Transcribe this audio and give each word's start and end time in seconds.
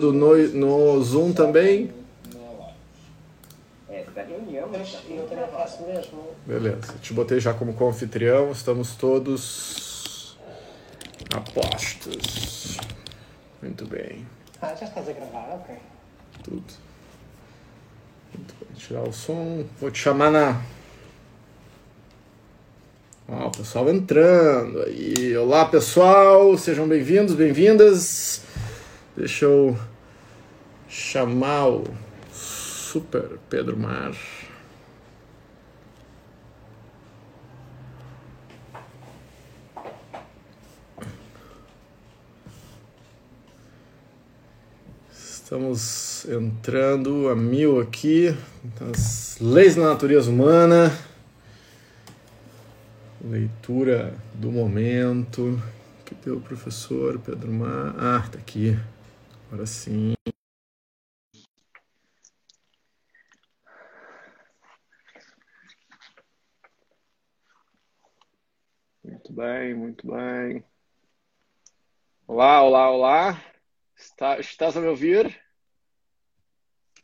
no, 0.00 0.36
no 0.36 1.02
Zoom 1.02 1.32
também? 1.32 1.92
É, 3.88 4.04
da 4.14 4.22
reunião, 4.22 4.68
mas 4.70 4.96
eu 5.10 5.26
também 5.26 5.48
faço 5.48 5.82
mesmo. 5.82 6.22
Beleza, 6.46 6.94
te 7.02 7.12
botei 7.12 7.40
já 7.40 7.52
como 7.52 7.74
anfitrião, 7.88 8.52
estamos 8.52 8.94
todos 8.94 10.38
a 11.34 11.40
postos. 11.40 12.76
Muito 13.60 13.86
bem. 13.86 14.24
Ah, 14.62 14.72
já 14.76 14.86
estás 14.86 15.08
a 15.08 15.12
gravar, 15.12 15.56
ok. 15.56 15.74
Tudo. 16.44 16.64
Muito 18.32 18.54
bem, 18.60 18.68
tirar 18.76 19.02
o 19.02 19.12
som. 19.12 19.64
Vou 19.80 19.90
te 19.90 19.98
chamar 19.98 20.30
na. 20.30 20.62
Ó, 23.28 23.48
o 23.48 23.50
pessoal 23.50 23.90
entrando 23.90 24.80
aí. 24.82 25.36
Olá, 25.36 25.64
pessoal, 25.64 26.56
sejam 26.56 26.86
bem-vindos, 26.86 27.34
bem-vindas. 27.34 28.46
Deixa 29.16 29.46
eu 29.46 29.76
chamar 30.88 31.68
o 31.68 31.84
Super 32.32 33.38
Pedro 33.50 33.76
Mar. 33.76 34.12
Estamos 45.12 46.26
entrando 46.26 47.28
a 47.28 47.36
mil 47.36 47.80
aqui, 47.80 48.36
as 48.90 49.38
leis 49.40 49.76
da 49.76 49.82
natureza 49.82 50.30
humana, 50.30 50.92
leitura 53.22 54.14
do 54.34 54.50
momento. 54.50 55.62
Que 56.04 56.14
tem 56.14 56.32
o 56.32 56.40
professor 56.40 57.18
Pedro 57.18 57.52
Mar. 57.52 57.94
Ah, 57.98 58.28
tá 58.30 58.38
aqui. 58.38 58.78
Agora 59.50 59.66
sim. 59.66 60.14
Muito 69.28 69.32
bem, 69.32 69.74
muito 69.74 70.06
bem. 70.06 70.64
Olá, 72.26 72.62
olá, 72.62 72.90
olá. 72.90 73.44
Está, 73.94 74.40
estás 74.40 74.74
a 74.74 74.80
me 74.80 74.86
ouvir? 74.88 75.38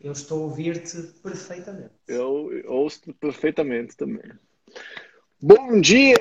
Eu 0.00 0.12
estou 0.12 0.38
a 0.38 0.42
ouvir-te 0.44 1.02
perfeitamente. 1.22 1.92
Eu 2.08 2.48
ouço 2.66 3.12
perfeitamente 3.14 3.94
também. 3.94 4.32
Bom 5.38 5.78
dia! 5.82 6.16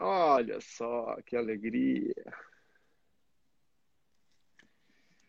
Olha 0.00 0.58
só 0.62 1.18
que 1.26 1.36
alegria. 1.36 2.14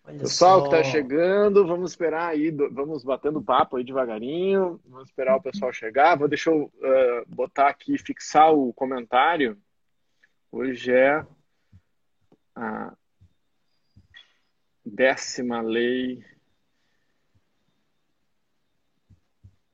Olha 0.05 0.19
Pessoal 0.19 0.61
só. 0.61 0.69
que 0.69 0.75
está 0.75 0.91
chegando, 0.91 1.67
vamos 1.67 1.91
esperar 1.91 2.29
aí, 2.29 2.51
vamos 2.51 3.03
batendo 3.03 3.43
papo 3.43 3.75
aí 3.75 3.83
devagarinho, 3.83 4.79
vamos 4.85 5.09
esperar 5.09 5.35
o 5.35 5.41
pessoal 5.41 5.73
chegar. 5.73 6.17
Vou 6.17 6.29
deixar 6.29 6.51
eu 6.51 6.71
eh, 6.81 7.25
botar 7.27 7.67
aqui, 7.67 7.97
fixar 7.97 8.53
o 8.53 8.71
comentário. 8.71 9.61
Hoje 10.55 10.93
é 10.93 11.25
a 12.55 12.95
décima 14.85 15.63
lei, 15.63 16.23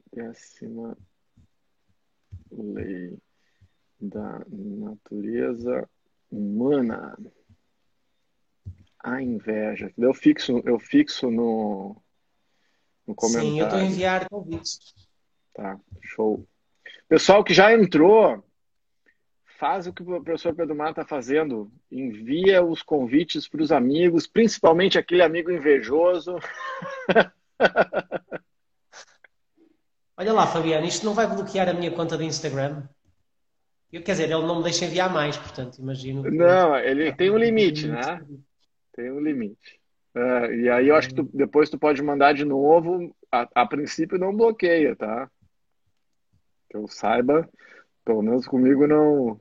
décima 0.10 0.98
lei 2.50 3.18
da 4.00 4.42
natureza 4.50 5.90
humana. 6.32 7.18
A 9.00 9.22
inveja. 9.22 9.94
Eu 9.98 10.14
fixo, 10.14 10.62
eu 10.64 10.80
fixo 10.80 11.30
no, 11.30 12.02
no 13.06 13.14
comentário. 13.14 13.50
Sim, 13.50 13.60
eu 13.60 13.66
estou 13.66 13.80
a 13.80 13.84
enviar 13.84 14.30
convites. 14.30 14.96
Tá, 15.54 15.78
show. 16.00 16.48
Pessoal 17.10 17.44
que 17.44 17.54
já 17.54 17.74
entrou, 17.74 18.49
faz 19.60 19.86
o 19.86 19.94
que 19.94 20.02
o 20.02 20.24
professor 20.24 20.56
Pedro 20.56 20.74
Mar 20.76 20.92
está 20.92 21.06
fazendo. 21.06 21.70
Envia 21.92 22.64
os 22.64 22.82
convites 22.82 23.48
para 23.48 23.62
os 23.62 23.72
amigos, 23.72 24.26
principalmente 24.26 24.98
aquele 24.98 25.22
amigo 25.22 25.52
invejoso. 25.52 26.38
Olha 30.18 30.34
lá, 30.34 30.48
Fabiano, 30.48 30.86
isto 30.86 31.06
não 31.06 31.14
vai 31.14 31.28
bloquear 31.28 31.68
a 31.70 31.74
minha 31.74 31.92
conta 31.92 32.18
de 32.18 32.24
Instagram? 32.26 32.84
Eu, 33.92 34.02
quer 34.02 34.14
dizer, 34.14 34.24
ele 34.26 34.46
não 34.46 34.58
me 34.58 34.64
deixa 34.64 34.86
enviar 34.86 35.12
mais, 35.12 35.38
portanto, 35.38 35.78
imagino 35.80 36.24
que... 36.24 36.30
Não, 36.32 36.78
ele 36.78 37.12
tem 37.14 37.30
um 37.30 37.38
limite, 37.38 37.88
né? 37.88 38.26
Tem 38.94 39.12
um 39.12 39.20
limite. 39.20 39.80
É, 40.16 40.56
e 40.56 40.70
aí 40.70 40.88
eu 40.88 40.96
acho 40.96 41.10
que 41.10 41.16
tu- 41.16 41.30
depois 41.34 41.70
tu 41.70 41.78
pode 41.78 42.02
mandar 42.02 42.34
de 42.34 42.44
novo. 42.46 43.16
A, 43.32 43.48
a 43.56 43.66
princípio 43.66 44.18
não 44.18 44.36
bloqueia, 44.36 44.96
tá? 44.96 45.30
Que 46.70 46.78
eu 46.78 46.88
saiba, 46.88 47.48
pelo 48.04 48.22
menos 48.22 48.46
comigo 48.48 48.88
não. 48.88 49.40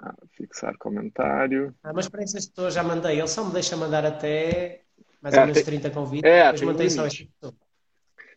Ah, 0.00 0.14
fixar 0.36 0.76
comentário. 0.78 1.74
Ah, 1.82 1.92
mas 1.92 2.08
para 2.08 2.22
essas 2.22 2.46
pessoas 2.46 2.74
já 2.74 2.82
mandei. 2.84 3.18
Ele 3.18 3.26
só 3.26 3.44
me 3.44 3.52
deixa 3.52 3.76
mandar 3.76 4.04
até 4.06 4.82
mais 5.20 5.34
É, 5.34 5.40
ou 5.40 5.46
menos 5.46 5.56
tem- 5.58 5.64
30 5.64 5.90
convites. 5.90 6.30
é, 6.30 6.44
depois 6.52 6.62
mantém 6.62 6.88
só 6.90 7.02
limite. 7.02 7.22
esta 7.24 7.32
pessoa. 7.48 7.68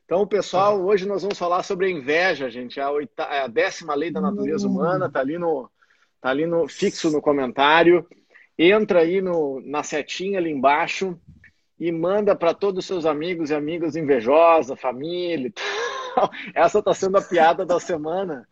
Então, 0.06 0.28
pessoal, 0.28 0.82
hoje 0.84 1.08
nós 1.08 1.22
vamos 1.22 1.38
falar 1.38 1.64
sobre 1.64 1.86
a 1.86 1.90
inveja, 1.90 2.50
gente. 2.50 2.80
A, 2.82 2.90
oita... 2.92 3.24
a 3.24 3.48
décima 3.48 3.94
lei 3.96 4.12
da 4.12 4.20
natureza 4.20 4.68
humana 4.68 5.10
tá 5.10 5.20
ali 5.22 5.38
no, 5.38 5.70
tá 6.20 6.30
ali 6.30 6.46
no 6.46 6.68
fixo 6.68 7.10
no 7.12 7.22
comentário. 7.22 8.06
Entra 8.58 9.00
aí 9.02 9.22
no, 9.22 9.62
na 9.64 9.84
setinha 9.84 10.38
ali 10.40 10.52
embaixo 10.52 11.18
e 11.80 11.92
manda 11.92 12.36
para 12.36 12.54
todos 12.54 12.80
os 12.80 12.86
seus 12.86 13.06
amigos 13.06 13.52
e 13.52 13.56
amigas 13.56 13.96
invejosas, 13.96 14.80
família. 14.80 15.48
e 15.48 15.52
tal. 15.52 16.30
Essa 16.54 16.80
está 16.80 16.94
sendo 16.94 17.18
a 17.18 17.22
piada 17.22 17.66
da 17.66 17.80
semana 17.80 18.46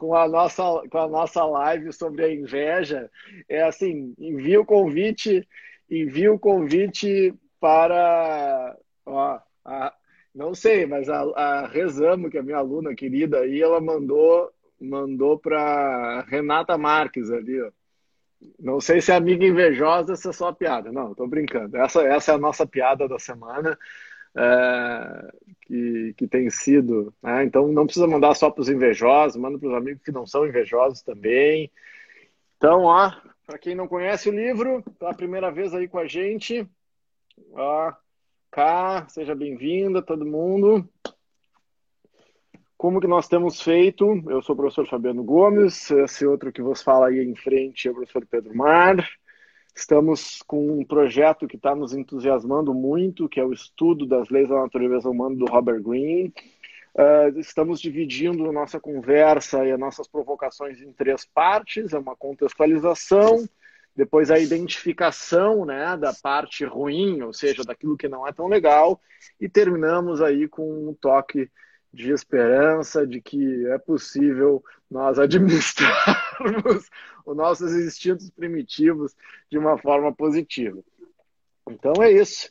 com 0.00 0.14
a 0.14 0.26
nossa 0.26 0.62
com 0.90 0.96
a 0.98 1.06
nossa 1.06 1.44
live 1.44 1.92
sobre 1.92 2.24
a 2.24 2.34
inveja. 2.34 3.10
É 3.46 3.62
assim, 3.62 4.14
envia 4.18 4.58
o 4.58 4.64
convite, 4.64 5.46
envia 5.90 6.32
o 6.32 6.38
convite 6.38 7.34
para 7.60 8.74
ó, 9.04 9.38
a, 9.62 9.92
não 10.34 10.54
sei, 10.54 10.86
mas 10.86 11.10
a, 11.10 11.20
a 11.20 11.66
Rezamo, 11.66 12.30
que 12.30 12.38
é 12.38 12.42
minha 12.42 12.56
aluna 12.56 12.94
querida 12.94 13.40
aí, 13.40 13.60
ela 13.60 13.78
mandou 13.78 14.50
mandou 14.80 15.38
para 15.38 16.22
Renata 16.22 16.78
Marques 16.78 17.30
ali, 17.30 17.60
ó. 17.60 17.70
Não 18.58 18.80
sei 18.80 19.02
se 19.02 19.12
é 19.12 19.16
amiga 19.16 19.44
invejosa, 19.44 20.16
se 20.16 20.26
é 20.26 20.32
só 20.32 20.50
piada. 20.50 20.90
Não, 20.90 21.14
tô 21.14 21.26
brincando. 21.26 21.76
Essa, 21.76 22.00
essa 22.04 22.32
é 22.32 22.34
a 22.36 22.38
nossa 22.38 22.66
piada 22.66 23.06
da 23.06 23.18
semana, 23.18 23.78
é, 24.36 25.32
que, 25.62 26.14
que 26.16 26.26
tem 26.26 26.50
sido. 26.50 27.14
né? 27.22 27.44
Então 27.44 27.68
não 27.68 27.84
precisa 27.84 28.06
mandar 28.06 28.34
só 28.34 28.50
para 28.50 28.62
os 28.62 28.68
invejosos, 28.68 29.40
manda 29.40 29.58
para 29.58 29.68
os 29.68 29.74
amigos 29.74 30.02
que 30.02 30.12
não 30.12 30.26
são 30.26 30.46
invejosos 30.46 31.02
também. 31.02 31.70
Então, 32.56 32.84
ó, 32.84 33.10
para 33.46 33.58
quem 33.58 33.74
não 33.74 33.88
conhece 33.88 34.28
o 34.28 34.32
livro, 34.32 34.82
pela 34.98 35.14
primeira 35.14 35.50
vez 35.50 35.74
aí 35.74 35.88
com 35.88 35.98
a 35.98 36.06
gente, 36.06 36.68
ó, 37.52 37.92
cá, 38.50 39.06
seja 39.08 39.34
bem-vinda 39.34 40.02
todo 40.02 40.26
mundo. 40.26 40.88
Como 42.76 43.00
que 43.00 43.06
nós 43.06 43.28
temos 43.28 43.60
feito? 43.60 44.22
Eu 44.28 44.40
sou 44.42 44.54
o 44.54 44.56
professor 44.56 44.86
Fabiano 44.88 45.22
Gomes, 45.22 45.90
esse 45.90 46.26
outro 46.26 46.50
que 46.50 46.62
vos 46.62 46.82
fala 46.82 47.08
aí 47.08 47.20
em 47.20 47.34
frente 47.34 47.88
é 47.88 47.90
o 47.90 47.94
professor 47.94 48.24
Pedro 48.24 48.56
Mar. 48.56 49.06
Estamos 49.74 50.42
com 50.46 50.80
um 50.80 50.84
projeto 50.84 51.46
que 51.46 51.56
está 51.56 51.74
nos 51.74 51.94
entusiasmando 51.94 52.74
muito, 52.74 53.28
que 53.28 53.40
é 53.40 53.44
o 53.44 53.52
estudo 53.52 54.06
das 54.06 54.28
leis 54.28 54.48
da 54.48 54.56
natureza 54.56 55.08
humana 55.08 55.36
do 55.36 55.46
Robert 55.46 55.82
Greene. 55.82 56.32
Uh, 56.94 57.38
estamos 57.38 57.80
dividindo 57.80 58.50
nossa 58.52 58.80
conversa 58.80 59.64
e 59.64 59.70
as 59.70 59.78
nossas 59.78 60.08
provocações 60.08 60.80
em 60.80 60.92
três 60.92 61.24
partes: 61.24 61.92
é 61.92 61.98
uma 61.98 62.16
contextualização, 62.16 63.48
depois 63.94 64.30
a 64.30 64.38
identificação 64.38 65.64
né, 65.64 65.96
da 65.96 66.12
parte 66.12 66.64
ruim, 66.64 67.22
ou 67.22 67.32
seja, 67.32 67.62
daquilo 67.62 67.96
que 67.96 68.08
não 68.08 68.26
é 68.26 68.32
tão 68.32 68.48
legal, 68.48 69.00
e 69.40 69.48
terminamos 69.48 70.20
aí 70.20 70.48
com 70.48 70.88
um 70.88 70.94
toque 70.94 71.48
de 71.92 72.12
esperança 72.12 73.06
de 73.06 73.20
que 73.20 73.66
é 73.66 73.78
possível 73.78 74.62
nós 74.90 75.18
administrarmos 76.40 76.90
os 77.26 77.36
nossos 77.36 77.72
instintos 77.72 78.30
primitivos 78.30 79.14
de 79.50 79.58
uma 79.58 79.78
forma 79.78 80.12
positiva. 80.14 80.82
Então 81.68 82.02
é 82.02 82.10
isso. 82.10 82.50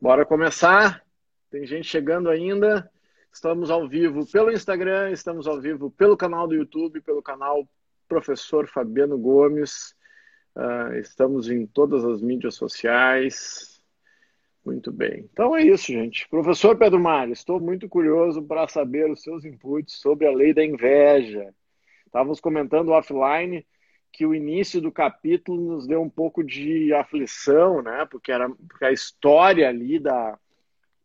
Bora 0.00 0.26
começar. 0.26 1.02
Tem 1.50 1.66
gente 1.66 1.86
chegando 1.86 2.28
ainda. 2.28 2.90
Estamos 3.32 3.70
ao 3.70 3.88
vivo 3.88 4.24
pelo 4.30 4.52
Instagram, 4.52 5.10
estamos 5.10 5.48
ao 5.48 5.60
vivo 5.60 5.90
pelo 5.90 6.16
canal 6.16 6.46
do 6.46 6.54
YouTube, 6.54 7.00
pelo 7.00 7.20
canal 7.20 7.68
Professor 8.06 8.68
Fabiano 8.68 9.18
Gomes. 9.18 9.94
Uh, 10.54 10.94
estamos 10.98 11.48
em 11.48 11.66
todas 11.66 12.04
as 12.04 12.20
mídias 12.22 12.54
sociais. 12.54 13.82
Muito 14.64 14.92
bem. 14.92 15.28
Então 15.32 15.54
é 15.54 15.62
isso, 15.62 15.86
gente. 15.86 16.28
Professor 16.28 16.78
Pedro 16.78 17.00
Mário, 17.00 17.32
estou 17.32 17.60
muito 17.60 17.88
curioso 17.88 18.42
para 18.42 18.68
saber 18.68 19.10
os 19.10 19.22
seus 19.22 19.44
inputs 19.44 19.96
sobre 19.96 20.26
a 20.26 20.32
lei 20.32 20.54
da 20.54 20.64
inveja. 20.64 21.52
Estávamos 22.14 22.38
comentando 22.38 22.92
offline 22.92 23.66
que 24.12 24.24
o 24.24 24.32
início 24.32 24.80
do 24.80 24.92
capítulo 24.92 25.60
nos 25.72 25.84
deu 25.84 26.00
um 26.00 26.08
pouco 26.08 26.44
de 26.44 26.94
aflição, 26.94 27.82
né? 27.82 28.06
Porque 28.08 28.30
era 28.30 28.48
porque 28.48 28.84
a 28.84 28.92
história 28.92 29.68
ali 29.68 29.98
da 29.98 30.38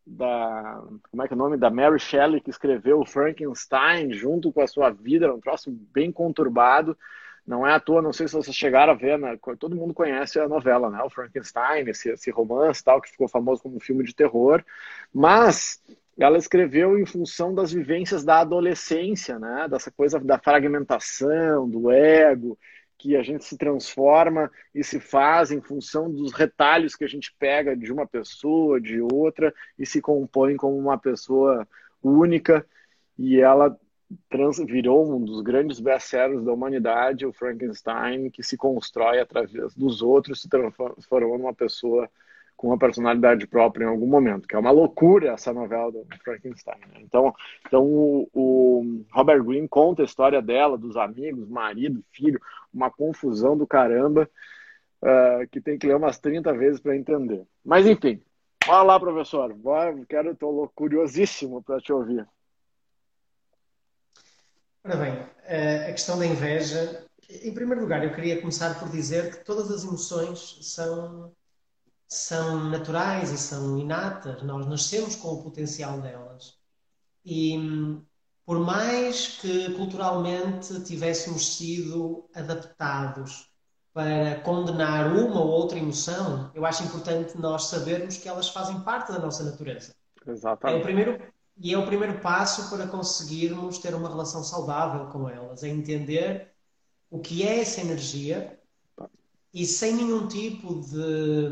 da 0.06 0.84
como 1.10 1.24
é 1.24 1.28
que 1.28 1.34
é 1.34 1.36
o 1.36 1.40
nome 1.40 1.58
da 1.58 1.72
Mary 1.72 1.98
Shelley 1.98 2.40
que 2.40 2.52
escreveu 2.52 3.04
Frankenstein 3.08 4.14
junto 4.14 4.54
com 4.54 4.62
a 4.62 4.68
sua 4.68 4.92
vida, 4.92 5.26
era 5.26 5.34
um 5.34 5.40
troço 5.40 5.72
bem 5.72 6.12
conturbado. 6.12 6.96
Não 7.44 7.66
é 7.66 7.74
à 7.74 7.80
toa, 7.80 8.04
não 8.04 8.14
sei 8.14 8.28
se 8.28 8.36
vocês 8.36 8.56
chegaram 8.56 8.94
a 8.94 8.96
ver, 8.96 9.18
né? 9.18 9.36
todo 9.60 9.76
mundo 9.76 9.96
conhece 9.96 10.40
a 10.40 10.48
novela, 10.48 10.92
né? 10.92 11.02
O 11.02 11.10
Frankenstein, 11.10 11.90
esse, 11.90 12.12
esse 12.12 12.30
romance 12.30 12.84
tal, 12.84 13.02
que 13.02 13.10
ficou 13.10 13.28
famoso 13.28 13.64
como 13.64 13.78
um 13.78 13.80
filme 13.80 14.04
de 14.04 14.14
terror. 14.14 14.64
Mas 15.12 15.82
ela 16.20 16.38
escreveu 16.38 17.00
em 17.00 17.06
função 17.06 17.54
das 17.54 17.72
vivências 17.72 18.24
da 18.24 18.40
adolescência, 18.40 19.40
né? 19.40 19.68
Dessa 19.70 19.90
coisa 19.90 20.20
da 20.20 20.38
fragmentação, 20.38 21.70
do 21.70 21.90
ego, 21.90 22.58
que 22.98 23.16
a 23.16 23.24
gente 23.24 23.46
se 23.46 23.58
transforma 23.58 24.52
e 24.76 24.84
se 24.84 25.00
faz 25.00 25.52
em 25.52 25.62
função 25.62 26.12
dos 26.12 26.34
retalhos 26.34 26.96
que 26.96 27.06
a 27.06 27.08
gente 27.08 27.34
pega 27.40 27.76
de 27.76 27.92
uma 27.94 28.06
pessoa, 28.06 28.82
de 28.82 29.02
outra, 29.02 29.54
e 29.78 29.86
se 29.86 30.02
compõe 30.02 30.58
como 30.58 30.78
uma 30.78 30.98
pessoa 30.98 31.66
única. 32.04 32.66
E 33.18 33.40
ela 33.40 33.80
trans, 34.30 34.58
virou 34.58 35.16
um 35.16 35.24
dos 35.24 35.42
grandes 35.42 35.80
best-sellers 35.80 36.44
da 36.44 36.52
humanidade, 36.52 37.26
o 37.26 37.32
Frankenstein, 37.32 38.30
que 38.30 38.44
se 38.44 38.58
constrói 38.58 39.20
através 39.20 39.74
dos 39.74 40.02
outros, 40.02 40.42
se 40.42 40.50
transformando 40.50 41.44
numa 41.44 41.54
pessoa 41.54 42.10
com 42.60 42.68
uma 42.68 42.78
personalidade 42.78 43.48
própria 43.48 43.86
em 43.86 43.88
algum 43.88 44.06
momento, 44.06 44.46
que 44.46 44.54
é 44.54 44.60
uma 44.60 44.70
loucura 44.70 45.32
essa 45.32 45.54
novela 45.54 45.90
do 45.94 46.06
Frankenstein. 46.22 46.78
Né? 46.92 47.00
Então, 47.00 47.34
então 47.66 47.86
o, 47.86 48.30
o, 48.34 49.06
Robert 49.14 49.42
Greene 49.46 49.66
conta 49.66 50.02
a 50.02 50.06
história 50.06 50.42
dela, 50.42 50.78
dos 50.78 50.98
amigos, 50.98 51.48
marido, 51.48 52.04
filho, 52.12 52.38
uma 52.74 52.92
confusão 52.92 53.58
do 53.58 53.66
caramba, 53.66 54.30
uh, 55.02 55.48
que 55.50 55.62
tem 55.62 55.80
que 55.80 55.88
ler 55.88 55.96
umas 55.96 56.20
30 56.20 56.52
vezes 56.52 56.82
para 56.82 56.98
entender. 56.98 57.48
Mas 57.64 57.88
enfim, 57.88 58.22
fala 58.62 58.84
lá, 58.84 59.00
professor. 59.00 59.56
Quero, 60.10 60.32
estou 60.32 60.70
curiosíssimo 60.76 61.64
para 61.64 61.80
te 61.80 61.94
ouvir. 61.94 62.28
Ora 64.84 64.98
bem, 64.98 65.14
a 65.88 65.92
questão 65.94 66.20
da 66.20 66.26
inveja, 66.26 67.06
em 67.42 67.54
primeiro 67.54 67.80
lugar, 67.80 68.04
eu 68.04 68.14
queria 68.14 68.42
começar 68.42 68.78
por 68.78 68.90
dizer 68.90 69.32
que 69.32 69.46
todas 69.46 69.72
as 69.72 69.86
emoções 69.86 70.58
são 70.62 71.32
são 72.10 72.70
naturais 72.70 73.32
e 73.32 73.38
são 73.38 73.78
inatas, 73.78 74.42
nós 74.42 74.66
nascemos 74.66 75.16
com 75.16 75.30
o 75.30 75.44
potencial 75.44 76.02
delas. 76.02 76.56
E 77.24 77.56
por 78.44 78.60
mais 78.60 79.38
que 79.40 79.72
culturalmente 79.76 80.82
tivéssemos 80.82 81.56
sido 81.56 82.28
adaptados 82.34 83.48
para 83.94 84.40
condenar 84.42 85.14
uma 85.14 85.40
ou 85.40 85.48
outra 85.50 85.78
emoção, 85.78 86.50
eu 86.56 86.66
acho 86.66 86.84
importante 86.84 87.38
nós 87.38 87.66
sabermos 87.66 88.18
que 88.18 88.28
elas 88.28 88.50
fazem 88.50 88.80
parte 88.82 89.12
da 89.12 89.20
nossa 89.20 89.44
natureza. 89.44 89.94
Exatamente. 90.26 90.78
É 90.78 90.80
o 90.80 90.84
primeiro, 90.84 91.34
e 91.58 91.74
é 91.74 91.78
o 91.78 91.86
primeiro 91.86 92.20
passo 92.22 92.70
para 92.72 92.88
conseguirmos 92.88 93.78
ter 93.78 93.94
uma 93.94 94.10
relação 94.10 94.44
saudável 94.44 95.08
com 95.08 95.30
elas, 95.30 95.64
é 95.64 95.68
entender 95.68 96.52
o 97.10 97.20
que 97.20 97.44
é 97.44 97.60
essa 97.60 97.82
energia 97.82 98.59
e 99.54 99.66
sem 99.66 99.96
nenhum 99.96 100.28
tipo 100.28 100.82
de, 100.82 101.50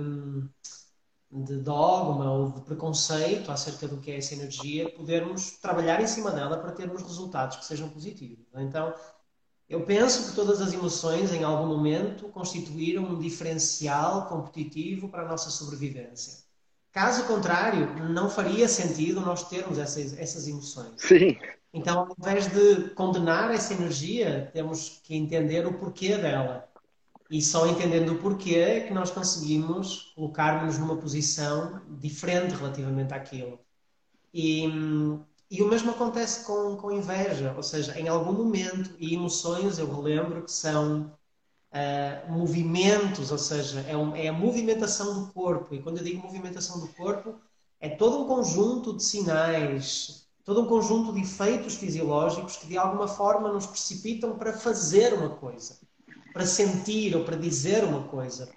de 1.31 1.57
dogma 1.57 2.31
ou 2.31 2.51
de 2.51 2.61
preconceito 2.61 3.51
acerca 3.51 3.87
do 3.87 3.97
que 3.97 4.11
é 4.11 4.17
essa 4.17 4.33
energia, 4.33 4.89
podermos 4.91 5.51
trabalhar 5.59 6.01
em 6.01 6.07
cima 6.07 6.31
dela 6.31 6.57
para 6.57 6.71
termos 6.71 7.01
resultados 7.01 7.57
que 7.57 7.65
sejam 7.65 7.89
positivos. 7.89 8.45
Então, 8.55 8.93
eu 9.67 9.83
penso 9.83 10.29
que 10.29 10.35
todas 10.35 10.61
as 10.61 10.73
emoções, 10.73 11.33
em 11.33 11.43
algum 11.43 11.67
momento, 11.67 12.29
constituíram 12.29 13.03
um 13.03 13.19
diferencial 13.19 14.27
competitivo 14.27 15.09
para 15.09 15.23
a 15.23 15.27
nossa 15.27 15.49
sobrevivência. 15.49 16.45
Caso 16.91 17.25
contrário, 17.25 17.93
não 18.09 18.29
faria 18.29 18.67
sentido 18.67 19.21
nós 19.21 19.43
termos 19.49 19.77
essas, 19.77 20.17
essas 20.17 20.47
emoções. 20.47 20.93
Sim. 20.97 21.37
Então, 21.73 21.99
ao 21.99 22.15
invés 22.17 22.47
de 22.47 22.89
condenar 22.91 23.53
essa 23.53 23.73
energia, 23.73 24.49
temos 24.53 25.01
que 25.03 25.15
entender 25.15 25.67
o 25.67 25.73
porquê 25.73 26.17
dela 26.17 26.67
e 27.29 27.41
só 27.41 27.67
entendendo 27.67 28.13
o 28.13 28.19
porquê 28.19 28.55
é 28.55 28.79
que 28.81 28.93
nós 28.93 29.11
conseguimos 29.11 30.13
colocar-nos 30.15 30.77
numa 30.77 30.95
posição 30.95 31.81
diferente 31.99 32.55
relativamente 32.55 33.13
àquilo. 33.13 33.59
E, 34.33 34.65
e 35.51 35.61
o 35.61 35.67
mesmo 35.67 35.91
acontece 35.91 36.45
com, 36.45 36.77
com 36.77 36.91
inveja, 36.91 37.53
ou 37.55 37.63
seja, 37.63 37.99
em 37.99 38.07
algum 38.07 38.31
momento, 38.31 38.91
e 38.97 39.13
emoções, 39.13 39.77
eu 39.77 39.93
relembro 39.93 40.43
que 40.43 40.51
são 40.51 41.11
uh, 41.71 42.31
movimentos, 42.31 43.31
ou 43.31 43.37
seja, 43.37 43.81
é, 43.81 43.97
um, 43.97 44.15
é 44.15 44.29
a 44.29 44.33
movimentação 44.33 45.25
do 45.25 45.33
corpo. 45.33 45.75
E 45.75 45.81
quando 45.81 45.97
eu 45.97 46.03
digo 46.03 46.23
movimentação 46.23 46.79
do 46.79 46.87
corpo, 46.89 47.35
é 47.79 47.89
todo 47.89 48.23
um 48.23 48.27
conjunto 48.27 48.95
de 48.95 49.03
sinais, 49.03 50.27
todo 50.45 50.61
um 50.61 50.67
conjunto 50.67 51.11
de 51.13 51.21
efeitos 51.21 51.75
fisiológicos 51.75 52.55
que 52.55 52.67
de 52.67 52.77
alguma 52.77 53.07
forma 53.07 53.51
nos 53.51 53.65
precipitam 53.67 54.37
para 54.37 54.53
fazer 54.53 55.13
uma 55.13 55.29
coisa 55.29 55.86
para 56.37 56.45
sentir 56.45 57.15
ou 57.15 57.23
para 57.23 57.35
dizer 57.35 57.83
uma 57.83 58.03
coisa, 58.03 58.47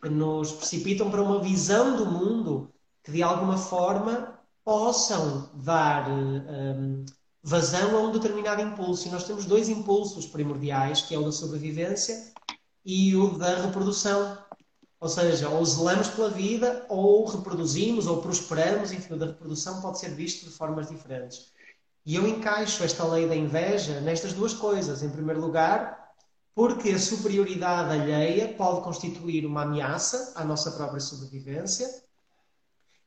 que 0.00 0.08
nos 0.08 0.52
precipitam 0.52 1.10
para 1.10 1.20
uma 1.20 1.40
visão 1.40 1.96
do 1.96 2.06
mundo 2.06 2.72
que 3.02 3.10
de 3.10 3.20
alguma 3.20 3.58
forma 3.58 4.38
possam 4.64 5.50
dar 5.54 6.08
um, 6.08 7.04
vazão 7.42 7.96
a 7.96 8.00
um 8.02 8.12
determinado 8.12 8.62
impulso. 8.62 9.08
E 9.08 9.10
nós 9.10 9.24
temos 9.24 9.44
dois 9.44 9.68
impulsos 9.68 10.24
primordiais, 10.26 11.02
que 11.02 11.16
é 11.16 11.18
o 11.18 11.24
da 11.24 11.32
sobrevivência 11.32 12.32
e 12.84 13.16
o 13.16 13.36
da 13.36 13.56
reprodução. 13.60 14.38
Ou 15.00 15.08
seja, 15.08 15.48
ou 15.48 15.64
zelamos 15.64 16.06
pela 16.08 16.30
vida, 16.30 16.86
ou 16.88 17.24
reproduzimos, 17.26 18.06
ou 18.06 18.22
prosperamos, 18.22 18.92
enfim, 18.92 19.14
o 19.14 19.18
da 19.18 19.26
reprodução 19.26 19.80
pode 19.80 19.98
ser 19.98 20.10
visto 20.10 20.44
de 20.44 20.52
formas 20.52 20.88
diferentes. 20.88 21.50
E 22.04 22.14
eu 22.14 22.26
encaixo 22.26 22.84
esta 22.84 23.04
lei 23.04 23.26
da 23.26 23.34
inveja 23.34 24.00
nestas 24.00 24.32
duas 24.32 24.54
coisas. 24.54 25.02
Em 25.02 25.10
primeiro 25.10 25.40
lugar, 25.40 26.05
porque 26.56 26.88
a 26.88 26.98
superioridade 26.98 27.92
alheia 27.92 28.48
pode 28.54 28.80
constituir 28.80 29.44
uma 29.44 29.64
ameaça 29.64 30.32
à 30.34 30.42
nossa 30.42 30.70
própria 30.70 31.00
sobrevivência, 31.00 31.86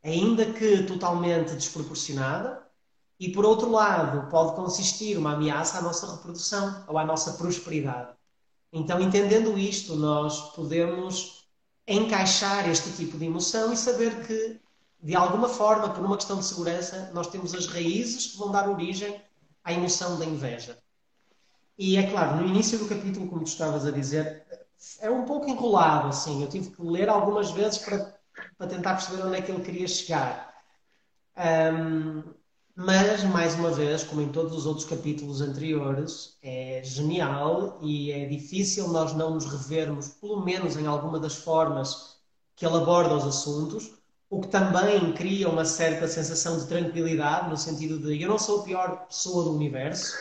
ainda 0.03 0.53
que 0.53 0.83
totalmente 0.83 1.55
desproporcionada, 1.55 2.61
e 3.19 3.31
por 3.31 3.43
outro 3.43 3.71
lado, 3.71 4.29
pode 4.29 4.55
consistir 4.55 5.17
uma 5.17 5.33
ameaça 5.33 5.79
à 5.79 5.81
nossa 5.81 6.11
reprodução 6.11 6.85
ou 6.87 6.95
à 6.99 7.03
nossa 7.03 7.33
prosperidade. 7.33 8.13
Então, 8.71 9.01
entendendo 9.01 9.57
isto, 9.57 9.95
nós 9.95 10.53
podemos 10.55 11.49
encaixar 11.87 12.69
este 12.69 12.91
tipo 12.91 13.17
de 13.17 13.25
emoção 13.25 13.73
e 13.73 13.77
saber 13.77 14.27
que, 14.27 14.61
de 15.01 15.15
alguma 15.15 15.49
forma, 15.49 15.89
por 15.89 16.05
uma 16.05 16.17
questão 16.17 16.37
de 16.37 16.45
segurança, 16.45 17.09
nós 17.15 17.25
temos 17.25 17.55
as 17.55 17.65
raízes 17.65 18.27
que 18.27 18.37
vão 18.37 18.51
dar 18.51 18.69
origem 18.69 19.19
à 19.63 19.73
emoção 19.73 20.19
da 20.19 20.25
inveja. 20.25 20.77
E 21.79 21.95
é 21.95 22.11
claro, 22.11 22.35
no 22.35 22.45
início 22.45 22.77
do 22.77 22.89
capítulo, 22.89 23.25
como 23.29 23.41
tu 23.41 23.47
estavas 23.47 23.85
a 23.85 23.91
dizer, 23.91 24.45
é 24.99 25.09
um 25.09 25.23
pouco 25.23 25.49
enrolado, 25.49 26.09
assim. 26.09 26.41
Eu 26.41 26.49
tive 26.49 26.71
que 26.71 26.81
ler 26.81 27.07
algumas 27.07 27.51
vezes 27.51 27.77
para, 27.77 28.19
para 28.57 28.67
tentar 28.67 28.95
perceber 28.95 29.25
onde 29.25 29.37
é 29.37 29.41
que 29.41 29.49
ele 29.49 29.63
queria 29.63 29.87
chegar. 29.87 30.53
Um, 31.37 32.21
mas, 32.75 33.23
mais 33.23 33.55
uma 33.55 33.71
vez, 33.71 34.03
como 34.03 34.21
em 34.21 34.29
todos 34.29 34.53
os 34.57 34.65
outros 34.65 34.85
capítulos 34.85 35.39
anteriores, 35.39 36.37
é 36.43 36.81
genial 36.83 37.79
e 37.81 38.11
é 38.11 38.25
difícil 38.25 38.89
nós 38.89 39.13
não 39.13 39.35
nos 39.35 39.45
revermos, 39.45 40.09
pelo 40.09 40.43
menos 40.43 40.75
em 40.75 40.85
alguma 40.85 41.17
das 41.17 41.35
formas 41.35 42.17
que 42.57 42.65
ele 42.65 42.75
aborda 42.75 43.15
os 43.15 43.25
assuntos, 43.25 43.91
o 44.29 44.41
que 44.41 44.49
também 44.49 45.13
cria 45.13 45.47
uma 45.47 45.63
certa 45.63 46.09
sensação 46.09 46.57
de 46.59 46.67
tranquilidade, 46.67 47.49
no 47.49 47.55
sentido 47.57 47.99
de 47.99 48.21
eu 48.21 48.27
não 48.27 48.37
sou 48.37 48.61
a 48.61 48.63
pior 48.63 49.07
pessoa 49.07 49.45
do 49.45 49.55
universo, 49.55 50.13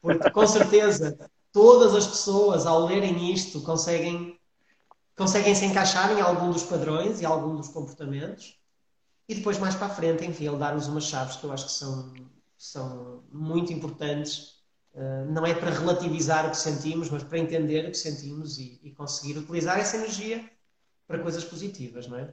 porque 0.00 0.30
com 0.30 0.46
certeza 0.46 1.18
todas 1.52 1.94
as 1.94 2.06
pessoas, 2.06 2.66
ao 2.66 2.86
lerem 2.86 3.32
isto, 3.32 3.60
conseguem, 3.62 4.38
conseguem 5.16 5.54
se 5.54 5.64
encaixar 5.64 6.16
em 6.16 6.20
algum 6.20 6.50
dos 6.50 6.62
padrões 6.62 7.20
e 7.20 7.26
algum 7.26 7.56
dos 7.56 7.68
comportamentos. 7.68 8.58
E 9.28 9.34
depois, 9.34 9.58
mais 9.58 9.74
para 9.74 9.86
a 9.86 9.90
frente, 9.90 10.24
enfim, 10.24 10.46
ele 10.46 10.56
dar-nos 10.56 10.86
umas 10.88 11.04
chaves 11.04 11.36
que 11.36 11.44
eu 11.44 11.52
acho 11.52 11.66
que 11.66 11.72
são, 11.72 12.14
são 12.56 13.24
muito 13.30 13.72
importantes. 13.72 14.58
Uh, 14.94 15.30
não 15.30 15.46
é 15.46 15.54
para 15.54 15.70
relativizar 15.70 16.46
o 16.46 16.50
que 16.50 16.56
sentimos, 16.56 17.10
mas 17.10 17.22
para 17.22 17.38
entender 17.38 17.86
o 17.86 17.90
que 17.90 17.98
sentimos 17.98 18.58
e, 18.58 18.80
e 18.82 18.90
conseguir 18.90 19.38
utilizar 19.38 19.78
essa 19.78 19.96
energia 19.96 20.48
para 21.06 21.18
coisas 21.18 21.44
positivas, 21.44 22.06
não 22.06 22.18
é? 22.18 22.32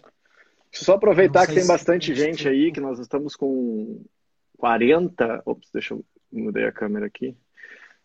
Só 0.71 0.93
aproveitar 0.93 1.47
que 1.47 1.53
tem 1.53 1.67
bastante 1.67 2.13
gente 2.13 2.47
aí, 2.47 2.71
que 2.71 2.81
nós 2.81 2.99
estamos 2.99 3.35
com 3.35 4.03
40. 4.57 5.43
Ops, 5.45 5.69
deixa 5.71 5.93
eu 5.93 6.05
mudei 6.31 6.65
a 6.65 6.71
câmera 6.71 7.05
aqui. 7.05 7.35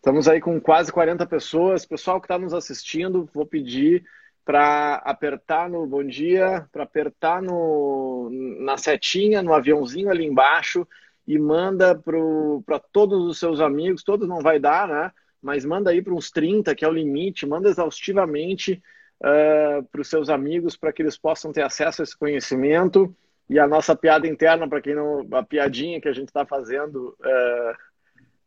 Estamos 0.00 0.26
aí 0.26 0.40
com 0.40 0.58
quase 0.58 0.90
40 0.90 1.26
pessoas. 1.26 1.84
Pessoal 1.84 2.18
que 2.18 2.24
está 2.24 2.38
nos 2.38 2.54
assistindo, 2.54 3.28
vou 3.34 3.44
pedir 3.44 4.02
para 4.46 4.94
apertar 5.04 5.68
no 5.68 5.86
bom 5.86 6.02
dia, 6.02 6.66
para 6.72 6.84
apertar 6.84 7.42
no, 7.42 8.30
na 8.60 8.78
setinha, 8.78 9.42
no 9.42 9.52
aviãozinho 9.52 10.08
ali 10.08 10.24
embaixo 10.24 10.88
e 11.28 11.38
manda 11.38 11.94
para 11.94 12.78
todos 12.78 13.26
os 13.26 13.38
seus 13.38 13.60
amigos. 13.60 14.02
Todos 14.02 14.26
não 14.26 14.40
vai 14.40 14.58
dar, 14.58 14.88
né? 14.88 15.12
mas 15.42 15.66
manda 15.66 15.90
aí 15.90 16.00
para 16.00 16.14
uns 16.14 16.30
30, 16.30 16.74
que 16.74 16.82
é 16.82 16.88
o 16.88 16.92
limite, 16.92 17.46
manda 17.46 17.68
exaustivamente 17.68 18.82
uh, 19.20 19.84
para 19.92 20.00
os 20.00 20.08
seus 20.08 20.30
amigos 20.30 20.78
para 20.78 20.94
que 20.94 21.02
eles 21.02 21.18
possam 21.18 21.52
ter 21.52 21.62
acesso 21.62 22.00
a 22.00 22.04
esse 22.04 22.16
conhecimento. 22.16 23.14
E 23.50 23.58
a 23.58 23.68
nossa 23.68 23.94
piada 23.94 24.26
interna, 24.26 24.66
para 24.66 24.80
quem 24.80 24.94
não. 24.94 25.28
A 25.32 25.42
piadinha 25.42 26.00
que 26.00 26.08
a 26.08 26.12
gente 26.12 26.28
está 26.28 26.46
fazendo 26.46 27.14
uh, 27.20 27.89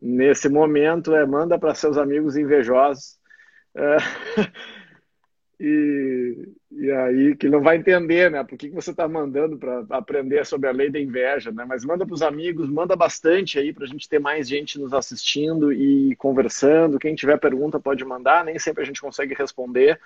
nesse 0.04 0.50
momento 0.50 1.16
é 1.16 1.26
manda 1.26 1.58
para 1.58 1.74
seus 1.74 1.98
amigos 1.98 2.36
invejosos. 2.36 3.18
Uh, 3.74 4.52
e, 5.58 6.54
e 6.72 6.92
aí 6.92 7.36
que 7.38 7.48
não 7.48 7.62
vai 7.62 7.78
entender, 7.78 8.30
né? 8.30 8.44
Por 8.44 8.58
que, 8.58 8.68
que 8.68 8.76
você 8.76 8.92
está 8.92 9.08
mandando 9.08 9.58
para 9.58 9.86
aprender 9.92 10.46
sobre 10.46 10.68
a 10.68 10.74
lei 10.74 10.90
da 10.90 11.00
inveja, 11.00 11.52
né? 11.54 11.64
Mas 11.66 11.86
manda 11.86 12.06
para 12.06 12.14
os 12.14 12.22
amigos, 12.22 12.70
manda 12.70 12.98
bastante 12.98 13.58
aí 13.58 13.72
para 13.72 13.86
a 13.86 13.88
gente 13.88 14.10
ter 14.10 14.20
mais 14.20 14.48
gente 14.50 14.78
nos 14.78 14.94
assistindo 14.94 15.72
e 15.72 16.14
conversando. 16.18 17.00
Quem 17.00 17.16
tiver 17.16 17.40
pergunta 17.40 17.80
pode 17.80 18.04
mandar, 18.04 18.44
nem 18.44 18.60
sempre 18.60 18.84
a 18.84 18.86
gente 18.86 19.00
consegue 19.00 19.34
responder, 19.34 19.98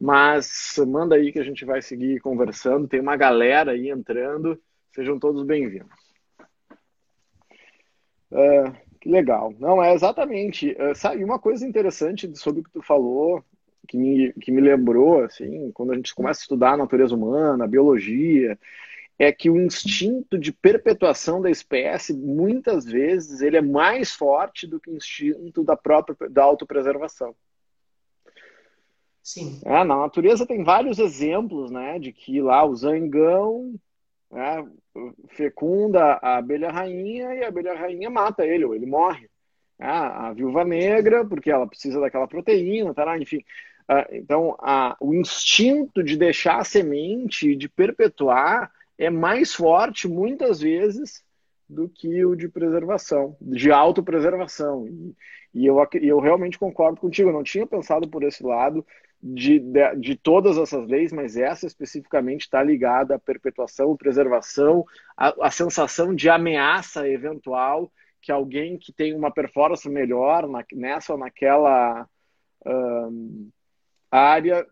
mas 0.00 0.74
manda 0.88 1.14
aí 1.14 1.32
que 1.32 1.38
a 1.38 1.44
gente 1.44 1.64
vai 1.64 1.80
seguir 1.80 2.20
conversando. 2.20 2.88
Tem 2.88 2.98
uma 2.98 3.16
galera 3.16 3.70
aí 3.70 3.88
entrando, 3.88 4.60
sejam 4.92 5.16
todos 5.16 5.44
bem-vindos. 5.44 6.04
Uh, 8.32 8.83
que 9.04 9.10
legal. 9.10 9.52
Não, 9.60 9.84
é 9.84 9.92
exatamente. 9.92 10.70
Uh, 10.80 10.94
sabe, 10.94 11.22
uma 11.22 11.38
coisa 11.38 11.66
interessante 11.66 12.34
sobre 12.38 12.62
o 12.62 12.64
que 12.64 12.70
tu 12.70 12.80
falou 12.80 13.44
que 13.86 13.98
me, 13.98 14.32
que 14.32 14.50
me 14.50 14.62
lembrou, 14.62 15.22
assim, 15.22 15.70
quando 15.72 15.92
a 15.92 15.94
gente 15.94 16.14
começa 16.14 16.40
a 16.40 16.44
estudar 16.44 16.72
a 16.72 16.76
natureza 16.78 17.14
humana, 17.14 17.64
a 17.64 17.68
biologia, 17.68 18.58
é 19.18 19.30
que 19.30 19.50
o 19.50 19.60
instinto 19.60 20.38
de 20.38 20.50
perpetuação 20.50 21.42
da 21.42 21.50
espécie, 21.50 22.14
muitas 22.14 22.86
vezes, 22.86 23.42
ele 23.42 23.58
é 23.58 23.60
mais 23.60 24.12
forte 24.12 24.66
do 24.66 24.80
que 24.80 24.88
o 24.88 24.96
instinto 24.96 25.62
da 25.62 25.76
própria 25.76 26.16
da 26.30 26.42
autopreservação. 26.42 27.36
Sim. 29.22 29.60
É, 29.66 29.84
na 29.84 29.98
natureza 29.98 30.46
tem 30.46 30.64
vários 30.64 30.98
exemplos, 30.98 31.70
né, 31.70 31.98
de 31.98 32.10
que 32.10 32.40
lá 32.40 32.64
o 32.64 32.74
zangão 32.74 33.74
né, 34.34 34.66
fecunda 35.28 36.18
a 36.20 36.38
abelha 36.38 36.70
rainha 36.70 37.34
e 37.34 37.44
a 37.44 37.48
abelha 37.48 37.72
rainha 37.74 38.10
mata 38.10 38.44
ele, 38.44 38.64
ou 38.64 38.74
ele 38.74 38.84
morre. 38.84 39.30
É, 39.78 39.86
a 39.86 40.32
viúva 40.32 40.64
negra, 40.64 41.24
porque 41.24 41.50
ela 41.50 41.66
precisa 41.66 42.00
daquela 42.00 42.26
proteína, 42.26 42.92
tá, 42.92 43.16
enfim. 43.18 43.44
Ah, 43.88 44.06
então, 44.10 44.56
o 45.00 45.14
instinto 45.14 46.02
de 46.02 46.16
deixar 46.16 46.58
a 46.58 46.64
semente, 46.64 47.54
de 47.54 47.68
perpetuar, 47.68 48.72
é 48.98 49.10
mais 49.10 49.54
forte, 49.54 50.08
muitas 50.08 50.60
vezes, 50.60 51.22
do 51.68 51.88
que 51.88 52.24
o 52.24 52.34
de 52.34 52.48
preservação, 52.48 53.36
de 53.40 53.70
autopreservação. 53.70 54.86
E, 54.86 55.14
e 55.54 55.66
eu, 55.66 55.76
eu 56.00 56.18
realmente 56.18 56.58
concordo 56.58 57.00
contigo, 57.00 57.28
eu 57.28 57.34
não 57.34 57.42
tinha 57.42 57.66
pensado 57.66 58.08
por 58.08 58.22
esse 58.22 58.42
lado 58.42 58.84
de, 59.26 59.58
de, 59.58 59.96
de 59.96 60.16
todas 60.16 60.58
essas 60.58 60.86
leis, 60.86 61.10
mas 61.10 61.34
essa 61.34 61.66
especificamente 61.66 62.42
está 62.42 62.62
ligada 62.62 63.14
à 63.14 63.18
perpetuação, 63.18 63.96
preservação, 63.96 64.84
a, 65.16 65.46
a 65.46 65.50
sensação 65.50 66.14
de 66.14 66.28
ameaça 66.28 67.08
eventual 67.08 67.90
que 68.20 68.30
alguém 68.30 68.76
que 68.78 68.92
tem 68.92 69.14
uma 69.14 69.30
performance 69.30 69.88
melhor 69.88 70.46
na, 70.46 70.62
nessa 70.74 71.14
ou 71.14 71.18
naquela 71.18 72.06
um, 72.66 73.48
área 74.10 74.66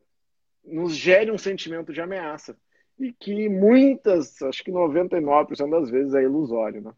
nos 0.62 0.94
gere 0.94 1.30
um 1.30 1.38
sentimento 1.38 1.90
de 1.90 2.02
ameaça. 2.02 2.54
E 2.98 3.10
que 3.10 3.48
muitas, 3.48 4.40
acho 4.42 4.62
que 4.62 4.70
99% 4.70 5.70
das 5.70 5.90
vezes 5.90 6.14
é 6.14 6.22
ilusório, 6.22 6.82
né? 6.82 6.92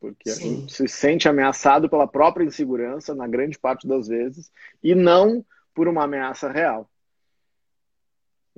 Porque 0.00 0.30
Sim. 0.30 0.32
a 0.32 0.60
gente 0.60 0.72
se 0.72 0.88
sente 0.88 1.28
ameaçado 1.28 1.90
pela 1.90 2.08
própria 2.08 2.44
insegurança, 2.44 3.14
na 3.14 3.28
grande 3.28 3.58
parte 3.58 3.86
das 3.86 4.08
vezes, 4.08 4.50
e 4.82 4.94
não 4.94 5.44
por 5.74 5.88
uma 5.88 6.04
ameaça 6.04 6.50
real. 6.50 6.90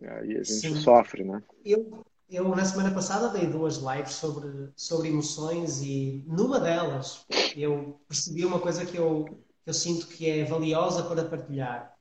E 0.01 0.07
aí 0.07 0.33
a 0.33 0.43
gente 0.43 0.61
Sim. 0.61 0.77
sofre, 0.77 1.25
né? 1.25 1.43
Eu, 1.65 2.05
eu, 2.29 2.49
na 2.49 2.65
semana 2.65 2.91
passada, 2.93 3.29
dei 3.29 3.47
duas 3.47 3.77
lives 3.77 4.15
sobre, 4.15 4.71
sobre 4.75 5.09
emoções 5.09 5.83
e 5.83 6.25
numa 6.27 6.59
delas 6.59 7.25
eu 7.57 8.01
percebi 8.09 8.45
uma 8.45 8.59
coisa 8.59 8.85
que 8.87 8.97
eu, 8.97 9.27
eu 9.65 9.75
sinto 9.75 10.09
que 10.09 10.29
é 10.29 10.45
valiosa 10.45 11.05
para 11.05 11.25
partilhar 11.25 11.93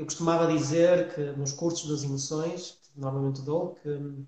eu 0.00 0.06
costumava 0.06 0.50
dizer 0.50 1.14
que 1.14 1.20
nos 1.32 1.52
cursos 1.52 1.86
das 1.86 2.02
emoções, 2.02 2.78
que 2.82 2.98
normalmente 2.98 3.42
dou, 3.42 3.74
que, 3.74 4.24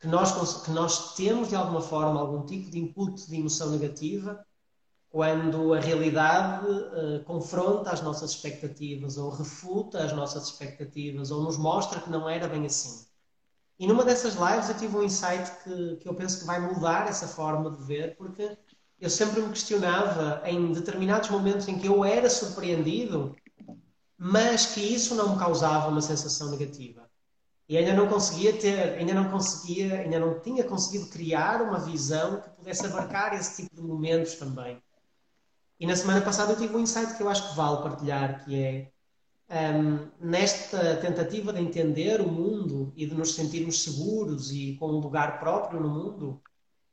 que, 0.00 0.06
nós, 0.06 0.62
que 0.62 0.70
nós 0.70 1.14
temos 1.14 1.50
de 1.50 1.54
alguma 1.54 1.82
forma 1.82 2.18
algum 2.18 2.46
tipo 2.46 2.70
de 2.70 2.78
input 2.78 3.28
de 3.28 3.36
emoção 3.36 3.70
negativa 3.70 4.45
quando 5.16 5.72
a 5.72 5.80
realidade 5.80 6.66
uh, 6.66 7.24
confronta 7.24 7.90
as 7.90 8.02
nossas 8.02 8.32
expectativas 8.32 9.16
ou 9.16 9.30
refuta 9.30 10.04
as 10.04 10.12
nossas 10.12 10.48
expectativas 10.48 11.30
ou 11.30 11.42
nos 11.42 11.56
mostra 11.56 11.98
que 12.02 12.10
não 12.10 12.28
era 12.28 12.46
bem 12.46 12.66
assim. 12.66 13.06
E 13.78 13.86
numa 13.86 14.04
dessas 14.04 14.34
lives 14.34 14.68
eu 14.68 14.76
tive 14.76 14.94
um 14.94 15.02
insight 15.02 15.50
que, 15.64 15.96
que 15.96 16.06
eu 16.06 16.12
penso 16.12 16.40
que 16.40 16.44
vai 16.44 16.60
mudar 16.60 17.08
essa 17.08 17.26
forma 17.26 17.70
de 17.70 17.82
ver, 17.82 18.14
porque 18.18 18.58
eu 19.00 19.08
sempre 19.08 19.40
me 19.40 19.48
questionava 19.48 20.42
em 20.44 20.70
determinados 20.74 21.30
momentos 21.30 21.66
em 21.66 21.78
que 21.78 21.86
eu 21.86 22.04
era 22.04 22.28
surpreendido 22.28 23.34
mas 24.18 24.66
que 24.66 24.80
isso 24.80 25.14
não 25.14 25.32
me 25.32 25.38
causava 25.38 25.88
uma 25.88 26.02
sensação 26.02 26.50
negativa. 26.50 27.08
E 27.66 27.78
ainda 27.78 27.94
não 27.94 28.06
conseguia 28.06 28.52
ter, 28.52 28.98
ainda 28.98 29.14
não 29.14 29.30
conseguia, 29.30 30.00
ainda 30.00 30.18
não 30.18 30.40
tinha 30.40 30.62
conseguido 30.62 31.08
criar 31.08 31.62
uma 31.62 31.78
visão 31.78 32.38
que 32.42 32.50
pudesse 32.50 32.84
abarcar 32.84 33.32
esse 33.32 33.62
tipo 33.62 33.76
de 33.76 33.82
momentos 33.82 34.34
também. 34.34 34.78
E 35.78 35.86
na 35.86 35.94
semana 35.94 36.22
passada 36.22 36.52
eu 36.52 36.56
tive 36.56 36.74
um 36.74 36.80
insight 36.80 37.16
que 37.16 37.22
eu 37.22 37.28
acho 37.28 37.50
que 37.50 37.56
vale 37.56 37.82
partilhar, 37.82 38.44
que 38.44 38.90
é 39.48 39.70
um, 39.70 40.08
nesta 40.20 40.96
tentativa 40.96 41.52
de 41.52 41.60
entender 41.60 42.20
o 42.20 42.28
mundo 42.28 42.92
e 42.96 43.06
de 43.06 43.14
nos 43.14 43.34
sentirmos 43.34 43.82
seguros 43.82 44.50
e 44.50 44.76
com 44.76 44.88
um 44.88 45.00
lugar 45.00 45.38
próprio 45.38 45.80
no 45.80 45.88
mundo, 45.88 46.42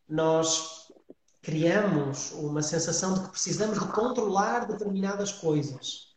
nós 0.08 0.92
criamos 1.42 2.32
uma 2.34 2.62
sensação 2.62 3.14
de 3.14 3.22
que 3.22 3.30
precisamos 3.30 3.80
de 3.80 3.88
controlar 3.88 4.68
determinadas 4.68 5.32
coisas 5.32 6.14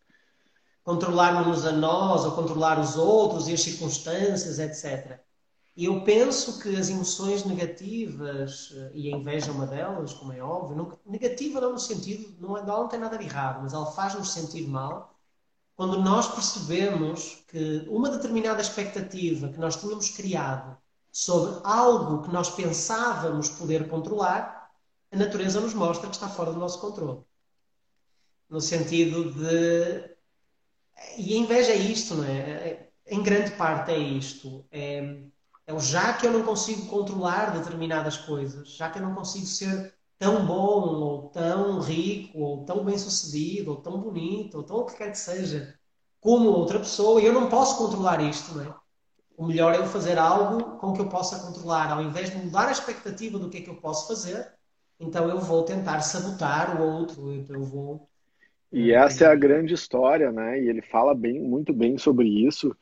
controlarmos 0.86 1.66
a 1.66 1.72
nós 1.72 2.24
ou 2.24 2.30
controlar 2.30 2.78
os 2.78 2.96
outros 2.96 3.48
e 3.48 3.52
as 3.52 3.60
circunstâncias, 3.60 4.60
etc. 4.60 5.18
E 5.76 5.84
eu 5.84 6.02
penso 6.04 6.58
que 6.60 6.74
as 6.76 6.88
emoções 6.88 7.44
negativas, 7.44 8.72
eh, 8.74 8.90
e 8.94 9.12
a 9.12 9.16
inveja 9.16 9.50
é 9.50 9.52
uma 9.52 9.66
delas, 9.66 10.14
como 10.14 10.32
é 10.32 10.42
óbvio, 10.42 10.98
negativa 11.04 11.60
não 11.60 11.72
no 11.72 11.78
sentido, 11.78 12.34
não, 12.40 12.56
é, 12.56 12.64
não 12.64 12.88
tem 12.88 12.98
nada 12.98 13.18
de 13.18 13.24
errado, 13.24 13.62
mas 13.62 13.74
ela 13.74 13.86
faz-nos 13.92 14.32
sentir 14.32 14.66
mal 14.66 15.14
quando 15.76 16.00
nós 16.00 16.28
percebemos 16.28 17.44
que 17.48 17.84
uma 17.88 18.08
determinada 18.10 18.62
expectativa 18.62 19.48
que 19.50 19.58
nós 19.58 19.76
tínhamos 19.76 20.08
criado 20.10 20.76
sobre 21.12 21.60
algo 21.64 22.22
que 22.22 22.32
nós 22.32 22.50
pensávamos 22.50 23.50
poder 23.50 23.88
controlar, 23.88 24.70
a 25.12 25.16
natureza 25.16 25.60
nos 25.60 25.74
mostra 25.74 26.08
que 26.08 26.14
está 26.14 26.28
fora 26.28 26.52
do 26.52 26.58
nosso 26.58 26.80
controle. 26.80 27.20
No 28.48 28.60
sentido 28.60 29.32
de 29.32 30.16
e 31.18 31.34
a 31.34 31.38
inveja 31.38 31.72
é 31.72 31.76
isto, 31.76 32.14
não 32.14 32.24
é? 32.24 32.38
é? 32.40 32.90
Em 33.06 33.22
grande 33.22 33.52
parte 33.52 33.92
é 33.92 33.98
isto. 33.98 34.64
É, 34.70 35.22
é 35.66 35.74
o 35.74 35.80
já 35.80 36.12
que 36.14 36.26
eu 36.26 36.32
não 36.32 36.44
consigo 36.44 36.86
controlar 36.86 37.50
determinadas 37.58 38.16
coisas, 38.16 38.68
já 38.70 38.90
que 38.90 38.98
eu 38.98 39.02
não 39.02 39.14
consigo 39.14 39.46
ser 39.46 39.94
tão 40.18 40.46
bom, 40.46 40.54
ou 40.54 41.28
tão 41.30 41.80
rico, 41.80 42.38
ou 42.40 42.64
tão 42.64 42.84
bem 42.84 42.96
sucedido, 42.98 43.72
ou 43.72 43.76
tão 43.76 44.00
bonito, 44.00 44.56
ou 44.58 44.62
tão 44.62 44.78
o 44.78 44.86
que 44.86 44.96
quer 44.96 45.10
que 45.10 45.18
seja, 45.18 45.74
como 46.20 46.48
outra 46.50 46.78
pessoa, 46.78 47.20
e 47.20 47.26
eu 47.26 47.32
não 47.32 47.48
posso 47.48 47.76
controlar 47.78 48.20
isto, 48.22 48.54
não 48.54 48.64
é? 48.64 48.74
O 49.36 49.46
melhor 49.46 49.74
é 49.74 49.78
eu 49.78 49.86
fazer 49.86 50.18
algo 50.18 50.78
com 50.78 50.92
que 50.92 51.00
eu 51.00 51.08
possa 51.08 51.38
controlar, 51.40 51.92
ao 51.92 52.02
invés 52.02 52.30
de 52.30 52.36
mudar 52.38 52.68
a 52.68 52.72
expectativa 52.72 53.38
do 53.38 53.50
que 53.50 53.58
é 53.58 53.60
que 53.60 53.70
eu 53.70 53.76
posso 53.76 54.08
fazer, 54.08 54.52
então 54.98 55.28
eu 55.28 55.38
vou 55.40 55.64
tentar 55.64 56.00
sabotar 56.00 56.80
o 56.80 56.84
outro, 56.84 57.32
então 57.34 57.56
eu 57.56 57.64
vou 57.64 58.08
e 58.72 58.92
essa 58.92 59.24
é 59.24 59.28
a 59.28 59.34
grande 59.34 59.72
história, 59.74 60.30
né? 60.32 60.60
E 60.60 60.68
ele 60.68 60.82
fala 60.82 61.14
bem, 61.14 61.40
muito 61.40 61.72
bem 61.72 61.96
sobre 61.96 62.28
isso. 62.28 62.76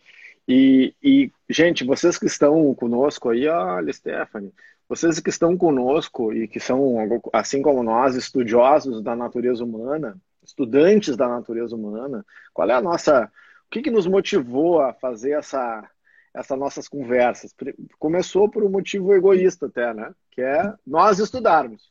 E, 0.47 0.95
e 1.03 1.33
gente, 1.49 1.85
vocês 1.85 2.19
que 2.19 2.27
estão 2.27 2.75
conosco 2.75 3.31
aí, 3.31 3.49
olha, 3.49 3.93
Stephanie, 3.93 4.53
vocês 4.89 5.19
que 5.19 5.31
estão 5.31 5.57
conosco 5.57 6.33
e 6.33 6.47
que 6.47 6.61
são, 6.61 6.97
assim 7.33 7.63
como 7.63 7.83
nós, 7.83 8.15
estudiosos 8.15 9.03
da 9.03 9.17
natureza 9.17 9.65
humana, 9.65 10.17
estudantes 10.45 11.17
da 11.17 11.27
natureza 11.27 11.75
humana, 11.75 12.25
qual 12.53 12.69
é 12.69 12.75
a 12.75 12.83
nossa. 12.83 13.31
O 13.67 13.71
que, 13.71 13.83
que 13.83 13.91
nos 13.91 14.07
motivou 14.07 14.81
a 14.81 14.93
fazer 14.93 15.33
essa, 15.33 15.89
essas 16.35 16.59
nossas 16.59 16.87
conversas? 16.87 17.55
Começou 17.99 18.49
por 18.49 18.63
um 18.63 18.69
motivo 18.69 19.15
egoísta, 19.15 19.67
até, 19.67 19.93
né? 19.95 20.15
Que 20.31 20.43
é 20.43 20.75
nós 20.87 21.19
estudarmos, 21.19 21.91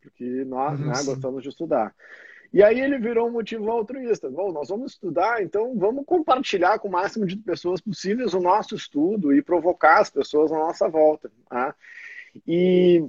porque 0.00 0.44
nós 0.44 0.78
uhum, 0.78 0.86
né, 0.86 1.02
gostamos 1.04 1.42
de 1.42 1.48
estudar. 1.48 1.94
E 2.52 2.62
aí 2.62 2.80
ele 2.80 2.98
virou 2.98 3.28
um 3.28 3.32
motivo 3.32 3.70
altruísta. 3.70 4.30
Bom, 4.30 4.52
nós 4.52 4.68
vamos 4.68 4.92
estudar, 4.92 5.42
então 5.42 5.76
vamos 5.76 6.04
compartilhar 6.06 6.78
com 6.78 6.88
o 6.88 6.92
máximo 6.92 7.26
de 7.26 7.36
pessoas 7.36 7.80
possíveis 7.80 8.32
o 8.32 8.40
nosso 8.40 8.74
estudo 8.74 9.34
e 9.34 9.42
provocar 9.42 10.00
as 10.00 10.10
pessoas 10.10 10.50
à 10.50 10.56
nossa 10.56 10.88
volta. 10.88 11.30
Tá? 11.48 11.74
E, 12.46 13.06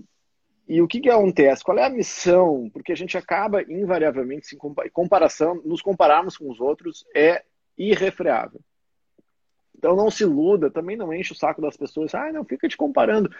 e 0.68 0.82
o 0.82 0.88
que, 0.88 1.00
que 1.00 1.10
acontece? 1.10 1.64
Qual 1.64 1.78
é 1.78 1.86
a 1.86 1.90
missão? 1.90 2.70
Porque 2.74 2.92
a 2.92 2.96
gente 2.96 3.18
acaba, 3.18 3.64
invariavelmente, 3.64 4.48
se 4.48 4.58
comparação, 4.92 5.62
nos 5.64 5.82
compararmos 5.82 6.38
com 6.38 6.50
os 6.50 6.60
outros 6.60 7.06
é 7.16 7.44
irrefreável. 7.78 8.60
Então 9.78 9.96
não 9.96 10.12
se 10.12 10.24
iluda, 10.24 10.70
também 10.70 10.98
não 10.98 11.14
enche 11.14 11.32
o 11.32 11.36
saco 11.36 11.62
das 11.62 11.78
pessoas. 11.78 12.14
Ah, 12.14 12.32
não, 12.34 12.44
fica 12.44 12.68
te 12.68 12.76
comparando. 12.76 13.34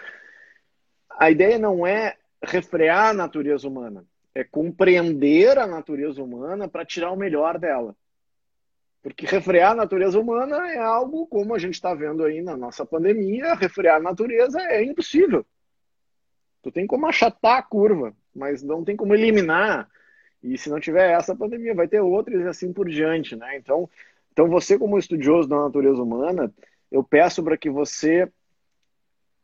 A 1.10 1.30
ideia 1.30 1.60
não 1.60 1.86
é 1.86 2.16
refrear 2.42 3.10
a 3.10 3.14
natureza 3.14 3.68
humana, 3.68 4.06
é 4.40 4.44
compreender 4.44 5.58
a 5.58 5.68
natureza 5.68 6.24
humana 6.24 6.68
para 6.68 6.86
tirar 6.86 7.12
o 7.12 7.18
melhor 7.18 7.58
dela. 7.58 7.96
Porque 9.02 9.26
refrear 9.26 9.72
a 9.72 9.76
natureza 9.76 10.20
humana 10.20 10.72
é 10.72 10.78
algo, 10.78 11.26
como 11.28 11.56
a 11.56 11.60
gente 11.60 11.76
está 11.76 11.94
vendo 11.94 12.24
aí 12.24 12.42
na 12.42 12.58
nossa 12.58 12.86
pandemia, 12.86 13.54
refrear 13.54 13.98
a 13.98 14.02
natureza 14.02 14.60
é 14.62 14.84
impossível. 14.84 15.46
Tu 16.62 16.72
tem 16.72 16.86
como 16.86 17.08
achatar 17.08 17.58
a 17.58 17.64
curva, 17.64 18.14
mas 18.36 18.62
não 18.62 18.84
tem 18.84 18.96
como 18.96 19.14
eliminar. 19.14 19.90
E 20.44 20.58
se 20.58 20.70
não 20.70 20.80
tiver 20.80 21.12
essa 21.12 21.36
pandemia, 21.36 21.74
vai 21.74 21.88
ter 21.88 22.02
outras 22.02 22.42
e 22.42 22.48
assim 22.48 22.74
por 22.74 22.90
diante, 22.90 23.36
né? 23.36 23.58
Então, 23.58 23.90
então 24.32 24.50
você 24.50 24.78
como 24.78 24.98
estudioso 24.98 25.48
da 25.48 25.58
natureza 25.58 26.02
humana, 26.02 26.54
eu 26.92 27.04
peço 27.04 27.44
para 27.44 27.58
que 27.58 27.70
você 27.70 28.30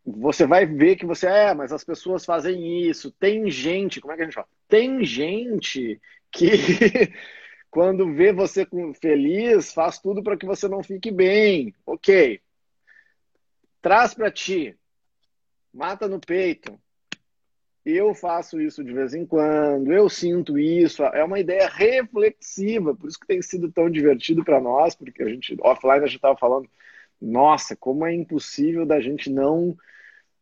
você 0.06 0.46
vai 0.46 0.66
ver 0.66 0.96
que 0.96 1.06
você 1.06 1.28
é, 1.28 1.54
mas 1.54 1.72
as 1.72 1.84
pessoas 1.84 2.24
fazem 2.24 2.88
isso. 2.88 3.12
Tem 3.12 3.50
gente, 3.50 4.00
como 4.00 4.14
é 4.14 4.16
que 4.16 4.22
a 4.22 4.26
gente 4.26 4.36
fala? 4.36 4.48
Tem 4.68 5.04
gente 5.04 6.00
que 6.32 6.52
quando 7.72 8.14
vê 8.14 8.32
você 8.32 8.68
feliz, 9.02 9.74
faz 9.74 10.00
tudo 10.00 10.22
para 10.22 10.38
que 10.38 10.46
você 10.46 10.68
não 10.68 10.84
fique 10.84 11.12
bem. 11.12 11.74
OK. 11.86 12.40
Traz 13.82 14.14
para 14.14 14.32
ti. 14.32 14.78
Mata 15.74 16.08
no 16.08 16.20
peito. 16.20 16.80
Eu 17.86 18.16
faço 18.16 18.60
isso 18.60 18.84
de 18.84 18.92
vez 18.92 19.14
em 19.14 19.28
quando, 19.28 19.94
eu 19.94 20.10
sinto 20.10 20.58
isso. 20.58 21.04
É 21.04 21.24
uma 21.24 21.40
ideia 21.40 21.68
reflexiva, 21.68 22.96
por 22.96 23.08
isso 23.08 23.20
que 23.20 23.28
tem 23.28 23.42
sido 23.44 23.72
tão 23.72 23.92
divertido 23.92 24.44
para 24.44 24.60
nós, 24.60 24.96
porque 24.96 25.22
a 25.22 25.30
gente, 25.30 25.56
offline, 25.62 25.98
a 25.98 26.08
gente 26.08 26.16
estava 26.16 26.36
falando, 26.36 26.68
nossa, 27.22 27.76
como 27.76 28.06
é 28.06 28.14
impossível 28.14 28.88
da 28.88 29.00
gente 29.00 29.30
não. 29.30 29.78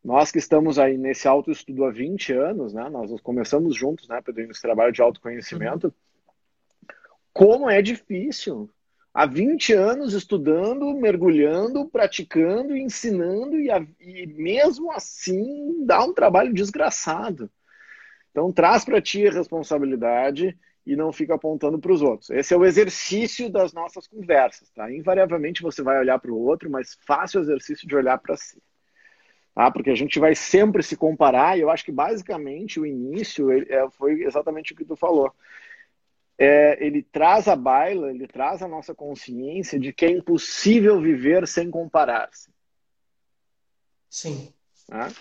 Nós 0.04 0.32
que 0.32 0.38
estamos 0.38 0.78
aí 0.78 0.98
nesse 0.98 1.28
autoestudo 1.28 1.86
há 1.86 1.92
20 1.92 2.34
anos, 2.34 2.74
né? 2.74 2.90
Nós 2.90 3.10
começamos 3.22 3.76
juntos, 3.76 4.08
né, 4.10 4.22
Pedro, 4.22 4.46
nesse 4.48 4.62
trabalho 4.62 4.92
de 4.92 5.02
autoconhecimento. 5.02 5.94
Como 7.32 7.70
é 7.70 7.82
difícil 7.82 8.70
há 9.14 9.26
20 9.26 9.72
anos 9.74 10.14
estudando, 10.14 10.94
mergulhando, 10.94 11.88
praticando, 11.88 12.76
ensinando 12.76 13.58
e, 13.58 13.70
e 14.00 14.28
mesmo 14.28 14.92
assim 14.92 15.86
dá 15.86 16.04
um 16.04 16.14
trabalho 16.14 16.54
desgraçado. 16.54 17.50
Então 18.32 18.52
traz 18.52 18.84
para 18.84 19.02
ti 19.02 19.26
a 19.26 19.32
responsabilidade 19.32 20.58
e 20.86 20.98
não 20.98 21.14
fica 21.14 21.36
apontando 21.36 21.80
para 21.80 21.94
os 21.94 22.02
outros. 22.02 22.30
Esse 22.30 22.54
é 22.54 22.58
o 22.58 22.66
exercício 22.66 23.50
das 23.50 23.72
nossas 23.72 24.06
conversas, 24.06 24.70
tá? 24.72 24.92
Invariavelmente 24.92 25.62
você 25.62 25.82
vai 25.82 25.98
olhar 25.98 26.20
para 26.20 26.32
o 26.32 26.40
outro, 26.40 26.70
mas 26.70 26.98
faça 27.08 27.40
o 27.40 27.42
exercício 27.42 27.88
de 27.88 27.96
olhar 27.96 28.18
para 28.18 28.36
si. 28.36 28.62
Tá? 29.54 29.70
Porque 29.70 29.92
a 29.92 29.96
gente 29.96 30.20
vai 30.20 30.34
sempre 30.34 30.82
se 30.82 30.98
comparar, 30.98 31.58
e 31.58 31.62
eu 31.62 31.70
acho 31.70 31.86
que 31.86 31.92
basicamente 31.92 32.80
o 32.80 32.86
início 32.86 33.52
é, 33.52 33.90
foi 33.92 34.24
exatamente 34.24 34.74
o 34.74 34.76
que 34.76 34.86
tu 34.86 34.96
falou 34.96 35.32
é, 36.38 36.84
ele 36.86 37.04
traz 37.04 37.48
a 37.48 37.56
baila, 37.56 38.10
ele 38.10 38.28
traz 38.28 38.62
a 38.62 38.68
nossa 38.68 38.94
consciência 38.94 39.80
de 39.80 39.94
que 39.94 40.06
é 40.06 40.12
impossível 40.12 41.00
viver 41.00 41.48
sem 41.48 41.70
comparar-se. 41.70 42.50
Sim. 44.10 44.54
Ah? 44.92 45.12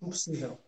Impossível. 0.00 0.58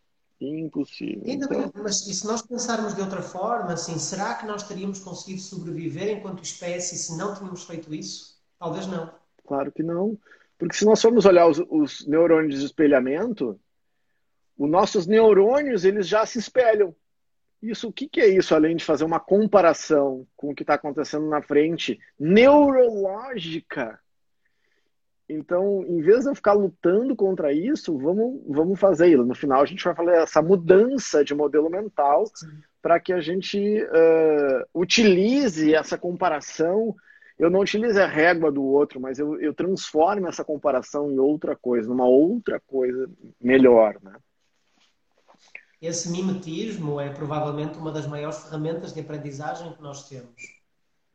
Impossível. 0.40 1.22
Ainda 1.26 1.46
então... 1.46 1.72
mas 1.82 2.06
e 2.06 2.14
se 2.14 2.26
nós 2.26 2.42
pensarmos 2.42 2.94
de 2.94 3.00
outra 3.00 3.22
forma, 3.22 3.72
assim, 3.72 3.98
será 3.98 4.34
que 4.34 4.46
nós 4.46 4.62
teríamos 4.62 4.98
conseguido 4.98 5.40
sobreviver 5.40 6.10
enquanto 6.10 6.42
espécie 6.42 6.96
se 6.96 7.16
não 7.16 7.34
tínhamos 7.34 7.64
feito 7.64 7.94
isso? 7.94 8.38
Talvez 8.58 8.86
não. 8.86 9.12
Claro 9.46 9.72
que 9.72 9.82
não. 9.82 10.18
Porque 10.58 10.74
se 10.74 10.84
nós 10.84 11.00
formos 11.00 11.24
olhar 11.24 11.46
os, 11.46 11.58
os 11.68 12.06
neurônios 12.06 12.58
de 12.58 12.66
espelhamento, 12.66 13.60
os 14.56 14.70
nossos 14.70 15.06
neurônios 15.06 15.84
eles 15.84 16.08
já 16.08 16.24
se 16.24 16.38
espelham. 16.38 16.94
Isso, 17.62 17.88
o 17.88 17.92
que, 17.92 18.08
que 18.08 18.20
é 18.20 18.28
isso, 18.28 18.54
além 18.54 18.76
de 18.76 18.84
fazer 18.84 19.04
uma 19.04 19.18
comparação 19.18 20.26
com 20.36 20.50
o 20.50 20.54
que 20.54 20.62
está 20.62 20.74
acontecendo 20.74 21.28
na 21.28 21.42
frente 21.42 21.98
neurológica? 22.18 23.98
Então, 25.28 25.84
em 25.88 26.00
vez 26.00 26.22
de 26.22 26.30
eu 26.30 26.34
ficar 26.34 26.52
lutando 26.52 27.16
contra 27.16 27.52
isso, 27.52 27.98
vamos, 27.98 28.40
vamos 28.46 28.78
fazer. 28.78 29.16
No 29.16 29.34
final, 29.34 29.60
a 29.60 29.66
gente 29.66 29.82
vai 29.82 29.94
falar 29.94 30.14
essa 30.18 30.40
mudança 30.40 31.24
de 31.24 31.34
modelo 31.34 31.68
mental 31.68 32.24
para 32.80 33.00
que 33.00 33.12
a 33.12 33.20
gente 33.20 33.58
uh, 33.82 34.64
utilize 34.72 35.74
essa 35.74 35.98
comparação. 35.98 36.94
Eu 37.38 37.50
não 37.50 37.60
utilize 37.60 38.00
a 38.00 38.06
régua 38.06 38.50
do 38.50 38.64
outro, 38.64 39.00
mas 39.00 39.18
eu, 39.18 39.38
eu 39.40 39.52
transforme 39.52 40.28
essa 40.28 40.44
comparação 40.44 41.10
em 41.10 41.18
outra 41.18 41.54
coisa, 41.54 41.88
numa 41.88 42.06
outra 42.06 42.60
coisa 42.60 43.10
melhor. 43.40 43.98
Né? 44.02 44.14
esse 45.80 46.08
mimetismo 46.08 47.00
é 47.00 47.10
provavelmente 47.10 47.78
uma 47.78 47.92
das 47.92 48.06
maiores 48.06 48.38
ferramentas 48.38 48.92
de 48.92 49.00
aprendizagem 49.00 49.72
que 49.72 49.82
nós 49.82 50.08
temos, 50.08 50.42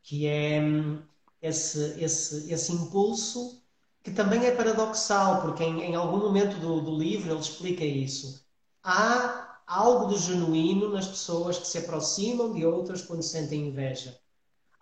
que 0.02 0.26
é 0.26 0.60
hum, 0.60 1.02
esse, 1.40 2.02
esse, 2.02 2.52
esse 2.52 2.72
impulso 2.72 3.60
que 4.02 4.10
também 4.10 4.44
é 4.46 4.50
paradoxal, 4.54 5.42
porque 5.42 5.62
em, 5.62 5.82
em 5.82 5.94
algum 5.94 6.18
momento 6.18 6.58
do, 6.58 6.80
do, 6.80 6.96
livro 6.96 7.30
ele 7.30 7.40
explica 7.40 7.84
isso. 7.84 8.44
Há 8.82 9.60
algo 9.66 10.12
de 10.12 10.20
genuíno 10.20 10.88
nas 10.88 11.06
pessoas 11.06 11.58
que 11.58 11.66
se 11.66 11.78
aproximam 11.78 12.52
de 12.52 12.64
outras 12.66 13.02
quando 13.02 13.22
sentem 13.22 13.68
inveja. 13.68 14.18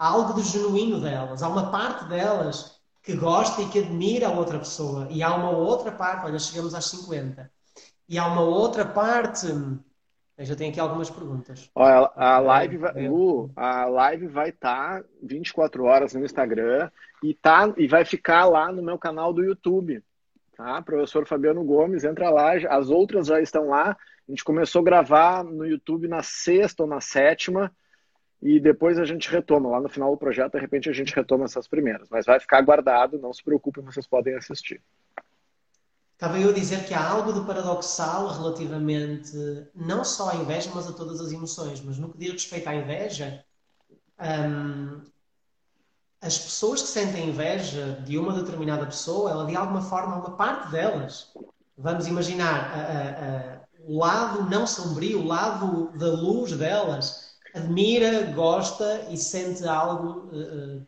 Há 0.00 0.08
algo 0.08 0.32
de 0.32 0.48
genuíno 0.48 0.98
delas, 0.98 1.42
há 1.42 1.48
uma 1.50 1.70
parte 1.70 2.06
delas 2.06 2.80
que 3.02 3.14
gosta 3.14 3.60
e 3.60 3.68
que 3.68 3.80
admira 3.80 4.28
a 4.28 4.32
outra 4.32 4.58
pessoa, 4.58 5.06
e 5.10 5.22
há 5.22 5.34
uma 5.34 5.50
outra 5.50 5.92
parte, 5.92 6.24
olha, 6.24 6.38
chegamos 6.38 6.74
às 6.74 6.86
50 6.86 7.50
e 8.08 8.18
há 8.18 8.26
uma 8.26 8.40
outra 8.40 8.86
parte. 8.86 9.46
Eu 9.46 10.46
já 10.46 10.56
tenho 10.56 10.70
aqui 10.70 10.80
algumas 10.80 11.10
perguntas. 11.10 11.70
Olha, 11.74 12.10
a 12.16 12.38
live 12.38 12.78
vai, 12.78 13.08
Lu, 13.08 13.50
a 13.54 13.84
live 13.84 14.26
vai 14.26 14.48
estar 14.48 15.02
tá 15.02 15.08
24 15.22 15.84
horas 15.84 16.14
no 16.14 16.24
Instagram 16.24 16.90
e, 17.22 17.34
tá, 17.34 17.70
e 17.76 17.86
vai 17.86 18.02
ficar 18.06 18.46
lá 18.46 18.72
no 18.72 18.82
meu 18.82 18.96
canal 18.96 19.34
do 19.34 19.44
YouTube. 19.44 20.02
Tá? 20.56 20.80
Professor 20.80 21.26
Fabiano 21.26 21.62
Gomes, 21.62 22.04
entra 22.04 22.30
lá. 22.30 22.54
As 22.70 22.88
outras 22.88 23.26
já 23.26 23.38
estão 23.38 23.68
lá. 23.68 23.90
A 23.90 24.30
gente 24.30 24.44
começou 24.44 24.80
a 24.80 24.84
gravar 24.84 25.44
no 25.44 25.66
YouTube 25.66 26.08
na 26.08 26.22
sexta 26.22 26.84
ou 26.84 26.88
na 26.88 27.02
sétima 27.02 27.70
e 28.42 28.58
depois 28.58 28.98
a 28.98 29.04
gente 29.04 29.30
retoma. 29.30 29.68
Lá 29.68 29.80
no 29.80 29.88
final 29.88 30.10
do 30.10 30.16
projeto, 30.16 30.52
de 30.52 30.60
repente, 30.60 30.88
a 30.88 30.92
gente 30.92 31.14
retoma 31.14 31.44
essas 31.44 31.68
primeiras. 31.68 32.08
Mas 32.10 32.26
vai 32.26 32.40
ficar 32.40 32.60
guardado, 32.62 33.18
não 33.18 33.32
se 33.32 33.42
preocupem, 33.42 33.84
vocês 33.84 34.06
podem 34.06 34.34
assistir. 34.34 34.80
Estava 36.14 36.38
eu 36.38 36.50
a 36.50 36.52
dizer 36.52 36.84
que 36.84 36.92
há 36.92 37.08
algo 37.08 37.32
de 37.32 37.46
paradoxal 37.46 38.28
relativamente 38.28 39.32
não 39.74 40.04
só 40.04 40.30
à 40.30 40.36
inveja, 40.36 40.70
mas 40.74 40.86
a 40.86 40.92
todas 40.92 41.20
as 41.20 41.32
emoções. 41.32 41.80
Mas 41.80 41.98
no 41.98 42.12
que 42.12 42.18
diz 42.18 42.32
respeito 42.32 42.68
à 42.68 42.74
inveja, 42.74 43.42
hum, 44.20 45.00
as 46.20 46.38
pessoas 46.38 46.82
que 46.82 46.88
sentem 46.88 47.30
inveja 47.30 48.02
de 48.04 48.18
uma 48.18 48.34
determinada 48.34 48.84
pessoa, 48.84 49.30
ela 49.30 49.46
de 49.46 49.56
alguma 49.56 49.80
forma, 49.80 50.16
uma 50.16 50.36
parte 50.36 50.70
delas, 50.70 51.32
vamos 51.76 52.06
imaginar 52.06 52.70
a, 52.70 52.80
a, 52.80 53.56
a, 53.56 53.60
o 53.86 53.98
lado 53.98 54.42
não 54.50 54.66
sombrio, 54.66 55.20
o 55.20 55.26
lado 55.26 55.90
da 55.96 56.08
luz 56.08 56.52
delas, 56.52 57.29
admira, 57.54 58.22
gosta 58.32 59.06
e 59.10 59.16
sente 59.16 59.66
algo 59.66 60.28
uh, 60.28 60.86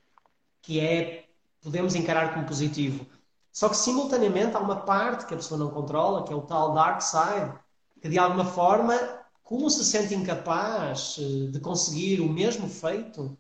que 0.61 0.81
é, 0.81 1.27
podemos 1.61 1.95
encarar 1.95 2.35
como 2.35 2.47
positivo. 2.47 3.07
Só 3.53 3.69
que 3.69 3.77
simultaneamente 3.77 4.57
há 4.57 4.61
uma 4.61 4.77
parte 4.77 5.27
que 5.27 5.35
a 5.35 5.37
pessoa 5.37 5.59
não 5.59 5.71
controla, 5.71 6.25
que 6.25 6.33
é 6.33 6.37
o 6.37 6.43
tal 6.43 6.73
dark 6.73 7.03
side, 7.03 7.53
que 8.01 8.09
de 8.09 8.19
alguma 8.19 8.45
forma, 8.45 8.95
como 9.43 9.69
se 9.69 9.85
sente 9.85 10.15
incapaz 10.15 11.17
eh, 11.19 11.51
de 11.51 11.61
conseguir 11.61 12.21
o 12.21 12.29
mesmo 12.29 12.69
feito, 12.69 13.37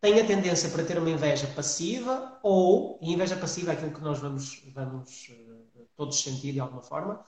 tem 0.00 0.20
a 0.20 0.26
tendência 0.26 0.68
para 0.70 0.84
ter 0.84 0.98
uma 0.98 1.10
inveja 1.10 1.46
passiva, 1.54 2.38
ou, 2.42 2.98
e 3.00 3.12
inveja 3.12 3.36
passiva 3.36 3.72
é 3.72 3.74
aquilo 3.74 3.92
que 3.92 4.00
nós 4.00 4.18
vamos, 4.18 4.62
vamos 4.74 5.32
todos 5.96 6.20
sentir 6.20 6.52
de 6.52 6.60
alguma 6.60 6.82
forma, 6.82 7.24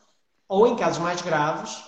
ou 0.49 0.67
em 0.67 0.77
casos 0.77 0.99
mais 0.99 1.23
graves, 1.23 1.83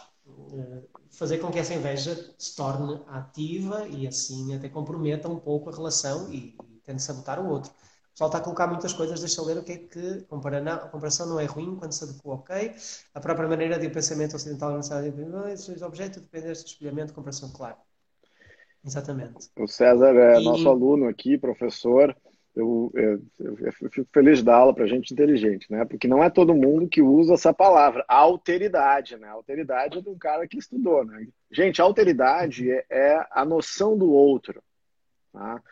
fazer 1.12 1.38
com 1.38 1.51
que 1.51 1.59
essa 1.59 1.75
inveja 1.75 2.35
se 2.38 2.57
torne 2.57 3.01
ativa 3.07 3.87
e 3.88 4.07
assim 4.07 4.55
até 4.55 4.68
comprometa 4.68 5.29
um 5.29 5.38
pouco 5.38 5.70
a 5.70 5.72
relação 5.72 6.33
e, 6.33 6.57
e 6.64 6.81
tente 6.85 7.03
sabotar 7.03 7.38
o 7.38 7.48
outro 7.48 7.72
pessoal 8.12 8.29
está 8.29 8.38
a 8.38 8.42
colocar 8.42 8.66
muitas 8.66 8.92
coisas, 8.92 9.20
deixa 9.20 9.40
eu 9.40 9.44
ler 9.44 9.59
o 9.59 9.64
que 9.64 9.72
é 9.72 9.79
que 9.79 10.27
a 10.29 10.88
comparação 10.88 11.27
não 11.27 11.40
é 11.40 11.44
ruim 11.44 11.77
quando 11.77 11.92
se 11.92 12.05
adequa, 12.05 12.35
ok? 12.35 12.75
A 13.14 13.20
própria 13.20 13.48
maneira 13.48 13.79
de 13.79 13.87
o 13.87 13.90
pensamento 13.90 14.37
ocidental 14.37 14.70
avançado 14.70 15.07
esses 15.48 15.83
objetos 15.83 16.20
depender 16.20 16.48
deste 16.48 16.72
espelhamento, 16.72 17.14
comparação, 17.14 17.51
claro. 17.51 17.77
Exatamente. 18.85 19.48
O 19.59 19.66
César 19.66 20.14
é 20.14 20.40
e... 20.40 20.44
nosso 20.44 20.68
aluno 20.68 21.09
aqui, 21.09 21.38
professor, 21.38 22.14
eu, 22.55 22.93
eu, 22.95 23.23
eu, 23.38 23.73
fico 23.91 24.07
feliz 24.12 24.43
dar 24.43 24.57
aula 24.57 24.75
para 24.75 24.87
gente 24.87 25.12
inteligente, 25.12 25.71
né? 25.71 25.85
Porque 25.85 26.07
não 26.07 26.23
é 26.23 26.29
todo 26.29 26.55
mundo 26.55 26.88
que 26.88 27.01
usa 27.01 27.35
essa 27.35 27.53
palavra, 27.53 28.05
alteridade, 28.07 29.17
né? 29.17 29.29
Alteridade 29.29 29.99
é 29.99 30.03
de 30.03 30.09
um 30.09 30.19
cara 30.19 30.47
que 30.47 30.59
estudou, 30.59 31.05
né? 31.05 31.27
Gente, 31.51 31.81
alteridade 31.81 32.71
é, 32.71 32.85
é 32.91 33.27
a 33.31 33.45
noção 33.45 33.97
do 33.97 34.12
outro, 34.12 34.62
tá? 35.33 35.62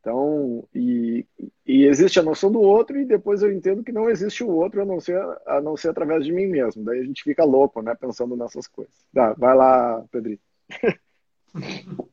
Então, 0.00 0.66
e, 0.72 1.26
e, 1.66 1.84
existe 1.84 2.20
a 2.20 2.22
noção 2.22 2.52
do 2.52 2.60
outro 2.60 2.98
e 2.98 3.04
depois 3.04 3.42
eu 3.42 3.52
entendo 3.52 3.82
que 3.82 3.90
não 3.90 4.08
existe 4.08 4.44
o 4.44 4.48
outro 4.48 4.80
a 4.80 4.84
não 4.84 5.00
ser, 5.00 5.20
a 5.44 5.60
não 5.60 5.76
ser 5.76 5.88
através 5.88 6.24
de 6.24 6.32
mim 6.32 6.46
mesmo. 6.46 6.84
Daí 6.84 7.00
a 7.00 7.04
gente 7.04 7.24
fica 7.24 7.44
louco, 7.44 7.82
né? 7.82 7.94
Pensando 7.96 8.36
nessas 8.36 8.68
coisas. 8.68 8.94
Tá, 9.12 9.34
vai 9.34 9.56
lá, 9.56 10.04
Pedrinho. 10.10 10.38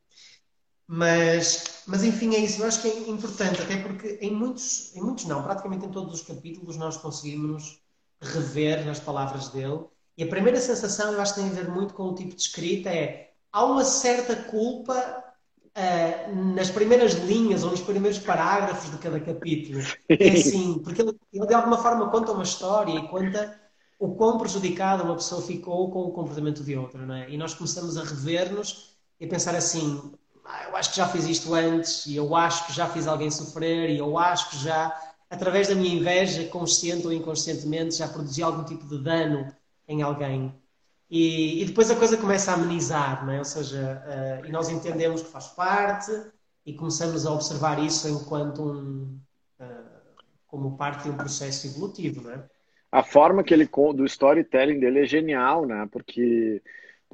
Mas, 0.87 1.83
mas 1.87 2.03
enfim, 2.03 2.35
é 2.35 2.39
isso. 2.39 2.61
Eu 2.61 2.67
acho 2.67 2.81
que 2.81 2.87
é 2.87 3.09
importante, 3.09 3.61
até 3.61 3.77
porque 3.77 4.19
em 4.21 4.31
muitos, 4.31 4.95
em 4.95 5.01
muitos 5.01 5.25
não, 5.25 5.43
praticamente 5.43 5.85
em 5.85 5.91
todos 5.91 6.13
os 6.13 6.21
capítulos 6.21 6.77
nós 6.77 6.97
conseguimos 6.97 7.81
rever 8.21 8.85
nas 8.85 8.99
palavras 8.99 9.49
dele. 9.49 9.85
E 10.17 10.23
a 10.23 10.27
primeira 10.27 10.59
sensação, 10.61 11.11
eu 11.11 11.21
acho 11.21 11.33
que 11.35 11.41
tem 11.41 11.49
a 11.49 11.53
ver 11.53 11.69
muito 11.69 11.93
com 11.93 12.03
o 12.03 12.15
tipo 12.15 12.35
de 12.35 12.41
escrita, 12.41 12.89
é 12.89 13.33
há 13.51 13.65
uma 13.65 13.83
certa 13.83 14.35
culpa 14.35 15.23
uh, 15.75 16.53
nas 16.53 16.69
primeiras 16.69 17.13
linhas 17.13 17.63
ou 17.63 17.71
nos 17.71 17.81
primeiros 17.81 18.19
parágrafos 18.19 18.91
de 18.91 18.97
cada 18.97 19.19
capítulo. 19.19 19.79
É 20.07 20.29
assim, 20.31 20.79
porque 20.79 21.01
ele, 21.01 21.17
ele 21.33 21.47
de 21.47 21.53
alguma 21.53 21.77
forma 21.77 22.09
conta 22.09 22.31
uma 22.31 22.43
história 22.43 22.93
e 22.93 23.07
conta 23.07 23.59
o 23.99 24.15
quão 24.15 24.37
prejudicada 24.37 25.03
uma 25.03 25.15
pessoa 25.15 25.41
ficou 25.41 25.89
com 25.89 26.03
o 26.03 26.11
comportamento 26.11 26.63
de 26.63 26.75
outra, 26.77 27.05
não 27.05 27.15
é? 27.15 27.29
E 27.29 27.37
nós 27.37 27.53
começamos 27.53 27.97
a 27.97 28.03
rever-nos 28.03 28.95
e 29.19 29.25
a 29.25 29.29
pensar 29.29 29.55
assim, 29.55 30.11
ah, 30.45 30.65
eu 30.69 30.75
acho 30.75 30.91
que 30.91 30.97
já 30.97 31.07
fiz 31.07 31.25
isto 31.25 31.53
antes, 31.53 32.05
e 32.05 32.15
eu 32.15 32.35
acho 32.35 32.67
que 32.67 32.73
já 32.73 32.87
fiz 32.87 33.07
alguém 33.07 33.31
sofrer, 33.31 33.89
e 33.89 33.97
eu 33.97 34.17
acho 34.17 34.51
que 34.51 34.57
já, 34.57 34.95
através 35.29 35.67
da 35.67 35.75
minha 35.75 35.95
inveja, 35.95 36.45
consciente 36.45 37.05
ou 37.05 37.11
inconscientemente, 37.11 37.95
já 37.95 38.07
produzi 38.07 38.43
algum 38.43 38.63
tipo 38.63 38.85
de 38.87 38.99
dano 38.99 39.51
em 39.87 40.01
alguém. 40.01 40.53
E, 41.09 41.61
e 41.61 41.65
depois 41.65 41.89
a 41.89 41.95
coisa 41.95 42.17
começa 42.17 42.51
a 42.51 42.55
amenizar, 42.55 43.25
não 43.25 43.33
é? 43.33 43.39
ou 43.39 43.45
seja, 43.45 44.03
uh, 44.05 44.45
e 44.45 44.51
nós 44.51 44.69
entendemos 44.69 45.21
que 45.21 45.31
faz 45.31 45.47
parte 45.47 46.11
e 46.65 46.73
começamos 46.73 47.25
a 47.25 47.31
observar 47.31 47.83
isso 47.83 48.07
enquanto 48.07 48.63
um, 48.63 49.19
uh, 49.59 50.23
como 50.47 50.77
parte 50.77 51.03
de 51.03 51.09
um 51.09 51.17
processo 51.17 51.67
evolutivo, 51.67 52.21
não 52.21 52.31
é? 52.31 52.43
A 52.91 53.03
forma 53.03 53.43
que 53.43 53.53
ele 53.53 53.69
do 53.93 54.05
storytelling 54.05 54.79
dele 54.79 55.01
é 55.01 55.05
genial, 55.05 55.65
né? 55.65 55.87
Porque 55.91 56.61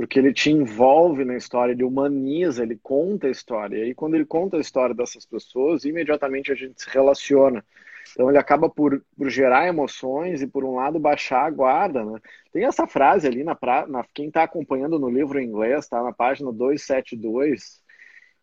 porque 0.02 0.18
ele 0.18 0.34
te 0.34 0.50
envolve 0.50 1.24
na 1.24 1.38
história, 1.38 1.74
ele 1.74 1.84
humaniza, 1.84 2.64
ele 2.64 2.76
conta 2.82 3.28
a 3.28 3.30
história. 3.30 3.78
E 3.78 3.84
aí, 3.84 3.94
quando 3.94 4.16
ele 4.16 4.26
conta 4.26 4.58
a 4.58 4.60
história 4.60 4.96
dessas 4.96 5.28
pessoas, 5.28 5.86
imediatamente 5.86 6.52
a 6.52 6.56
gente 6.56 6.82
se 6.82 6.90
relaciona. 6.90 7.64
Então, 8.12 8.28
ele 8.28 8.40
acaba 8.40 8.68
por, 8.68 9.06
por 9.16 9.30
gerar 9.30 9.68
emoções 9.68 10.42
e, 10.42 10.48
por 10.48 10.64
um 10.64 10.74
lado, 10.74 11.00
baixar 11.00 11.46
a 11.46 11.52
guarda. 11.52 12.04
Né? 12.04 12.20
Tem 12.52 12.66
essa 12.66 12.88
frase 12.88 13.28
ali, 13.28 13.44
na, 13.44 13.54
pra, 13.54 13.86
na 13.86 14.04
quem 14.12 14.30
está 14.30 14.42
acompanhando 14.42 14.98
no 14.98 15.08
livro 15.08 15.40
em 15.40 15.46
inglês, 15.46 15.84
está 15.84 16.02
na 16.02 16.12
página 16.12 16.52
272, 16.52 17.80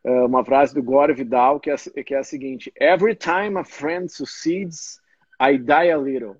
é, 0.04 0.10
uma 0.22 0.44
frase 0.44 0.72
do 0.72 0.80
Gore 0.80 1.12
Vidal, 1.12 1.58
que 1.58 1.72
é, 1.72 1.76
que 2.04 2.14
é 2.14 2.18
a 2.18 2.24
seguinte: 2.24 2.72
Every 2.80 3.16
time 3.16 3.58
a 3.58 3.64
friend 3.64 4.08
succeeds, 4.08 5.00
I 5.40 5.58
die 5.58 5.90
a 5.90 5.98
little. 5.98 6.36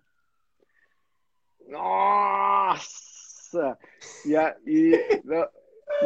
Nossa! 1.67 3.08
Nossa! 3.53 3.79
E, 4.27 4.37
a, 4.37 4.57
e, 4.67 4.93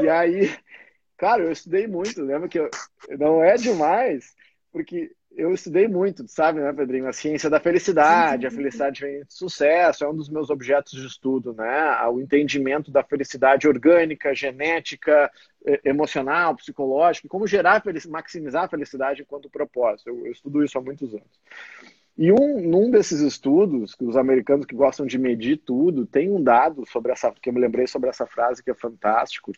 e 0.02 0.08
aí, 0.08 0.56
cara, 1.16 1.42
eu 1.42 1.52
estudei 1.52 1.86
muito, 1.86 2.22
lembra 2.22 2.48
que 2.48 2.58
eu, 2.58 2.70
não 3.18 3.42
é 3.42 3.54
demais, 3.54 4.34
porque 4.70 5.10
eu 5.34 5.52
estudei 5.52 5.88
muito, 5.88 6.28
sabe, 6.28 6.60
né, 6.60 6.72
Pedrinho? 6.72 7.08
A 7.08 7.12
ciência 7.12 7.48
da 7.48 7.58
felicidade, 7.58 8.46
a 8.46 8.50
felicidade 8.50 9.00
vem 9.00 9.24
de 9.24 9.32
sucesso, 9.32 10.04
é 10.04 10.08
um 10.08 10.14
dos 10.14 10.28
meus 10.28 10.50
objetos 10.50 10.92
de 10.92 11.06
estudo, 11.06 11.54
né? 11.54 12.06
O 12.08 12.20
entendimento 12.20 12.90
da 12.90 13.02
felicidade 13.02 13.66
orgânica, 13.66 14.34
genética, 14.34 15.30
emocional, 15.84 16.54
psicológica, 16.54 17.28
como 17.28 17.46
gerar, 17.46 17.82
maximizar 18.08 18.64
a 18.64 18.68
felicidade 18.68 19.22
enquanto 19.22 19.48
propósito. 19.48 20.10
Eu, 20.10 20.26
eu 20.26 20.32
estudo 20.32 20.62
isso 20.62 20.78
há 20.78 20.82
muitos 20.82 21.14
anos. 21.14 21.40
E 22.16 22.30
um, 22.30 22.60
num 22.60 22.90
desses 22.90 23.20
estudos, 23.20 23.94
que 23.94 24.04
os 24.04 24.16
americanos 24.16 24.66
que 24.66 24.74
gostam 24.74 25.06
de 25.06 25.18
medir 25.18 25.56
tudo, 25.58 26.06
tem 26.06 26.30
um 26.30 26.42
dado 26.42 26.86
sobre 26.86 27.12
essa, 27.12 27.32
que 27.32 27.48
eu 27.48 27.52
me 27.52 27.60
lembrei 27.60 27.86
sobre 27.86 28.10
essa 28.10 28.26
frase 28.26 28.62
que 28.62 28.70
é 28.70 28.74
fantástico, 28.74 29.52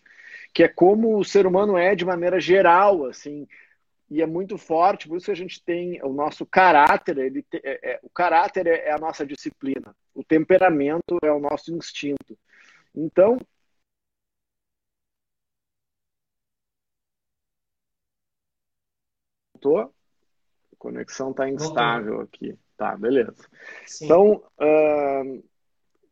que 0.53 0.63
é 0.63 0.69
como 0.69 1.19
o 1.19 1.25
ser 1.25 1.47
humano 1.47 1.77
é 1.77 1.95
de 1.97 2.05
maneira 2.05 2.41
geral, 2.41 3.07
assim, 3.07 3.47
e 4.11 4.23
é 4.23 4.27
muito 4.27 4.57
forte, 4.57 5.09
por 5.09 5.17
isso 5.17 5.27
que 5.27 5.33
a 5.33 5.37
gente 5.37 5.63
tem 5.63 6.01
o 6.03 6.13
nosso 6.13 6.47
caráter, 6.47 7.19
ele 7.19 7.43
te, 7.43 7.61
é, 7.65 7.95
é, 7.95 8.01
o 8.03 8.11
caráter 8.11 8.67
é, 8.67 8.89
é 8.89 8.93
a 8.93 8.99
nossa 8.99 9.27
disciplina, 9.27 9.95
o 10.15 10.23
temperamento 10.23 11.19
é 11.23 11.33
o 11.33 11.41
nosso 11.41 11.75
instinto. 11.75 12.39
Então, 12.95 13.39
tô 19.61 19.93
conexão 20.85 21.31
está 21.31 21.49
instável 21.49 22.21
aqui. 22.21 22.55
Tá, 22.77 22.95
beleza. 22.95 23.49
Sim. 23.87 24.05
Então, 24.05 24.43
uh, 24.61 25.45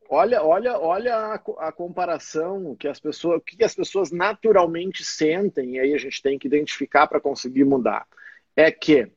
olha, 0.08 0.42
olha, 0.42 0.78
olha 0.78 1.14
a, 1.14 1.34
a, 1.34 1.72
comparação 1.72 2.74
que 2.76 2.88
as 2.88 2.98
pessoas, 2.98 3.38
o 3.38 3.40
que 3.42 3.62
as 3.62 3.74
pessoas 3.74 4.10
naturalmente 4.10 5.04
sentem, 5.04 5.74
e 5.74 5.80
aí 5.80 5.92
a 5.92 5.98
gente 5.98 6.22
tem 6.22 6.38
que 6.38 6.46
identificar 6.46 7.06
para 7.06 7.20
conseguir 7.20 7.64
mudar. 7.64 8.06
É 8.56 8.70
que, 8.70 9.12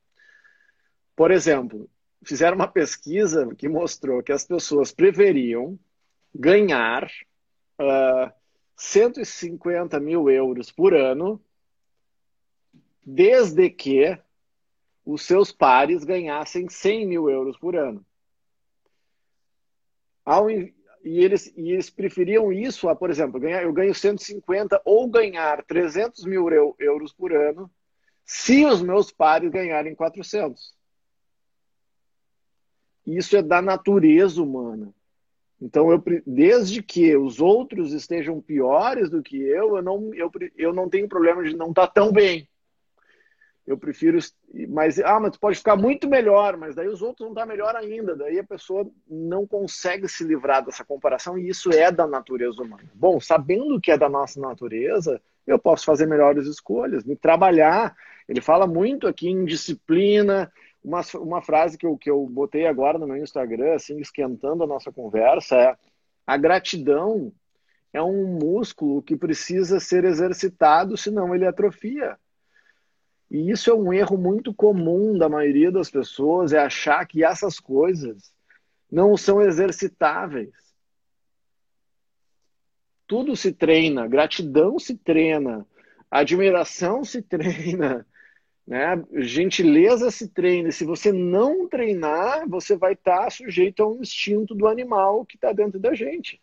por 1.16 1.32
exemplo, 1.32 1.90
fizeram 2.22 2.56
uma 2.56 2.68
pesquisa 2.68 3.48
que 3.56 3.70
mostrou 3.70 4.22
que 4.22 4.34
as 4.34 4.46
pessoas 4.46 4.92
preferiam 4.92 5.80
ganhar 6.34 7.06
uh, 7.80 8.30
150 8.76 10.02
mil 10.02 10.30
euros 10.30 10.70
por 10.70 10.94
ano, 10.94 11.42
desde 13.06 13.70
que 13.70 14.20
os 15.06 15.22
seus 15.22 15.52
pares 15.52 16.04
ganhassem 16.04 16.68
100 16.68 17.08
mil 17.08 17.30
euros 17.30 17.58
por 17.58 17.76
ano. 17.76 18.04
Ao, 20.26 20.50
e, 20.50 20.74
eles, 21.04 21.54
e 21.56 21.72
eles 21.72 21.90
preferiam 21.90 22.52
isso 22.52 22.90
a, 22.90 22.96
por 22.96 23.12
exemplo, 23.12 23.40
ganhar, 23.40 23.62
eu 23.62 23.72
ganho 23.72 23.94
150 23.94 24.82
ou 24.84 25.08
ganhar 25.08 25.64
300 25.64 26.26
mil 26.26 26.48
euros 26.80 27.14
por 27.14 27.32
ano 27.32 27.70
se 28.26 28.66
os 28.66 28.82
meus 28.82 29.12
pares 29.12 29.52
ganharem 29.52 29.94
400. 29.94 30.74
Isso 33.06 33.38
é 33.38 33.44
da 33.44 33.62
natureza 33.62 34.42
humana. 34.42 34.92
Então, 35.62 35.92
eu, 35.92 36.04
desde 36.26 36.82
que 36.82 37.16
os 37.16 37.40
outros 37.40 37.94
estejam 37.94 38.42
piores 38.42 39.10
do 39.10 39.22
que 39.22 39.38
eu, 39.38 39.78
eu 39.78 39.82
não, 39.84 40.14
eu, 40.16 40.32
eu 40.58 40.74
não 40.74 40.90
tenho 40.90 41.08
problema 41.08 41.44
de 41.44 41.56
não 41.56 41.70
estar 41.70 41.88
tão 41.88 42.12
bem. 42.12 42.50
Eu 43.66 43.78
prefiro. 43.78 44.20
Mas, 44.70 45.00
ah, 45.00 45.20
mas 45.20 45.32
tu 45.32 45.40
pode 45.40 45.58
ficar 45.58 45.76
muito 45.76 46.08
melhor, 46.08 46.56
mas 46.56 46.76
daí 46.76 46.88
os 46.88 47.02
outros 47.02 47.26
vão 47.26 47.34
estar 47.34 47.46
melhor 47.46 47.76
ainda. 47.76 48.16
Daí 48.16 48.38
a 48.38 48.44
pessoa 48.44 48.88
não 49.08 49.48
consegue 49.48 50.08
se 50.08 50.24
livrar 50.24 50.64
dessa 50.64 50.86
comparação 50.86 51.38
e 51.38 51.50
isso 51.50 51.72
é 51.72 51.92
da 51.92 52.06
natureza 52.06 52.62
humana. 52.62 52.90
Bom, 52.94 53.20
sabendo 53.20 53.82
que 53.82 53.92
é 53.92 53.98
da 53.98 54.08
nossa 54.08 54.40
natureza, 54.40 55.20
eu 55.48 55.58
posso 55.58 55.86
fazer 55.86 56.06
melhores 56.06 56.46
escolhas, 56.46 57.04
me 57.04 57.16
trabalhar. 57.16 57.96
Ele 58.30 58.42
fala 58.42 58.68
muito 58.68 59.08
aqui 59.08 59.30
em 59.30 59.46
disciplina. 59.46 60.52
Uma, 60.84 61.02
uma 61.16 61.42
frase 61.42 61.78
que 61.78 61.88
eu, 61.88 61.98
que 61.98 62.10
eu 62.10 62.28
botei 62.28 62.68
agora 62.68 63.00
no 63.00 63.08
meu 63.08 63.18
Instagram, 63.18 63.74
assim, 63.74 64.00
esquentando 64.00 64.64
a 64.64 64.68
nossa 64.68 64.92
conversa, 64.92 65.56
é: 65.56 65.76
a 66.28 66.38
gratidão 66.38 67.34
é 67.92 68.02
um 68.04 68.38
músculo 68.38 69.02
que 69.02 69.16
precisa 69.16 69.80
ser 69.80 70.04
exercitado, 70.04 70.96
senão 70.96 71.34
ele 71.34 71.48
atrofia. 71.48 72.18
E 73.30 73.52
isso 73.52 73.70
é 73.70 73.74
um 73.74 73.92
erro 73.92 74.18
muito 74.18 74.54
comum 74.54 75.18
da 75.18 75.28
maioria 75.28 75.72
das 75.72 75.90
pessoas, 75.90 76.54
é 76.54 76.60
achar 76.60 77.06
que 77.06 77.24
essas 77.24 77.60
coisas 77.60 78.34
não 78.92 79.18
são 79.18 79.42
exercitáveis. 79.42 80.54
Tudo 83.08 83.36
se 83.36 83.52
treina, 83.52 84.08
gratidão 84.08 84.80
se 84.80 84.96
treina, 84.98 85.66
admiração 86.10 87.04
se 87.04 87.22
treina, 87.22 88.06
né? 88.66 89.04
gentileza 89.14 90.10
se 90.10 90.28
treina. 90.28 90.72
Se 90.72 90.86
você 90.86 91.12
não 91.12 91.68
treinar, 91.68 92.48
você 92.48 92.76
vai 92.76 92.94
estar 92.94 93.32
sujeito 93.32 93.84
a 93.84 93.88
um 93.88 94.02
instinto 94.02 94.56
do 94.56 94.68
animal 94.68 95.26
que 95.26 95.36
está 95.36 95.52
dentro 95.52 95.80
da 95.80 95.94
gente. 95.94 96.42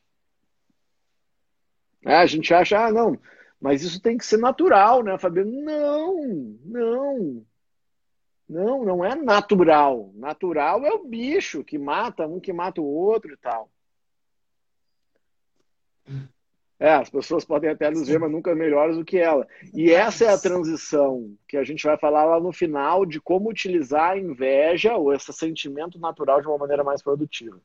É, 2.05 2.17
a 2.17 2.27
gente 2.27 2.53
acha, 2.53 2.87
ah, 2.87 2.93
não, 2.93 3.19
mas 3.63 3.85
isso 3.85 4.03
tem 4.03 4.19
que 4.19 4.27
ser 4.27 4.39
natural, 4.39 5.05
né, 5.05 5.17
Fabiano? 5.17 5.53
Não, 5.53 6.59
não. 6.65 7.47
Não, 8.49 8.85
não 8.85 9.05
é 9.05 9.15
natural. 9.15 10.11
Natural 10.15 10.85
é 10.85 10.93
o 10.93 11.05
bicho 11.05 11.63
que 11.63 11.79
mata 11.79 12.27
um 12.27 12.41
que 12.41 12.53
mata 12.53 12.81
o 12.81 12.85
outro 12.85 13.33
e 13.33 13.37
tal. 13.37 13.71
É, 16.79 16.93
as 16.95 17.09
pessoas 17.09 17.45
podem 17.45 17.71
até 17.71 17.89
nos 17.89 18.09
ver, 18.09 18.19
mas 18.19 18.33
nunca 18.33 18.53
melhores 18.53 18.97
do 18.97 19.05
que 19.05 19.17
ela. 19.17 19.47
E 19.73 19.93
essa 19.93 20.25
é 20.25 20.29
a 20.29 20.39
transição 20.39 21.33
que 21.47 21.57
a 21.57 21.63
gente 21.63 21.85
vai 21.85 21.97
falar 21.97 22.25
lá 22.25 22.41
no 22.41 22.53
final 22.53 23.07
de 23.07 23.21
como 23.21 23.49
utilizar 23.49 24.11
a 24.11 24.19
inveja 24.19 24.97
ou 24.97 25.15
esse 25.15 25.33
sentimento 25.33 26.01
natural 26.01 26.41
de 26.41 26.49
uma 26.49 26.59
maneira 26.59 26.83
mais 26.83 27.01
produtiva. 27.01 27.61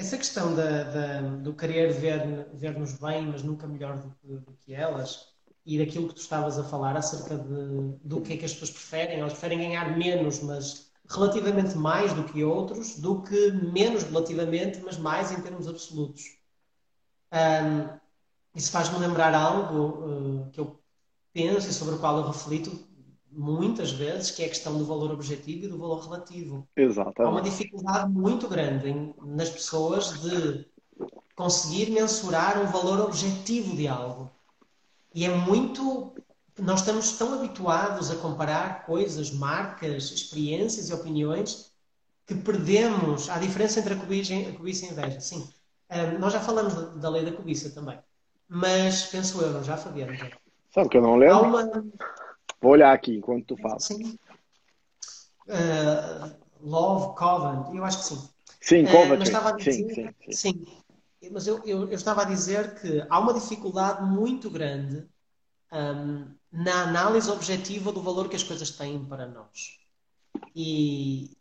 Essa 0.00 0.16
questão 0.16 0.54
da, 0.54 0.82
da, 0.84 1.20
do 1.20 1.52
querer 1.52 1.92
ver, 1.92 2.48
ver-nos 2.54 2.94
bem, 2.94 3.26
mas 3.26 3.42
nunca 3.42 3.66
melhor 3.66 3.98
do 3.98 4.10
que, 4.14 4.28
do 4.28 4.52
que, 4.54 4.72
elas, 4.72 5.28
e 5.66 5.76
daquilo 5.76 6.08
que 6.08 6.14
tu 6.14 6.22
estavas 6.22 6.58
a 6.58 6.64
falar 6.64 6.96
acerca 6.96 7.36
de, 7.36 7.98
do 8.02 8.22
que 8.22 8.32
é 8.32 8.36
que 8.38 8.46
as 8.46 8.52
pessoas 8.54 8.70
preferem, 8.70 9.20
elas 9.20 9.34
preferem 9.34 9.58
ganhar 9.58 9.98
menos, 9.98 10.42
mas 10.42 10.90
relativamente 11.06 11.76
mais 11.76 12.14
do 12.14 12.24
que 12.24 12.42
outros, 12.42 12.98
do 12.98 13.20
que 13.20 13.52
menos 13.52 14.04
relativamente, 14.04 14.80
mas 14.80 14.96
mais 14.96 15.32
em 15.32 15.42
termos 15.42 15.68
absolutos. 15.68 16.22
Um, 17.30 17.98
isso 18.56 18.70
faz-me 18.70 18.98
lembrar 18.98 19.34
algo 19.34 20.46
uh, 20.46 20.50
que 20.50 20.60
eu 20.60 20.80
penso 21.34 21.68
e 21.68 21.74
sobre 21.74 21.96
o 21.96 21.98
qual 21.98 22.16
eu 22.16 22.26
reflito 22.28 22.88
muitas 23.30 23.90
vezes, 23.90 24.30
que 24.30 24.42
é 24.42 24.46
a 24.46 24.48
questão 24.48 24.76
do 24.76 24.84
valor 24.84 25.10
objetivo 25.12 25.64
e 25.64 25.68
do 25.68 25.78
valor 25.78 26.00
relativo. 26.02 26.66
Exatamente. 26.76 27.22
Há 27.22 27.28
uma 27.28 27.42
dificuldade 27.42 28.10
muito 28.10 28.48
grande 28.48 28.88
em, 28.88 29.14
nas 29.22 29.50
pessoas 29.50 30.20
de 30.20 30.66
conseguir 31.34 31.90
mensurar 31.90 32.60
um 32.60 32.66
valor 32.66 33.00
objetivo 33.00 33.76
de 33.76 33.88
algo. 33.88 34.30
E 35.14 35.24
é 35.24 35.28
muito. 35.28 36.12
Nós 36.58 36.80
estamos 36.80 37.12
tão 37.12 37.34
habituados 37.34 38.10
a 38.10 38.16
comparar 38.16 38.84
coisas, 38.84 39.30
marcas, 39.30 40.10
experiências 40.10 40.90
e 40.90 40.94
opiniões 40.94 41.72
que 42.26 42.34
perdemos 42.34 43.28
a 43.28 43.38
diferença 43.38 43.80
entre 43.80 43.94
a 43.94 43.96
cobiça, 43.96 44.34
a 44.34 44.52
cobiça 44.52 44.84
e 44.84 44.88
a 44.88 44.92
inveja. 44.92 45.20
Sim, 45.20 45.48
um, 45.90 46.18
nós 46.18 46.32
já 46.32 46.40
falamos 46.40 46.74
da, 46.74 46.82
da, 46.82 47.08
lei 47.08 47.24
da 47.24 47.32
cobiça 47.32 47.70
também. 47.70 47.98
Mas 48.48 49.06
penso 49.06 49.40
eu, 49.40 49.52
não 49.52 49.64
já, 49.64 49.76
Fabiano? 49.76 50.12
Sabe 50.72 50.88
que 50.88 50.96
eu 50.96 51.02
não 51.02 51.16
lembro? 51.16 51.36
Há 51.36 51.40
uma, 51.40 51.84
Vou 52.60 52.72
olhar 52.72 52.92
aqui 52.92 53.16
enquanto 53.16 53.46
tu 53.46 53.56
fala. 53.56 53.78
Sim. 53.80 54.18
Uh, 55.48 56.36
love, 56.60 57.16
Covenant, 57.16 57.74
eu 57.74 57.84
acho 57.84 57.98
que 57.98 58.04
sim. 58.04 58.28
Sim, 58.60 58.84
Covenant. 58.84 59.14
Uh, 59.14 59.18
mas 59.18 59.28
estava 59.28 59.48
a 59.48 59.52
dizer, 59.52 59.72
sim, 59.72 59.88
sim, 59.94 60.14
sim. 60.20 60.32
sim. 60.32 60.66
Mas 61.32 61.46
eu, 61.46 61.58
eu, 61.64 61.82
eu, 61.88 61.92
estava 61.92 62.22
a 62.22 62.24
dizer 62.24 62.80
que 62.80 63.04
há 63.08 63.18
uma 63.18 63.34
dificuldade 63.34 64.02
muito 64.04 64.50
grande 64.50 65.06
um, 65.72 66.34
na 66.50 66.82
análise 66.82 67.30
objetiva 67.30 67.92
do 67.92 68.02
valor 68.02 68.28
que 68.28 68.36
as 68.36 68.42
coisas 68.42 68.70
têm 68.70 69.04
para 69.04 69.26
nós. 69.26 69.78
E, 70.54 71.36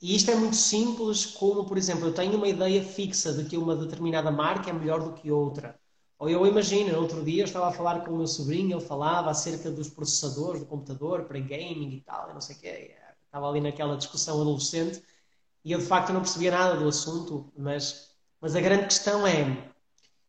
e 0.00 0.14
isto 0.14 0.30
é 0.30 0.34
muito 0.34 0.56
simples, 0.56 1.26
como, 1.26 1.66
por 1.66 1.76
exemplo, 1.76 2.06
eu 2.06 2.14
tenho 2.14 2.36
uma 2.36 2.48
ideia 2.48 2.82
fixa 2.82 3.32
de 3.32 3.44
que 3.44 3.56
uma 3.56 3.76
determinada 3.76 4.30
marca 4.30 4.70
é 4.70 4.72
melhor 4.72 5.02
do 5.02 5.12
que 5.14 5.30
outra. 5.30 5.78
Ou 6.18 6.28
eu 6.28 6.46
imagino, 6.46 6.98
outro 6.98 7.24
dia 7.24 7.42
eu 7.42 7.44
estava 7.44 7.68
a 7.68 7.72
falar 7.72 8.04
com 8.04 8.12
o 8.12 8.16
meu 8.16 8.26
sobrinho, 8.26 8.78
ele 8.78 8.86
falava 8.86 9.30
acerca 9.30 9.70
dos 9.70 9.88
processadores 9.88 10.60
do 10.60 10.66
computador 10.66 11.24
para 11.24 11.38
gaming 11.38 11.90
e 11.96 12.00
tal, 12.00 12.32
não 12.32 12.40
sei 12.40 12.56
o 12.56 12.58
quê. 12.58 12.96
Estava 13.26 13.48
ali 13.48 13.60
naquela 13.60 13.96
discussão 13.96 14.40
adolescente 14.40 15.02
e 15.64 15.72
eu 15.72 15.78
de 15.78 15.86
facto 15.86 16.12
não 16.12 16.20
percebia 16.20 16.52
nada 16.52 16.76
do 16.76 16.88
assunto, 16.88 17.52
mas, 17.56 18.10
mas 18.40 18.54
a 18.54 18.60
grande 18.60 18.84
questão 18.84 19.26
é: 19.26 19.72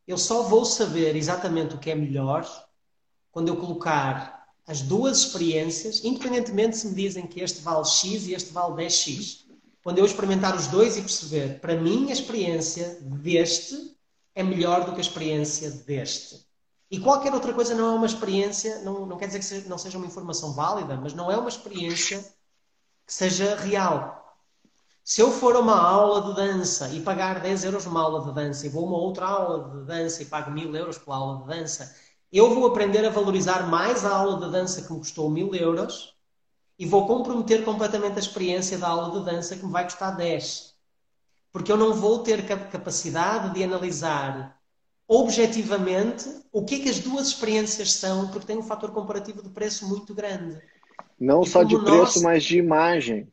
eu 0.07 0.17
só 0.17 0.43
vou 0.43 0.65
saber 0.65 1.15
exatamente 1.15 1.75
o 1.75 1.79
que 1.79 1.91
é 1.91 1.95
melhor 1.95 2.47
quando 3.31 3.49
eu 3.49 3.57
colocar 3.57 4.47
as 4.67 4.81
duas 4.81 5.19
experiências, 5.19 6.03
independentemente 6.03 6.77
se 6.77 6.87
me 6.87 6.95
dizem 6.95 7.27
que 7.27 7.41
este 7.41 7.61
vale 7.61 7.85
X 7.85 8.25
e 8.27 8.33
este 8.33 8.51
vale 8.51 8.73
10X, 8.83 9.45
quando 9.83 9.99
eu 9.99 10.05
experimentar 10.05 10.55
os 10.55 10.67
dois 10.67 10.97
e 10.97 11.01
perceber, 11.01 11.59
para 11.59 11.79
mim, 11.79 12.09
a 12.09 12.13
experiência 12.13 12.97
deste 13.01 13.94
é 14.35 14.43
melhor 14.43 14.85
do 14.85 14.91
que 14.91 14.97
a 14.97 15.01
experiência 15.01 15.71
deste. 15.71 16.45
E 16.91 16.99
qualquer 16.99 17.33
outra 17.33 17.53
coisa 17.53 17.73
não 17.73 17.93
é 17.93 17.95
uma 17.95 18.05
experiência, 18.05 18.81
não, 18.81 19.05
não 19.05 19.17
quer 19.17 19.27
dizer 19.27 19.39
que 19.39 19.45
seja, 19.45 19.67
não 19.67 19.77
seja 19.77 19.97
uma 19.97 20.05
informação 20.05 20.53
válida, 20.53 20.95
mas 20.97 21.13
não 21.13 21.31
é 21.31 21.37
uma 21.37 21.49
experiência 21.49 22.19
que 23.05 23.13
seja 23.13 23.55
real. 23.55 24.37
Se 25.03 25.21
eu 25.21 25.31
for 25.31 25.55
a 25.55 25.59
uma 25.59 25.79
aula 25.79 26.29
de 26.29 26.35
dança 26.35 26.89
e 26.89 27.01
pagar 27.01 27.39
10 27.39 27.63
euros 27.63 27.85
numa 27.85 28.01
aula 28.01 28.25
de 28.25 28.33
dança 28.33 28.65
e 28.65 28.69
vou 28.69 28.85
a 28.85 28.87
uma 28.87 28.97
outra 28.97 29.25
aula 29.25 29.79
de 29.79 29.85
dança 29.85 30.21
e 30.21 30.25
pago 30.25 30.51
1000 30.51 30.75
euros 30.75 30.97
pela 30.97 31.15
aula 31.15 31.41
de 31.41 31.47
dança, 31.47 31.95
eu 32.31 32.53
vou 32.53 32.67
aprender 32.67 33.05
a 33.05 33.09
valorizar 33.09 33.67
mais 33.67 34.03
a 34.03 34.15
aula 34.15 34.45
de 34.45 34.51
dança 34.51 34.81
que 34.81 34.91
me 34.91 34.99
custou 34.99 35.29
1000 35.29 35.55
euros 35.55 36.13
e 36.77 36.85
vou 36.85 37.07
comprometer 37.07 37.63
completamente 37.63 38.17
a 38.17 38.19
experiência 38.19 38.77
da 38.77 38.89
aula 38.89 39.19
de 39.19 39.25
dança 39.25 39.55
que 39.55 39.65
me 39.65 39.71
vai 39.71 39.85
custar 39.85 40.15
10 40.15 40.74
porque 41.55 41.71
eu 41.71 41.77
não 41.77 41.93
vou 41.93 42.19
ter 42.19 42.45
capacidade 42.45 43.53
de 43.53 43.63
analisar 43.63 44.59
objetivamente 45.07 46.29
o 46.51 46.65
que 46.65 46.75
é 46.75 46.79
que 46.79 46.89
as 46.89 46.99
duas 46.99 47.27
experiências 47.27 47.93
são, 47.93 48.27
porque 48.27 48.45
tem 48.45 48.57
um 48.57 48.61
fator 48.61 48.91
comparativo 48.91 49.41
de 49.41 49.47
preço 49.47 49.87
muito 49.87 50.13
grande. 50.13 50.61
Não 51.17 51.43
e 51.43 51.47
só 51.47 51.63
de 51.63 51.79
preço, 51.79 52.15
nós... 52.15 52.21
mas 52.23 52.43
de 52.43 52.57
imagem. 52.57 53.31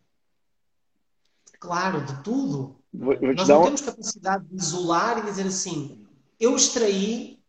Claro, 1.58 2.04
de 2.04 2.22
tudo. 2.22 2.76
Vou, 2.94 3.18
vou 3.18 3.35
nós 3.35 3.48
não 3.48 3.64
temos 3.64 3.80
capacidade 3.80 4.44
de 4.44 4.54
isolar 4.54 5.18
e 5.18 5.22
dizer 5.22 5.48
assim: 5.48 6.06
eu 6.38 6.54
extraí 6.54 7.40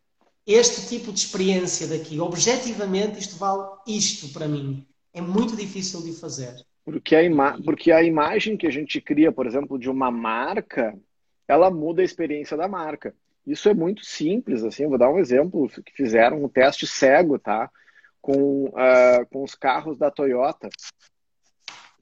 este 0.43 0.87
tipo 0.87 1.13
de 1.13 1.19
experiência 1.19 1.85
daqui. 1.85 2.19
Objetivamente, 2.19 3.19
isto 3.19 3.35
vale 3.35 3.63
isto 3.85 4.29
para 4.29 4.47
mim. 4.47 4.87
É 5.13 5.21
muito 5.21 5.55
difícil 5.55 6.01
de 6.01 6.13
fazer. 6.13 6.65
Porque 6.85 7.15
a, 7.15 7.23
ima 7.23 7.59
porque 7.63 7.91
a 7.91 8.03
imagem 8.03 8.57
que 8.57 8.67
a 8.67 8.71
gente 8.71 8.99
cria, 8.99 9.31
por 9.31 9.47
exemplo, 9.47 9.79
de 9.79 9.89
uma 9.89 10.11
marca, 10.11 10.97
ela 11.47 11.71
muda 11.71 12.01
a 12.01 12.05
experiência 12.05 12.57
da 12.57 12.67
marca. 12.67 13.15
Isso 13.45 13.67
é 13.69 13.73
muito 13.73 14.05
simples, 14.05 14.63
assim, 14.63 14.87
vou 14.87 14.97
dar 14.97 15.09
um 15.09 15.19
exemplo, 15.19 15.69
que 15.69 15.93
fizeram 15.93 16.43
um 16.43 16.49
teste 16.49 16.87
cego, 16.87 17.37
tá? 17.37 17.69
Com, 18.21 18.65
uh, 18.67 19.25
com 19.29 19.43
os 19.43 19.53
carros 19.53 19.97
da 19.97 20.09
Toyota. 20.09 20.69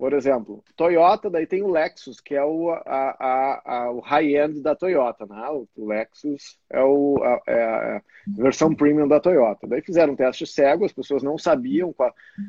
Por 0.01 0.13
exemplo, 0.13 0.63
Toyota, 0.75 1.29
daí 1.29 1.45
tem 1.45 1.61
o 1.61 1.69
Lexus, 1.69 2.19
que 2.19 2.33
é 2.33 2.43
o, 2.43 2.71
a, 2.71 2.81
a, 2.87 3.61
a, 3.63 3.91
o 3.91 3.99
high-end 3.99 4.59
da 4.59 4.75
Toyota, 4.75 5.27
né? 5.27 5.47
O 5.75 5.85
Lexus 5.85 6.57
é, 6.71 6.81
o, 6.81 7.23
a, 7.23 7.39
é 7.45 7.63
a, 7.63 8.01
versão 8.27 8.73
premium 8.73 9.07
da 9.07 9.19
Toyota. 9.19 9.67
Daí 9.67 9.79
fizeram 9.83 10.13
um 10.13 10.15
teste 10.15 10.47
cego, 10.47 10.85
as 10.85 10.91
pessoas 10.91 11.21
não 11.21 11.37
sabiam, 11.37 11.93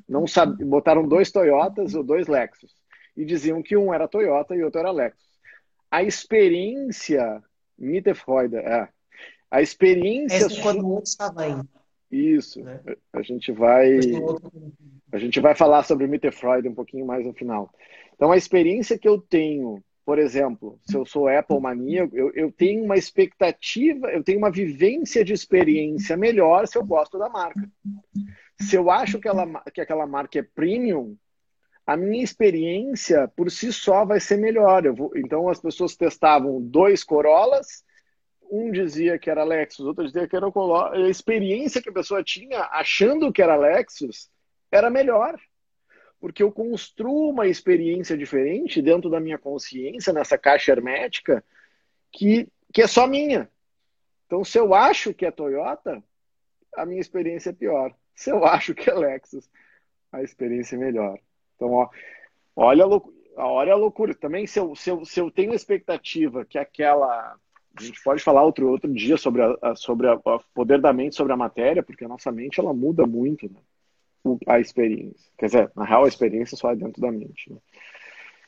não 0.09 0.27
sab... 0.27 0.65
botaram 0.65 1.07
dois 1.07 1.31
Toyotas 1.31 1.95
ou 1.95 2.03
dois 2.03 2.27
Lexus 2.27 2.75
e 3.15 3.23
diziam 3.23 3.63
que 3.63 3.77
um 3.77 3.93
era 3.93 4.09
Toyota 4.09 4.57
e 4.57 4.65
outro 4.65 4.81
era 4.81 4.91
Lexus. 4.91 5.39
A 5.91 6.03
experiência, 6.03 7.45
Mitterfreude, 7.79 8.57
é, 8.57 8.89
a 9.51 9.61
experiência... 9.61 10.47
Essa 10.47 10.59
é 10.59 10.63
quando 10.63 10.87
o 10.87 10.93
outro. 10.93 11.13
Isso. 12.11 12.63
Né? 12.63 12.81
A 13.13 13.21
gente 13.21 13.53
vai 13.53 14.01
a 15.13 15.19
gente 15.19 15.39
vai 15.41 15.55
falar 15.55 15.83
sobre 15.83 16.07
Mitterfreud 16.07 16.67
um 16.67 16.75
pouquinho 16.75 17.07
mais 17.07 17.27
no 17.27 17.35
final. 17.35 17.71
Então 18.15 18.33
a 18.33 18.37
experiência 18.37 18.99
que 18.99 19.07
eu 19.07 19.19
tenho, 19.19 19.83
por 20.07 20.19
exemplo, 20.19 20.81
se 20.89 20.97
eu 20.97 21.05
sou 21.05 21.29
Apple 21.29 21.61
mania, 21.61 22.09
eu, 22.13 22.33
eu 22.35 22.51
tenho 22.51 22.83
uma 22.83 22.97
expectativa, 22.97 24.11
eu 24.11 24.25
tenho 24.25 24.39
uma 24.39 24.51
vivência 24.51 25.23
de 25.23 25.35
experiência 25.35 26.17
melhor 26.17 26.67
se 26.67 26.79
eu 26.79 26.85
gosto 26.85 27.19
da 27.19 27.29
marca. 27.29 27.71
Se 28.59 28.75
eu 28.75 28.91
acho 28.91 29.19
que, 29.19 29.29
ela, 29.29 29.47
que 29.73 29.81
aquela 29.81 30.07
marca 30.07 30.39
é 30.39 30.43
premium, 30.43 31.17
a 31.87 31.97
minha 31.97 32.25
experiência 32.25 33.29
por 33.37 33.51
si 33.51 33.73
só 33.73 34.05
vai 34.05 34.19
ser 34.19 34.39
melhor. 34.39 34.91
Vou, 34.95 35.11
então 35.17 35.49
as 35.49 35.61
pessoas 35.61 35.95
testavam 35.95 36.61
dois 36.61 37.05
Corollas 37.05 37.85
um 38.53 38.71
dizia 38.71 39.19
que 39.19 39.31
era 39.31 39.45
Lexus, 39.45 39.87
outro 39.87 40.05
dizia 40.05 40.29
que 40.29 40.37
era 40.37 40.47
o 40.47 40.53
Corolla. 40.53 40.95
A 40.95 41.09
experiência 41.09 41.81
que 41.81 41.89
a 41.89 41.93
pessoa 41.93 42.23
tinha 42.23 42.69
achando 42.71 43.33
que 43.33 43.41
era 43.41 43.57
Lexus 43.57 44.31
era 44.73 44.91
melhor. 44.91 45.39
Porque 46.19 46.43
eu 46.43 46.51
construo 46.51 47.31
uma 47.31 47.47
experiência 47.47 48.17
diferente 48.17 48.81
dentro 48.81 49.11
da 49.11 49.21
minha 49.21 49.39
consciência, 49.39 50.13
nessa 50.13 50.39
caixa 50.39 50.73
hermética, 50.73 51.45
que, 52.11 52.49
que 52.73 52.83
é 52.83 52.87
só 52.87 53.07
minha. 53.07 53.51
Então, 54.27 54.45
se 54.45 54.59
eu 54.59 54.73
acho 54.73 55.13
que 55.13 55.27
é 55.27 55.31
Toyota, 55.31 56.03
a 56.75 56.87
minha 56.87 57.01
experiência 57.01 57.51
é 57.51 57.53
pior. 57.53 57.95
Se 58.15 58.31
eu 58.31 58.45
acho 58.45 58.75
que 58.75 58.89
é 58.89 58.95
Lexus, 58.95 59.51
a 60.11 60.23
experiência 60.23 60.77
é 60.77 60.79
melhor. 60.79 61.19
Então, 61.57 61.73
ó, 61.73 61.91
olha 62.57 62.85
a 62.85 62.87
loucura. 62.87 63.17
A 63.37 63.75
loucura. 63.75 64.15
Também, 64.15 64.47
se 64.47 64.59
eu, 64.59 64.75
se, 64.77 64.91
eu, 64.91 65.05
se 65.05 65.19
eu 65.19 65.31
tenho 65.31 65.53
a 65.53 65.57
expectativa 65.57 66.45
que 66.45 66.59
aquela 66.59 67.37
a 67.75 67.83
gente 67.83 68.03
pode 68.03 68.23
falar 68.23 68.43
outro, 68.43 68.69
outro 68.69 68.93
dia 68.93 69.17
sobre, 69.17 69.43
a, 69.43 69.75
sobre 69.75 70.07
o 70.07 70.21
poder 70.55 70.81
da 70.81 70.93
mente 70.93 71.17
sobre 71.17 71.33
a 71.33 71.37
matéria, 71.37 71.83
porque 71.83 72.05
a 72.05 72.09
nossa 72.09 72.31
mente 72.31 72.61
ela 72.61 72.75
muda 72.75 73.07
muito 73.07 73.51
né? 73.51 73.59
A 74.47 74.61
experiência. 74.61 75.31
Quer 75.39 75.47
dizer, 75.47 75.73
na 75.75 75.85
real, 75.85 76.05
a 76.05 76.09
experiência 76.09 76.57
só 76.57 76.71
é 76.73 76.77
dentro 76.77 77.01
da 77.01 77.11
mente. 77.11 77.53
Né? 77.53 77.59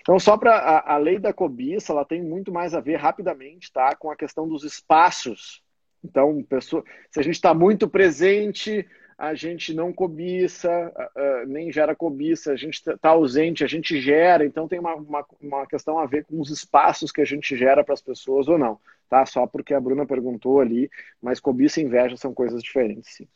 Então, 0.00 0.18
só 0.18 0.36
para 0.36 0.56
a, 0.56 0.94
a, 0.94 0.96
lei 0.98 1.18
da 1.18 1.32
cobiça, 1.32 1.92
ela 1.92 2.04
tem 2.04 2.22
muito 2.22 2.52
mais 2.52 2.74
a 2.74 2.80
ver 2.80 2.96
rapidamente, 2.96 3.72
tá, 3.72 3.94
com 3.96 4.10
a 4.10 4.16
questão 4.16 4.46
dos 4.48 4.62
espaços. 4.64 5.62
Então, 6.04 6.42
pessoa, 6.42 6.84
se 7.10 7.18
a 7.18 7.22
gente 7.22 7.36
está 7.36 7.54
muito 7.54 7.88
presente 7.88 8.86
a 9.16 9.34
gente 9.34 9.72
não 9.72 9.92
cobiça, 9.92 10.92
uh, 11.16 11.46
nem 11.46 11.72
gera 11.72 11.94
cobiça, 11.94 12.52
a 12.52 12.56
gente 12.56 12.74
está 12.74 12.96
tá 12.98 13.10
ausente, 13.10 13.62
a 13.62 13.66
gente 13.66 14.00
gera, 14.00 14.44
então 14.44 14.66
tem 14.66 14.78
uma, 14.78 14.94
uma, 14.94 15.26
uma, 15.40 15.66
questão 15.66 15.98
a 15.98 16.06
ver 16.06 16.24
com 16.24 16.40
os 16.40 16.50
espaços 16.50 17.12
que 17.12 17.20
a 17.20 17.24
gente 17.24 17.56
gera 17.56 17.84
para 17.84 17.94
as 17.94 18.02
pessoas 18.02 18.48
ou 18.48 18.58
não, 18.58 18.80
tá? 19.08 19.24
Só 19.24 19.46
porque 19.46 19.72
a 19.72 19.80
Bruna 19.80 20.04
perguntou 20.04 20.60
ali, 20.60 20.90
mas 21.22 21.40
cobiça 21.40 21.80
e 21.80 21.84
inveja 21.84 22.16
são 22.16 22.34
coisas 22.34 22.62
diferentes, 22.62 23.14
sim. 23.14 23.28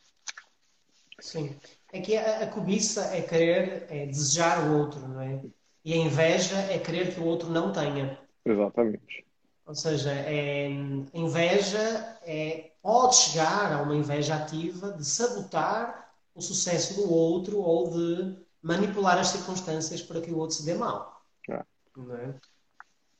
Sim. 1.19 1.55
É 1.91 2.01
que 2.01 2.15
a, 2.15 2.43
a 2.43 2.47
cobiça 2.47 3.03
é 3.15 3.21
querer, 3.21 3.87
é 3.89 4.05
desejar 4.05 4.67
o 4.67 4.77
outro, 4.79 5.07
não 5.07 5.21
é? 5.21 5.41
E 5.83 5.93
a 5.93 5.97
inveja 5.97 6.57
é 6.57 6.77
querer 6.77 7.13
que 7.13 7.19
o 7.19 7.25
outro 7.25 7.49
não 7.49 7.71
tenha. 7.71 8.19
Exatamente. 8.45 9.25
Ou 9.65 9.75
seja, 9.75 10.11
é, 10.11 10.69
inveja 11.13 12.17
é, 12.23 12.71
pode 12.81 13.15
chegar 13.15 13.71
a 13.71 13.81
uma 13.81 13.95
inveja 13.95 14.35
ativa 14.35 14.91
de 14.91 15.05
sabotar 15.05 16.11
o 16.33 16.41
sucesso 16.41 16.95
do 16.95 17.11
outro 17.11 17.59
ou 17.59 17.89
de 17.89 18.37
manipular 18.61 19.17
as 19.17 19.27
circunstâncias 19.27 20.01
para 20.01 20.21
que 20.21 20.31
o 20.31 20.37
outro 20.37 20.55
se 20.55 20.65
dê 20.65 20.73
mal. 20.73 21.23
É. 21.49 21.53
É? 21.53 22.33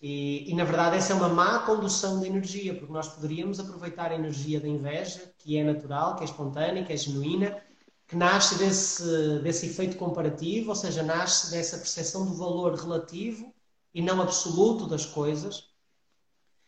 E, 0.02 0.50
e, 0.50 0.56
na 0.56 0.64
verdade, 0.64 0.96
essa 0.96 1.12
é 1.12 1.16
uma 1.16 1.28
má 1.28 1.60
condução 1.60 2.22
de 2.22 2.28
energia, 2.28 2.74
porque 2.74 2.94
nós 2.94 3.10
poderíamos 3.10 3.60
aproveitar 3.60 4.12
a 4.12 4.16
energia 4.16 4.60
da 4.60 4.68
inveja, 4.68 5.34
que 5.38 5.58
é 5.58 5.64
natural, 5.64 6.16
que 6.16 6.22
é 6.22 6.26
espontânea, 6.26 6.86
que 6.86 6.94
é 6.94 6.98
genuína, 6.98 7.62
que 8.10 8.16
nasce 8.16 8.58
desse, 8.58 9.40
desse 9.44 9.68
efeito 9.68 9.96
comparativo, 9.96 10.70
ou 10.70 10.76
seja, 10.76 11.04
nasce 11.04 11.52
dessa 11.52 11.78
percepção 11.78 12.26
do 12.26 12.34
valor 12.34 12.74
relativo 12.74 13.54
e 13.94 14.02
não 14.02 14.20
absoluto 14.20 14.88
das 14.88 15.06
coisas, 15.06 15.70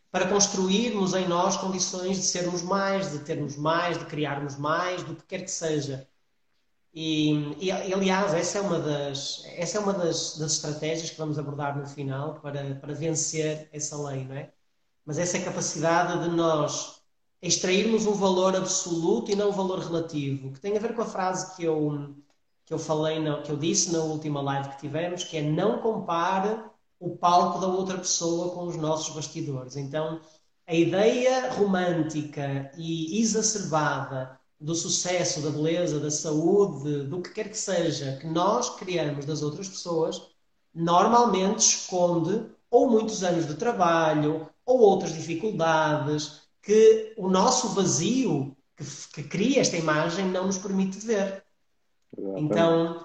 para 0.08 0.28
construirmos 0.28 1.14
em 1.14 1.26
nós 1.26 1.56
condições 1.56 2.16
de 2.18 2.22
sermos 2.22 2.62
mais, 2.62 3.10
de 3.10 3.18
termos 3.20 3.56
mais, 3.56 3.98
de 3.98 4.04
criarmos 4.06 4.56
mais, 4.56 5.02
do 5.02 5.16
que 5.16 5.24
quer 5.26 5.42
que 5.42 5.50
seja. 5.50 6.08
E, 6.94 7.32
e, 7.58 7.72
aliás, 7.72 8.34
essa 8.34 8.58
é 8.58 8.60
uma, 8.60 8.78
das, 8.78 9.42
essa 9.46 9.78
é 9.78 9.80
uma 9.80 9.94
das, 9.94 10.38
das 10.38 10.52
estratégias 10.52 11.10
que 11.10 11.18
vamos 11.18 11.38
abordar 11.40 11.76
no 11.76 11.88
final 11.88 12.34
para, 12.34 12.76
para 12.76 12.94
vencer 12.94 13.68
essa 13.72 13.96
lei, 14.00 14.24
não 14.24 14.36
é? 14.36 14.52
Mas 15.04 15.18
essa 15.18 15.40
capacidade 15.40 16.22
de 16.22 16.28
nós 16.36 17.01
extrairmos 17.42 18.06
um 18.06 18.14
valor 18.14 18.54
absoluto 18.56 19.30
e 19.30 19.34
não 19.34 19.50
um 19.50 19.52
valor 19.52 19.80
relativo, 19.80 20.52
que 20.52 20.60
tem 20.60 20.76
a 20.76 20.80
ver 20.80 20.94
com 20.94 21.02
a 21.02 21.06
frase 21.06 21.56
que 21.56 21.64
eu, 21.64 22.14
que 22.64 22.72
eu 22.72 22.78
falei, 22.78 23.18
que 23.44 23.50
eu 23.50 23.56
disse 23.56 23.92
na 23.92 23.98
última 23.98 24.40
live 24.40 24.70
que 24.70 24.78
tivemos, 24.78 25.24
que 25.24 25.36
é 25.36 25.42
não 25.42 25.80
compare 25.80 26.56
o 27.00 27.16
palco 27.16 27.58
da 27.58 27.66
outra 27.66 27.98
pessoa 27.98 28.54
com 28.54 28.66
os 28.66 28.76
nossos 28.76 29.12
bastidores. 29.14 29.76
Então, 29.76 30.20
a 30.66 30.74
ideia 30.74 31.52
romântica 31.52 32.70
e 32.78 33.20
exacerbada 33.20 34.38
do 34.60 34.74
sucesso, 34.76 35.42
da 35.42 35.50
beleza, 35.50 35.98
da 35.98 36.10
saúde, 36.10 37.02
do 37.08 37.20
que 37.20 37.30
quer 37.30 37.48
que 37.48 37.58
seja, 37.58 38.16
que 38.20 38.26
nós 38.28 38.70
criamos 38.76 39.24
das 39.24 39.42
outras 39.42 39.68
pessoas, 39.68 40.22
normalmente 40.72 41.58
esconde 41.58 42.46
ou 42.70 42.88
muitos 42.88 43.24
anos 43.24 43.46
de 43.46 43.54
trabalho, 43.54 44.48
ou 44.64 44.80
outras 44.80 45.12
dificuldades, 45.12 46.41
que 46.62 47.12
o 47.16 47.28
nosso 47.28 47.70
vazio 47.70 48.56
que, 48.76 48.84
que 49.12 49.22
cria 49.24 49.60
esta 49.60 49.76
imagem 49.76 50.28
não 50.28 50.46
nos 50.46 50.58
permite 50.58 50.98
ver. 50.98 51.44
Então, 52.36 53.04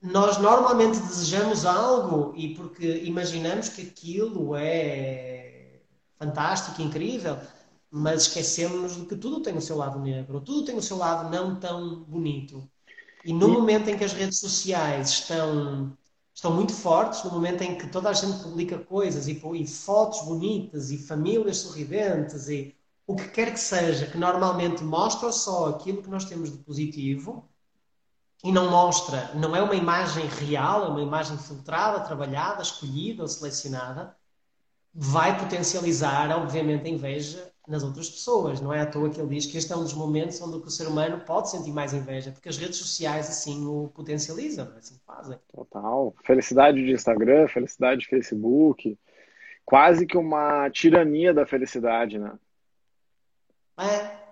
nós 0.00 0.38
normalmente 0.38 0.98
desejamos 1.00 1.64
algo 1.64 2.32
e 2.36 2.54
porque 2.54 2.98
imaginamos 3.04 3.68
que 3.68 3.82
aquilo 3.82 4.54
é 4.56 5.80
fantástico, 6.16 6.80
incrível, 6.80 7.38
mas 7.90 8.22
esquecemos 8.22 8.96
de 8.96 9.06
que 9.06 9.16
tudo 9.16 9.40
tem 9.40 9.56
o 9.56 9.60
seu 9.60 9.76
lado 9.76 9.98
negro, 9.98 10.40
tudo 10.40 10.64
tem 10.64 10.76
o 10.76 10.82
seu 10.82 10.96
lado 10.96 11.30
não 11.30 11.58
tão 11.58 12.04
bonito. 12.04 12.68
E 13.24 13.32
no 13.32 13.48
momento 13.48 13.88
em 13.88 13.96
que 13.96 14.04
as 14.04 14.12
redes 14.12 14.38
sociais 14.40 15.10
estão, 15.10 15.96
estão 16.34 16.52
muito 16.52 16.72
fortes, 16.72 17.22
no 17.22 17.30
momento 17.30 17.62
em 17.62 17.76
que 17.76 17.86
toda 17.88 18.10
a 18.10 18.12
gente 18.12 18.42
publica 18.42 18.78
coisas 18.78 19.28
e, 19.28 19.40
e 19.54 19.66
fotos 19.66 20.22
bonitas 20.22 20.90
e 20.90 20.98
famílias 20.98 21.58
sorridentes 21.58 22.48
e 22.48 22.74
o 23.12 23.16
que 23.16 23.28
quer 23.28 23.52
que 23.52 23.60
seja, 23.60 24.06
que 24.06 24.16
normalmente 24.16 24.82
mostra 24.82 25.30
só 25.32 25.68
aquilo 25.68 26.02
que 26.02 26.08
nós 26.08 26.24
temos 26.24 26.50
de 26.50 26.58
positivo 26.58 27.46
e 28.42 28.50
não 28.50 28.70
mostra, 28.70 29.30
não 29.34 29.54
é 29.54 29.62
uma 29.62 29.74
imagem 29.74 30.26
real, 30.26 30.86
é 30.86 30.88
uma 30.88 31.02
imagem 31.02 31.36
filtrada, 31.36 32.00
trabalhada, 32.00 32.62
escolhida 32.62 33.22
ou 33.22 33.28
selecionada, 33.28 34.16
vai 34.94 35.38
potencializar, 35.38 36.30
obviamente, 36.36 36.86
a 36.86 36.90
inveja 36.90 37.52
nas 37.68 37.82
outras 37.82 38.08
pessoas. 38.08 38.60
Não 38.60 38.72
é 38.72 38.80
à 38.80 38.86
toa 38.86 39.10
que 39.10 39.20
ele 39.20 39.28
diz 39.34 39.46
que 39.46 39.58
este 39.58 39.72
é 39.72 39.76
um 39.76 39.82
dos 39.82 39.94
momentos 39.94 40.40
onde 40.40 40.56
o 40.56 40.70
ser 40.70 40.88
humano 40.88 41.20
pode 41.24 41.50
sentir 41.50 41.70
mais 41.70 41.92
inveja, 41.92 42.32
porque 42.32 42.48
as 42.48 42.56
redes 42.56 42.78
sociais 42.78 43.28
assim 43.28 43.64
o 43.66 43.88
potencializam, 43.94 44.72
assim 44.76 44.98
fazem. 45.06 45.38
Total. 45.54 46.14
Felicidade 46.24 46.82
de 46.84 46.92
Instagram, 46.92 47.46
felicidade 47.46 48.00
de 48.00 48.08
Facebook. 48.08 48.98
Quase 49.64 50.06
que 50.06 50.16
uma 50.16 50.68
tirania 50.70 51.32
da 51.32 51.46
felicidade, 51.46 52.18
né? 52.18 52.32
É. 53.78 54.22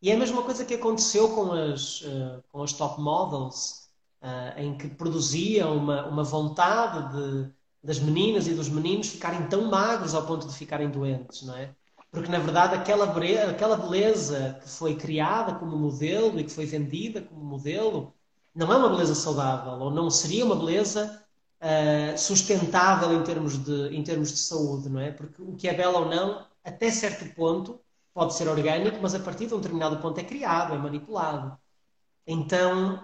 E 0.00 0.10
é 0.10 0.14
a 0.14 0.18
mesma 0.18 0.42
coisa 0.42 0.64
que 0.64 0.74
aconteceu 0.74 1.34
com 1.34 1.52
as, 1.52 2.02
uh, 2.02 2.42
com 2.52 2.62
as 2.62 2.72
top 2.72 3.00
models, 3.00 3.88
uh, 4.22 4.58
em 4.58 4.76
que 4.76 4.88
produziam 4.88 5.76
uma, 5.76 6.06
uma 6.06 6.22
vontade 6.22 7.16
de, 7.16 7.50
das 7.82 7.98
meninas 7.98 8.46
e 8.46 8.54
dos 8.54 8.68
meninos 8.68 9.08
ficarem 9.08 9.48
tão 9.48 9.68
magros 9.70 10.14
ao 10.14 10.26
ponto 10.26 10.46
de 10.46 10.54
ficarem 10.54 10.90
doentes, 10.90 11.42
não 11.42 11.56
é? 11.56 11.74
Porque, 12.10 12.30
na 12.30 12.38
verdade, 12.38 12.74
aquela, 12.74 13.04
aquela 13.50 13.76
beleza 13.76 14.58
que 14.62 14.68
foi 14.68 14.94
criada 14.96 15.54
como 15.54 15.76
modelo 15.76 16.38
e 16.40 16.44
que 16.44 16.50
foi 16.50 16.64
vendida 16.64 17.20
como 17.22 17.44
modelo 17.44 18.14
não 18.54 18.72
é 18.72 18.76
uma 18.76 18.88
beleza 18.88 19.14
saudável, 19.14 19.72
ou 19.74 19.90
não 19.90 20.10
seria 20.10 20.44
uma 20.44 20.56
beleza 20.56 21.22
uh, 21.60 22.18
sustentável 22.18 23.12
em 23.12 23.22
termos, 23.22 23.58
de, 23.62 23.88
em 23.94 24.02
termos 24.02 24.32
de 24.32 24.38
saúde, 24.38 24.88
não 24.88 25.00
é? 25.00 25.12
Porque 25.12 25.42
o 25.42 25.54
que 25.54 25.68
é 25.68 25.74
belo 25.74 25.98
ou 25.98 26.08
não, 26.08 26.46
até 26.64 26.90
certo 26.90 27.32
ponto, 27.34 27.80
pode 28.18 28.34
ser 28.34 28.48
orgânico, 28.48 28.98
mas 29.00 29.14
a 29.14 29.20
partir 29.20 29.46
de 29.46 29.54
um 29.54 29.58
determinado 29.58 29.98
ponto 29.98 30.18
é 30.18 30.24
criado, 30.24 30.74
é 30.74 30.76
manipulado. 30.76 31.56
Então, 32.26 33.00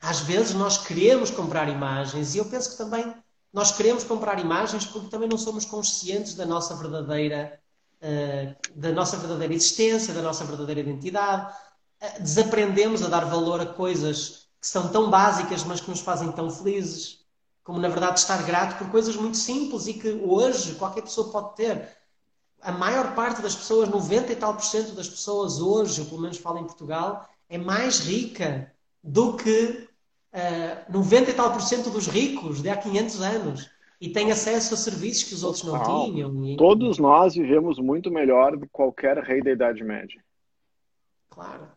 às 0.00 0.20
vezes 0.20 0.54
nós 0.54 0.78
queremos 0.78 1.30
comprar 1.30 1.68
imagens 1.68 2.34
e 2.34 2.38
eu 2.38 2.46
penso 2.46 2.70
que 2.70 2.78
também 2.78 3.14
nós 3.52 3.72
queremos 3.72 4.04
comprar 4.04 4.40
imagens 4.40 4.86
porque 4.86 5.10
também 5.10 5.28
não 5.28 5.36
somos 5.36 5.66
conscientes 5.66 6.34
da 6.34 6.46
nossa 6.46 6.74
verdadeira 6.76 7.60
uh, 8.00 8.56
da 8.74 8.90
nossa 8.90 9.18
verdadeira 9.18 9.52
existência, 9.52 10.14
da 10.14 10.22
nossa 10.22 10.46
verdadeira 10.46 10.80
identidade. 10.80 11.54
Uh, 12.00 12.22
desaprendemos 12.22 13.02
a 13.02 13.08
dar 13.08 13.26
valor 13.26 13.60
a 13.60 13.66
coisas 13.66 14.48
que 14.58 14.66
são 14.66 14.88
tão 14.88 15.10
básicas, 15.10 15.62
mas 15.62 15.82
que 15.82 15.90
nos 15.90 16.00
fazem 16.00 16.32
tão 16.32 16.50
felizes, 16.50 17.18
como 17.62 17.78
na 17.78 17.88
verdade 17.88 18.18
estar 18.18 18.42
grato 18.44 18.78
por 18.78 18.90
coisas 18.90 19.14
muito 19.14 19.36
simples 19.36 19.86
e 19.88 19.92
que 19.92 20.08
hoje 20.08 20.76
qualquer 20.76 21.02
pessoa 21.02 21.30
pode 21.30 21.54
ter 21.54 21.97
a 22.60 22.72
maior 22.72 23.14
parte 23.14 23.40
das 23.40 23.54
pessoas, 23.54 23.88
90 23.88 24.32
e 24.32 24.36
tal 24.36 24.54
por 24.54 24.64
cento 24.64 24.92
das 24.92 25.08
pessoas 25.08 25.60
hoje, 25.60 26.04
pelo 26.04 26.20
menos 26.20 26.38
falo 26.38 26.58
em 26.58 26.64
Portugal, 26.64 27.28
é 27.48 27.56
mais 27.56 28.00
rica 28.00 28.72
do 29.02 29.36
que 29.36 29.88
uh, 30.32 30.92
90 30.92 31.30
e 31.30 31.34
tal 31.34 31.52
por 31.52 31.62
cento 31.62 31.90
dos 31.90 32.06
ricos 32.06 32.60
de 32.60 32.68
há 32.68 32.76
500 32.76 33.20
anos. 33.22 33.70
E 34.00 34.10
tem 34.10 34.30
acesso 34.30 34.74
a 34.74 34.76
serviços 34.76 35.24
que 35.24 35.34
os 35.34 35.42
outros 35.42 35.64
não 35.64 35.82
tinham. 35.82 36.46
E... 36.46 36.56
Todos 36.56 36.98
nós 36.98 37.34
vivemos 37.34 37.78
muito 37.80 38.10
melhor 38.10 38.56
do 38.56 38.60
que 38.60 38.72
qualquer 38.72 39.18
rei 39.18 39.42
da 39.42 39.50
Idade 39.50 39.82
Média. 39.82 40.22
Claro. 41.28 41.68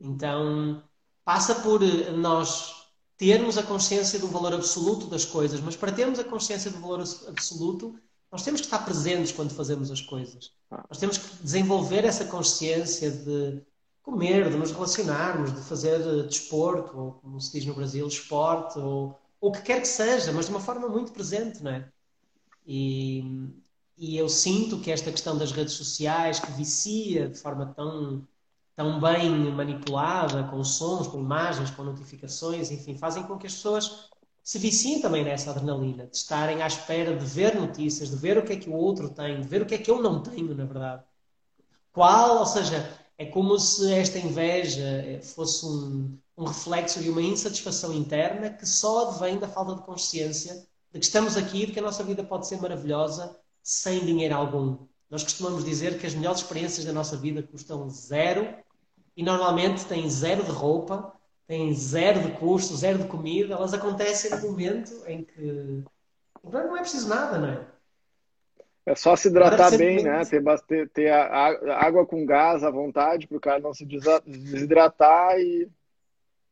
Então, 0.00 0.82
passa 1.24 1.56
por 1.56 1.82
eh, 1.82 2.10
nós 2.12 2.88
termos 3.18 3.58
a 3.58 3.62
consciência 3.62 4.18
do 4.18 4.28
valor 4.28 4.54
absoluto 4.54 5.06
das 5.06 5.24
coisas, 5.24 5.60
mas 5.60 5.76
para 5.76 5.92
termos 5.92 6.18
a 6.18 6.24
consciência 6.24 6.70
do 6.70 6.78
valor 6.78 7.00
absoluto, 7.26 7.98
nós 8.30 8.42
temos 8.42 8.60
que 8.60 8.66
estar 8.66 8.84
presentes 8.84 9.32
quando 9.32 9.54
fazemos 9.54 9.90
as 9.90 10.00
coisas. 10.00 10.52
Ah. 10.70 10.84
Nós 10.88 10.98
temos 10.98 11.18
que 11.18 11.42
desenvolver 11.42 12.04
essa 12.04 12.24
consciência 12.26 13.10
de 13.10 13.62
comer, 14.02 14.50
de 14.50 14.56
nos 14.56 14.70
relacionarmos, 14.70 15.54
de 15.54 15.60
fazer 15.62 16.00
eh, 16.00 16.22
desporto, 16.22 16.98
ou 16.98 17.12
como 17.12 17.40
se 17.40 17.52
diz 17.52 17.66
no 17.66 17.74
Brasil, 17.74 18.06
esporte, 18.06 18.78
ou 18.78 19.18
o 19.40 19.52
que 19.52 19.62
quer 19.62 19.80
que 19.80 19.88
seja, 19.88 20.32
mas 20.32 20.46
de 20.46 20.50
uma 20.50 20.60
forma 20.60 20.88
muito 20.88 21.12
presente, 21.12 21.62
não 21.62 21.70
é? 21.70 21.88
E, 22.66 23.50
e 23.96 24.16
eu 24.16 24.28
sinto 24.28 24.80
que 24.80 24.90
esta 24.90 25.10
questão 25.10 25.36
das 25.36 25.52
redes 25.52 25.74
sociais, 25.74 26.40
que 26.40 26.50
vicia 26.52 27.28
de 27.28 27.38
forma 27.38 27.66
tão, 27.66 28.26
tão 28.74 29.00
bem 29.00 29.30
manipulada, 29.52 30.44
com 30.44 30.62
sons, 30.64 31.06
com 31.06 31.18
imagens, 31.18 31.70
com 31.70 31.82
notificações, 31.82 32.70
enfim, 32.70 32.96
fazem 32.96 33.22
com 33.22 33.38
que 33.38 33.46
as 33.46 33.54
pessoas 33.54 34.10
se 34.48 34.58
viciem 34.58 34.98
também 34.98 35.22
nessa 35.22 35.50
adrenalina, 35.50 36.06
de 36.06 36.16
estarem 36.16 36.62
à 36.62 36.66
espera 36.66 37.14
de 37.14 37.22
ver 37.26 37.54
notícias, 37.54 38.08
de 38.08 38.16
ver 38.16 38.38
o 38.38 38.42
que 38.42 38.54
é 38.54 38.56
que 38.56 38.70
o 38.70 38.72
outro 38.72 39.10
tem, 39.10 39.42
de 39.42 39.46
ver 39.46 39.60
o 39.60 39.66
que 39.66 39.74
é 39.74 39.78
que 39.78 39.90
eu 39.90 40.00
não 40.00 40.22
tenho, 40.22 40.54
na 40.54 40.64
verdade. 40.64 41.02
Qual, 41.92 42.38
ou 42.38 42.46
seja, 42.46 42.98
é 43.18 43.26
como 43.26 43.58
se 43.58 43.92
esta 43.92 44.18
inveja 44.18 45.04
eh, 45.04 45.20
fosse 45.20 45.66
um, 45.66 46.18
um 46.34 46.46
reflexo 46.46 46.98
de 46.98 47.10
uma 47.10 47.20
insatisfação 47.20 47.92
interna 47.92 48.48
que 48.48 48.64
só 48.64 49.10
advém 49.10 49.38
da 49.38 49.46
falta 49.46 49.74
de 49.74 49.82
consciência 49.82 50.66
de 50.90 50.98
que 50.98 51.04
estamos 51.04 51.36
aqui 51.36 51.64
e 51.64 51.66
de 51.66 51.72
que 51.72 51.78
a 51.80 51.82
nossa 51.82 52.02
vida 52.02 52.24
pode 52.24 52.48
ser 52.48 52.58
maravilhosa 52.58 53.38
sem 53.62 54.02
dinheiro 54.02 54.34
algum. 54.34 54.78
Nós 55.10 55.22
costumamos 55.22 55.62
dizer 55.62 55.98
que 55.98 56.06
as 56.06 56.14
melhores 56.14 56.40
experiências 56.40 56.86
da 56.86 56.92
nossa 56.94 57.18
vida 57.18 57.42
custam 57.42 57.86
zero 57.90 58.48
e 59.14 59.22
normalmente 59.22 59.84
têm 59.84 60.08
zero 60.08 60.42
de 60.42 60.52
roupa, 60.52 61.12
têm 61.48 61.74
zero 61.74 62.20
de 62.20 62.32
custo, 62.32 62.76
zero 62.76 62.98
de 62.98 63.08
comida, 63.08 63.54
elas 63.54 63.72
acontecem 63.72 64.30
no 64.30 64.50
momento 64.50 64.92
em 65.06 65.24
que 65.24 65.82
não 66.44 66.76
é 66.76 66.80
preciso 66.80 67.08
nada, 67.08 67.38
não 67.38 67.48
é? 67.48 67.66
É 68.84 68.94
só 68.94 69.16
se 69.16 69.28
hidratar 69.28 69.76
bem, 69.76 70.02
né? 70.02 70.24
Ter, 70.24 70.42
ter, 70.66 70.88
ter 70.90 71.10
água 71.10 72.06
com 72.06 72.24
gás 72.24 72.62
à 72.62 72.70
vontade 72.70 73.26
para 73.26 73.36
o 73.36 73.40
cara 73.40 73.60
não 73.60 73.74
se 73.74 73.84
desidratar 73.84 75.38
e 75.38 75.68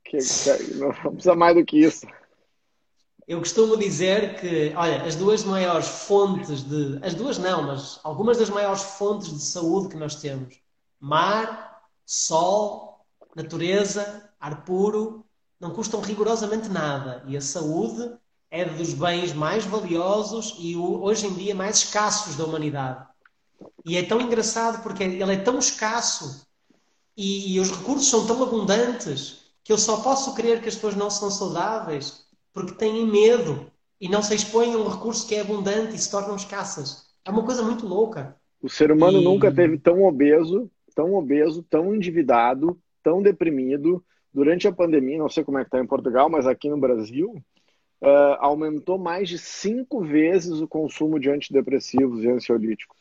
que, 0.05 0.19
que, 0.19 0.75
não 0.75 0.93
precisa 1.13 1.35
mais 1.35 1.55
do 1.55 1.65
que 1.65 1.79
isso. 1.79 2.07
Eu 3.27 3.39
costumo 3.39 3.77
dizer 3.77 4.39
que, 4.39 4.73
olha, 4.77 5.03
as 5.03 5.17
duas 5.17 5.45
maiores 5.45 5.89
fontes 5.89 6.63
de. 6.63 6.99
As 7.03 7.15
duas 7.15 7.39
não, 7.39 7.63
mas 7.63 7.99
algumas 8.05 8.39
das 8.39 8.51
maiores 8.51 8.83
fontes 8.83 9.33
de 9.33 9.43
saúde 9.43 9.89
que 9.89 9.97
nós 9.97 10.17
temos: 10.17 10.61
mar, 11.01 11.83
sol, 12.05 12.96
natureza, 13.37 14.31
ar 14.41 14.65
puro, 14.65 15.23
não 15.61 15.71
custam 15.71 16.01
rigorosamente 16.01 16.71
nada. 16.71 17.23
E 17.29 17.37
a 17.37 17.41
saúde 17.41 18.17
é 18.51 18.65
dos 18.65 18.95
bens 18.95 19.35
mais 19.35 19.67
valiosos 19.67 20.57
e 20.59 20.75
hoje 20.75 21.27
em 21.27 21.35
dia 21.35 21.55
mais 21.55 21.77
escassos 21.77 22.35
da 22.35 22.45
humanidade. 22.45 23.07
E 23.85 23.97
é 23.99 24.03
tão 24.03 24.21
engraçado 24.21 24.83
porque 24.83 25.05
ele 25.05 25.23
é 25.23 25.37
tão 25.37 25.59
escasso 25.59 26.47
e, 27.15 27.55
e 27.55 27.61
os 27.61 27.71
recursos 27.71 28.09
são 28.09 28.27
tão 28.27 28.43
abundantes 28.43 29.45
que 29.63 29.73
eu 29.73 29.79
só 29.79 30.01
posso 30.01 30.35
crer 30.35 30.63
que 30.63 30.69
as 30.69 30.75
pessoas 30.75 30.97
não 30.97 31.11
são 31.11 31.31
saudáveis 31.31 32.25
porque 32.55 32.73
têm 32.73 33.07
medo 33.07 33.71
e 34.01 34.09
não 34.09 34.23
se 34.23 34.35
expõem 34.35 34.75
a 34.75 34.79
um 34.79 34.89
recurso 34.89 35.27
que 35.27 35.35
é 35.35 35.41
abundante 35.41 35.95
e 35.95 35.99
se 35.99 36.11
tornam 36.11 36.37
escassas. 36.37 37.07
É 37.25 37.31
uma 37.31 37.45
coisa 37.45 37.63
muito 37.63 37.87
louca. 37.87 38.37
O 38.63 38.69
ser 38.69 38.91
humano 38.91 39.21
e... 39.21 39.25
nunca 39.25 39.53
teve 39.53 39.79
tão 39.79 40.05
obeso, 40.05 40.71
tão 40.95 41.15
obeso, 41.15 41.63
tão 41.63 41.95
endividado, 41.95 42.79
tão 43.07 43.23
deprimido. 43.23 44.05
Durante 44.35 44.67
a 44.67 44.73
pandemia, 44.73 45.17
não 45.17 45.29
sei 45.29 45.45
como 45.45 45.59
é 45.59 45.61
que 45.61 45.69
está 45.69 45.79
em 45.79 45.87
Portugal, 45.87 46.29
mas 46.29 46.45
aqui 46.45 46.69
no 46.69 46.77
Brasil, 46.77 47.41
uh, 48.03 48.37
aumentou 48.41 48.99
mais 48.99 49.29
de 49.29 49.39
cinco 49.39 50.03
vezes 50.03 50.61
o 50.61 50.67
consumo 50.67 51.21
de 51.21 51.31
antidepressivos 51.31 52.25
e 52.25 52.29
ansiolíticos. 52.29 52.99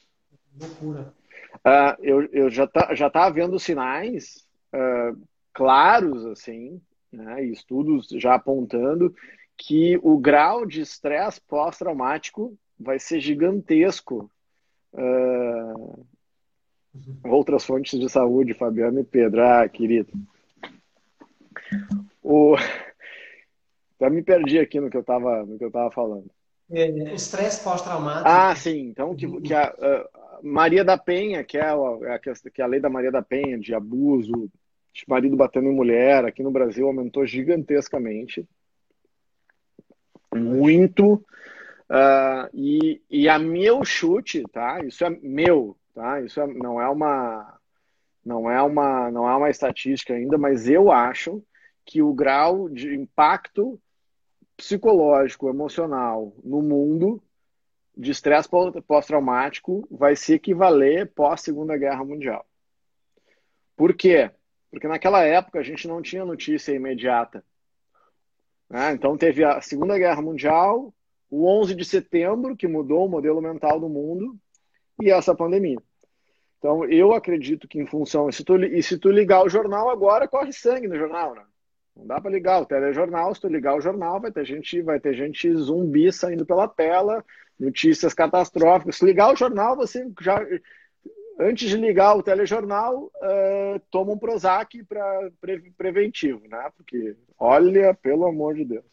Loucura. 0.62 1.12
Uh, 1.56 2.04
eu, 2.04 2.24
eu 2.32 2.50
já 2.52 2.68
tá, 2.68 2.94
já 2.94 3.10
tá 3.10 3.28
vendo 3.32 3.58
sinais 3.58 4.48
uh, 4.72 5.20
claros 5.52 6.24
assim, 6.28 6.80
né, 7.12 7.44
estudos 7.46 8.08
já 8.10 8.36
apontando 8.36 9.12
que 9.58 10.00
o 10.04 10.20
grau 10.20 10.68
de 10.68 10.82
estresse 10.82 11.42
pós-traumático 11.42 12.56
vai 12.80 13.00
ser 13.00 13.20
gigantesco. 13.20 14.30
Uh, 14.94 16.06
outras 17.24 17.66
fontes 17.66 18.00
de 18.00 18.10
saúde, 18.10 18.54
Fabiano 18.54 19.00
e 19.00 19.04
Pedro. 19.04 19.44
Ah, 19.44 19.68
querido. 19.68 20.12
O... 22.24 22.56
Até 23.96 24.10
me 24.10 24.22
perdi 24.22 24.60
aqui 24.60 24.80
no 24.80 24.90
que 24.90 24.98
eu 24.98 25.02
estava 25.02 25.46
no 25.46 25.58
que 25.58 25.64
eu 25.64 25.72
tava 25.72 25.90
falando. 25.92 26.30
É, 26.70 26.90
o 26.90 27.16
estresse 27.16 27.64
pós-traumático. 27.64 28.28
Ah, 28.28 28.56
sim. 28.56 28.90
Então, 28.90 29.16
que, 29.16 29.42
que 29.42 29.54
a, 29.54 29.68
a, 29.68 30.10
Maria 30.42 30.84
da 30.84 30.98
Penha, 30.98 31.44
que 31.44 31.58
é 31.58 31.64
a, 31.64 31.74
a, 31.74 32.20
que 32.20 32.62
é 32.62 32.64
a 32.64 32.68
lei 32.68 32.80
da 32.80 32.90
Maria 32.90 33.12
da 33.12 33.22
Penha, 33.22 33.58
de 33.58 33.74
abuso, 33.74 34.50
de 34.94 35.04
marido 35.08 35.36
batendo 35.36 35.70
em 35.70 35.76
mulher, 35.76 36.26
aqui 36.26 36.42
no 36.42 36.52
Brasil 36.52 36.88
aumentou 36.88 37.26
gigantescamente. 37.26 38.48
Muito. 40.34 41.24
Uh, 41.88 42.50
e, 42.54 43.02
e 43.10 43.30
a 43.30 43.38
meu 43.38 43.86
chute, 43.86 44.44
tá? 44.52 44.84
Isso 44.84 45.06
é 45.06 45.10
meu, 45.10 45.78
tá? 45.96 46.22
Isso 46.22 46.40
é, 46.42 46.46
não 46.46 46.80
é 46.80 46.88
uma 46.90 47.58
não 48.24 48.52
é 48.52 48.62
uma 48.62 49.10
não 49.10 49.28
é 49.28 49.36
uma 49.36 49.50
estatística 49.50 50.14
ainda, 50.14 50.38
mas 50.38 50.68
eu 50.68 50.92
acho 50.92 51.42
que 51.86 52.02
o 52.02 52.14
grau 52.14 52.70
de 52.70 52.94
impacto 52.94 53.82
psicológico, 54.58 55.50
emocional 55.50 56.34
no 56.44 56.62
mundo 56.62 57.22
de 57.96 58.12
estresse 58.12 58.50
pós-traumático 58.88 59.88
vai 59.90 60.16
se 60.16 60.34
equivaler 60.34 61.12
pós-Segunda 61.14 61.78
Guerra 61.78 62.04
Mundial. 62.04 62.46
Por 63.76 63.94
quê? 63.94 64.32
Porque 64.70 64.88
naquela 64.88 65.24
época 65.24 65.60
a 65.60 65.64
gente 65.64 65.88
não 65.88 66.02
tinha 66.02 66.26
notícia 66.26 66.74
imediata. 66.74 67.44
Né? 68.70 68.92
Então 68.94 69.18
teve 69.18 69.44
a 69.44 69.62
Segunda 69.62 69.98
Guerra 69.98 70.22
Mundial, 70.22 70.94
o 71.30 71.46
11 71.46 71.76
de 71.76 71.86
setembro, 71.86 72.56
que 72.56 72.68
mudou 72.68 73.06
o 73.06 73.10
modelo 73.10 73.42
mental 73.42 73.80
do 73.80 73.88
mundo, 73.88 74.38
e 75.02 75.10
essa 75.10 75.36
pandemia. 75.36 75.78
Então 76.58 76.86
eu 76.86 77.14
acredito 77.14 77.68
que 77.68 77.80
em 77.80 77.86
função. 77.86 78.32
Se 78.32 78.44
tu, 78.44 78.58
e 78.58 78.82
se 78.82 78.98
tu 78.98 79.10
ligar 79.10 79.44
o 79.44 79.50
jornal 79.50 79.90
agora, 79.90 80.28
corre 80.28 80.52
sangue 80.52 80.88
no 80.88 80.98
jornal, 80.98 81.36
né? 81.36 81.44
Não 81.96 82.06
dá 82.06 82.20
para 82.20 82.32
ligar 82.32 82.62
o 82.62 82.66
telejornal. 82.66 83.34
Se 83.34 83.42
tu 83.42 83.48
ligar 83.48 83.76
o 83.76 83.82
jornal, 83.82 84.20
vai 84.20 84.32
ter 84.32 84.46
gente, 84.46 84.82
vai 84.82 85.00
ter 85.00 85.14
gente 85.14 85.54
zumbi 85.56 86.12
saindo 86.12 86.46
pela 86.46 86.68
tela, 86.68 87.24
notícias 87.58 88.14
catastróficas. 88.14 88.98
Se 88.98 89.06
ligar 89.06 89.32
o 89.32 89.36
jornal, 89.36 89.76
você 89.76 90.06
já 90.20 90.46
antes 91.40 91.70
de 91.70 91.78
ligar 91.78 92.16
o 92.16 92.24
telejornal, 92.24 93.12
uh, 93.16 93.80
toma 93.92 94.14
um 94.14 94.18
Prozac 94.18 94.84
para 94.84 95.32
pre 95.40 95.72
preventivo, 95.78 96.42
né? 96.48 96.70
Porque 96.76 97.16
olha, 97.38 97.94
pelo 97.94 98.26
amor 98.26 98.56
de 98.56 98.66
Deus. 98.66 98.86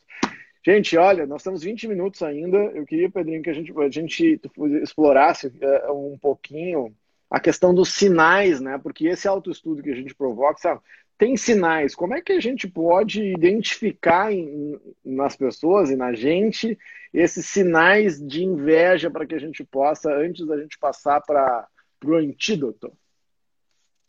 Gente, 0.65 0.97
olha, 0.97 1.27
nós 1.27 1.43
temos 1.43 1.63
20 1.63 1.89
minutos 1.89 2.23
ainda. 2.23 2.57
Eu 2.57 2.85
queria, 2.87 3.11
Pedrinho, 3.11 3.43
que 3.43 3.51
a 3.51 3.53
gente, 3.53 3.73
a 3.77 3.91
gente 3.91 4.41
explorasse 4.83 5.49
uh, 5.49 5.93
um 5.93 6.17
pouquinho 6.17 6.95
a 7.29 7.41
questão 7.41 7.75
dos 7.75 7.95
sinais, 7.95 8.61
né? 8.61 8.79
Porque 8.79 9.07
esse 9.07 9.27
autoestudo 9.27 9.83
que 9.83 9.91
a 9.91 9.95
gente 9.97 10.15
provoca, 10.15 10.59
sabe? 10.61 10.81
tem 11.23 11.37
sinais. 11.37 11.95
Como 11.95 12.15
é 12.15 12.21
que 12.21 12.33
a 12.33 12.41
gente 12.41 12.67
pode 12.67 13.23
identificar 13.23 14.33
em, 14.33 14.77
nas 15.05 15.37
pessoas 15.37 15.89
e 15.89 15.95
na 15.95 16.13
gente 16.13 16.77
esses 17.15 17.47
sinais 17.47 18.21
de 18.21 18.43
inveja 18.43 19.09
para 19.09 19.25
que 19.25 19.37
a 19.37 19.39
gente 19.39 19.63
possa, 19.63 20.13
antes 20.13 20.45
da 20.45 20.61
gente 20.61 20.77
passar 20.81 21.21
para 21.21 21.69
o 22.05 22.15
antídoto? 22.15 22.93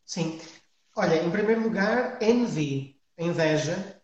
Sim. 0.03 0.39
Olha, 0.95 1.23
em 1.23 1.29
primeiro 1.29 1.61
lugar, 1.61 2.17
envy, 2.19 2.99
inveja. 3.15 4.01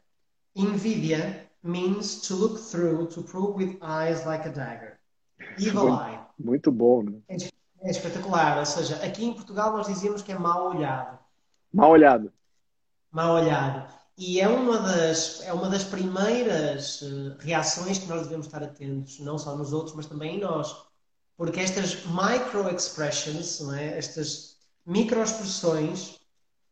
Invidia 0.55 1.48
means 1.63 2.21
to 2.27 2.35
look 2.35 2.59
through, 2.59 3.07
to 3.07 3.21
probe 3.21 3.63
with 3.63 3.77
eyes 3.81 4.25
like 4.25 4.47
a 4.47 4.51
dagger. 4.51 4.99
Evil 5.57 5.87
muito, 5.89 6.01
eye. 6.01 6.19
Muito 6.37 6.71
bom, 6.71 7.03
né? 7.03 7.19
É, 7.27 7.35
é 7.81 7.91
espetacular. 7.91 8.59
Ou 8.59 8.65
seja, 8.65 8.95
aqui 8.97 9.25
em 9.25 9.33
Portugal 9.33 9.71
nós 9.71 9.87
dizíamos 9.87 10.21
que 10.21 10.31
é 10.31 10.37
mal 10.37 10.69
olhado. 10.69 11.17
Mal 11.71 11.91
olhado 11.91 12.31
mal 13.11 13.35
olhado. 13.35 13.93
E 14.17 14.41
é 14.41 14.47
uma 14.47 14.79
das, 14.79 15.41
é 15.43 15.53
uma 15.53 15.69
das 15.69 15.83
primeiras 15.83 17.01
uh, 17.01 17.37
reações 17.39 17.99
que 17.99 18.07
nós 18.07 18.23
devemos 18.23 18.47
estar 18.47 18.61
atentos, 18.61 19.19
não 19.19 19.37
só 19.37 19.55
nos 19.55 19.71
outros, 19.71 19.95
mas 19.95 20.07
também 20.07 20.35
em 20.35 20.39
nós. 20.39 20.75
Porque 21.37 21.59
estas 21.59 22.05
micro-expressions, 22.05 23.61
é? 23.73 23.97
estas 23.97 24.57
micro-expressões, 24.85 26.19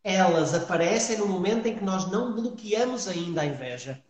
elas 0.04 0.54
aparecem 0.54 1.18
no 1.20 1.28
momento 1.28 1.68
em 1.68 1.76
que 1.78 1.84
nós 1.84 2.10
não 2.12 2.36
bloqueamos 2.36 3.08
ainda 3.08 3.42
a 3.42 3.46
inveja. 3.46 4.04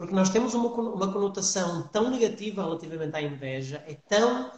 Porque 0.00 0.14
nós 0.14 0.30
temos 0.30 0.54
uma, 0.54 0.70
uma 0.70 1.12
conotação 1.12 1.86
tão 1.92 2.08
negativa 2.08 2.62
relativamente 2.62 3.14
à 3.14 3.20
inveja, 3.20 3.84
é 3.86 3.92
tão. 3.92 4.50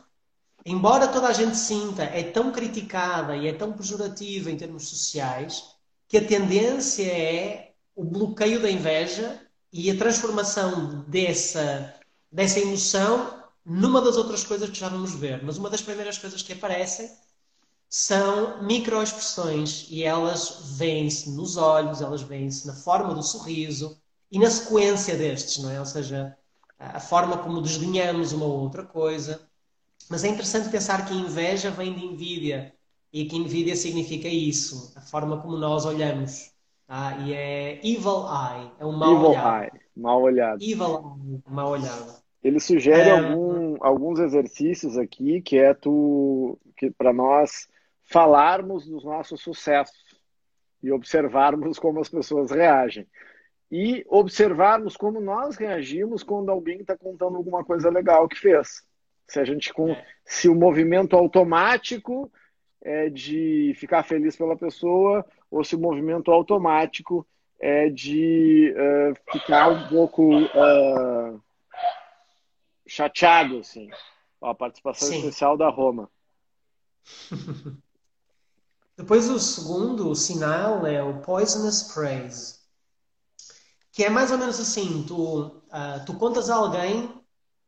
Embora 0.64 1.09
toda 1.09 1.26
a 1.26 1.32
gente 1.32 1.57
sinta, 1.57 2.05
é 2.05 2.22
tão 2.22 2.53
criticada 2.53 3.36
e 3.36 3.49
é 3.49 3.53
tão 3.53 3.72
pejorativa 3.72 4.53
em 4.53 4.57
termos 4.57 4.86
sociais, 4.86 5.74
que 6.07 6.16
a 6.16 6.24
tendência 6.24 7.03
é 7.03 7.72
o 7.97 8.05
bloqueio 8.05 8.62
da 8.62 8.70
inveja 8.70 9.40
e 9.72 9.90
a 9.90 9.99
transformação 9.99 11.05
dessa, 11.09 11.93
dessa 12.30 12.61
emoção 12.61 13.43
numa 13.66 14.01
das 14.01 14.16
outras 14.16 14.45
coisas 14.45 14.70
que 14.70 14.78
já 14.78 14.88
vamos 14.88 15.12
ver. 15.12 15.43
Mas 15.43 15.59
uma 15.59 15.68
das 15.68 15.82
primeiras 15.82 16.18
coisas 16.18 16.40
que 16.40 16.53
aparecem 16.53 17.11
são 17.88 18.62
microexpressões 18.62 19.88
e 19.90 20.05
elas 20.05 20.76
vêm-se 20.76 21.30
nos 21.30 21.57
olhos, 21.57 22.01
elas 22.01 22.22
vêm-se 22.22 22.64
na 22.64 22.74
forma 22.74 23.12
do 23.12 23.24
sorriso 23.24 24.01
e 24.33 24.39
na 24.39 24.49
sequência 24.49 25.14
destes, 25.14 25.62
não 25.62 25.70
é? 25.70 25.78
Ou 25.78 25.85
seja, 25.85 26.35
a 26.78 26.99
forma 26.99 27.37
como 27.37 27.61
desdenhamos 27.61 28.33
uma 28.33 28.47
ou 28.47 28.61
outra 28.61 28.83
coisa. 28.83 29.47
Mas 30.09 30.24
é 30.24 30.28
interessante 30.28 30.70
pensar 30.70 31.07
que 31.07 31.12
a 31.12 31.16
inveja 31.16 31.70
vem 31.70 31.93
de 31.93 32.05
invídia 32.05 32.72
e 33.12 33.26
que 33.26 33.39
NVIDIA 33.39 33.76
significa 33.76 34.26
isso, 34.26 34.91
a 34.97 35.03
forma 35.03 35.41
como 35.43 35.59
nós 35.59 35.85
olhamos. 35.85 36.51
Tá? 36.87 37.18
E 37.18 37.35
é 37.35 37.78
Evil 37.87 38.24
Eye, 38.26 38.72
é 38.80 38.87
um 38.87 38.93
mau 38.93 39.14
evil 39.14 39.28
olhado. 39.28 39.64
Eye, 39.64 39.80
mal 39.95 40.22
olhado. 40.22 40.62
Evil 40.62 41.16
Eye, 41.26 41.43
mal 41.47 41.68
olhado. 41.68 42.22
Ele 42.43 42.59
sugere 42.59 43.11
é... 43.11 43.11
algum, 43.11 43.76
alguns 43.80 44.18
exercícios 44.18 44.97
aqui 44.97 45.43
que 45.43 45.59
é 45.59 45.74
tu 45.74 46.59
que 46.76 46.91
para 46.91 47.12
nós 47.12 47.68
falarmos 48.03 48.87
dos 48.87 49.05
nossos 49.05 49.43
sucessos 49.43 50.20
e 50.83 50.91
observarmos 50.91 51.78
como 51.78 52.01
as 52.01 52.09
pessoas 52.09 52.51
reagem 52.51 53.07
e 53.73 54.05
observarmos 54.07 54.99
como 54.99 55.18
nós 55.18 55.57
reagimos 55.57 56.23
quando 56.23 56.51
alguém 56.51 56.83
está 56.83 56.95
contando 56.95 57.39
alguma 57.39 57.64
coisa 57.64 57.89
legal 57.89 58.29
que 58.29 58.39
fez. 58.39 58.83
Se 59.27 59.41
a 59.41 59.45
gente 59.47 59.73
com 59.73 59.89
é. 59.89 60.07
se 60.27 60.47
o 60.47 60.55
movimento 60.55 61.16
automático 61.16 62.31
é 62.83 63.09
de 63.09 63.73
ficar 63.77 64.03
feliz 64.03 64.37
pela 64.37 64.59
pessoa 64.59 65.25
ou 65.51 65.64
se 65.64 65.75
o 65.75 65.81
movimento 65.81 66.31
automático 66.31 67.27
é 67.59 67.89
de 67.89 68.75
uh, 68.77 69.33
ficar 69.33 69.68
um 69.68 69.89
pouco 69.89 70.37
uh, 70.37 71.41
chateado, 72.87 73.61
assim, 73.61 73.89
com 74.39 74.49
a 74.49 74.55
participação 74.55 75.09
Sim. 75.09 75.20
especial 75.20 75.57
da 75.57 75.70
Roma. 75.70 76.11
Depois 78.99 79.31
o 79.31 79.39
segundo 79.39 80.14
sinal 80.14 80.87
é 80.87 81.03
o 81.03 81.23
poisonous 81.23 81.95
praise, 81.95 82.62
que 83.93 84.05
é 84.05 84.11
mais 84.11 84.32
ou 84.32 84.38
menos 84.38 84.59
assim, 84.59 85.05
tu, 85.07 85.47
uh, 85.47 86.05
tu 86.07 86.14
contas 86.14 86.49
a 86.51 86.57
alguém 86.57 87.12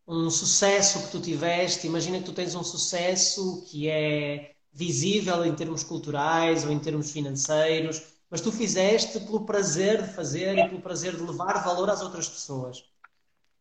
um 0.08 0.30
sucesso 0.30 1.02
que 1.04 1.12
tu 1.12 1.20
tiveste, 1.20 1.86
imagina 1.86 2.18
que 2.18 2.24
tu 2.24 2.32
tens 2.32 2.54
um 2.54 2.64
sucesso 2.64 3.62
que 3.66 3.88
é 3.88 4.54
visível 4.72 5.44
em 5.44 5.54
termos 5.54 5.82
culturais 5.84 6.64
ou 6.64 6.72
em 6.72 6.78
termos 6.78 7.10
financeiros, 7.10 8.02
mas 8.30 8.40
tu 8.40 8.50
fizeste 8.50 9.20
pelo 9.20 9.44
prazer 9.46 10.02
de 10.02 10.12
fazer 10.12 10.58
e 10.58 10.68
pelo 10.68 10.80
prazer 10.80 11.14
de 11.16 11.22
levar 11.22 11.62
valor 11.62 11.88
às 11.88 12.02
outras 12.02 12.28
pessoas. 12.28 12.84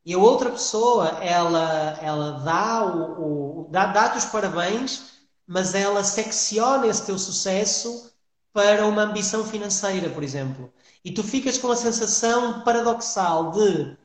E 0.05 0.13
a 0.13 0.17
outra 0.17 0.49
pessoa, 0.49 1.07
ela, 1.23 1.97
ela 2.01 2.31
dá, 2.43 2.85
o, 2.85 3.61
o 3.61 3.67
dá, 3.69 3.87
dá-te 3.87 4.17
os 4.17 4.25
parabéns, 4.25 5.13
mas 5.45 5.75
ela 5.75 6.03
secciona 6.03 6.87
esse 6.87 7.05
teu 7.05 7.17
sucesso 7.17 8.11
para 8.51 8.85
uma 8.85 9.03
ambição 9.03 9.45
financeira, 9.45 10.09
por 10.09 10.23
exemplo. 10.23 10.73
E 11.03 11.11
tu 11.11 11.23
ficas 11.23 11.57
com 11.57 11.69
a 11.71 11.75
sensação 11.75 12.63
paradoxal 12.63 13.51
de 13.51 13.97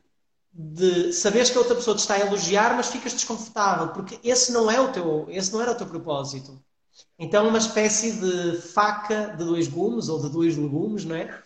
de 0.61 1.13
saberes 1.13 1.51
que 1.51 1.57
a 1.57 1.61
outra 1.61 1.77
pessoa 1.77 1.97
te 1.97 2.01
está 2.01 2.15
a 2.15 2.21
elogiar, 2.21 2.75
mas 2.75 2.89
ficas 2.89 3.13
desconfortável, 3.13 3.91
porque 3.91 4.19
esse 4.25 4.51
não 4.51 4.69
é 4.69 4.81
o 4.81 4.91
teu, 4.91 5.27
esse 5.29 5.53
não 5.53 5.63
era 5.63 5.71
o 5.71 5.75
teu 5.77 5.87
propósito. 5.87 6.61
Então, 7.17 7.49
uma 7.49 7.59
espécie 7.59 8.13
de 8.13 8.61
faca 8.61 9.37
de 9.37 9.45
dois 9.45 9.69
gumes 9.69 10.09
ou 10.09 10.21
de 10.21 10.29
dois 10.29 10.57
legumes, 10.57 11.05
não 11.05 11.15
é? 11.15 11.43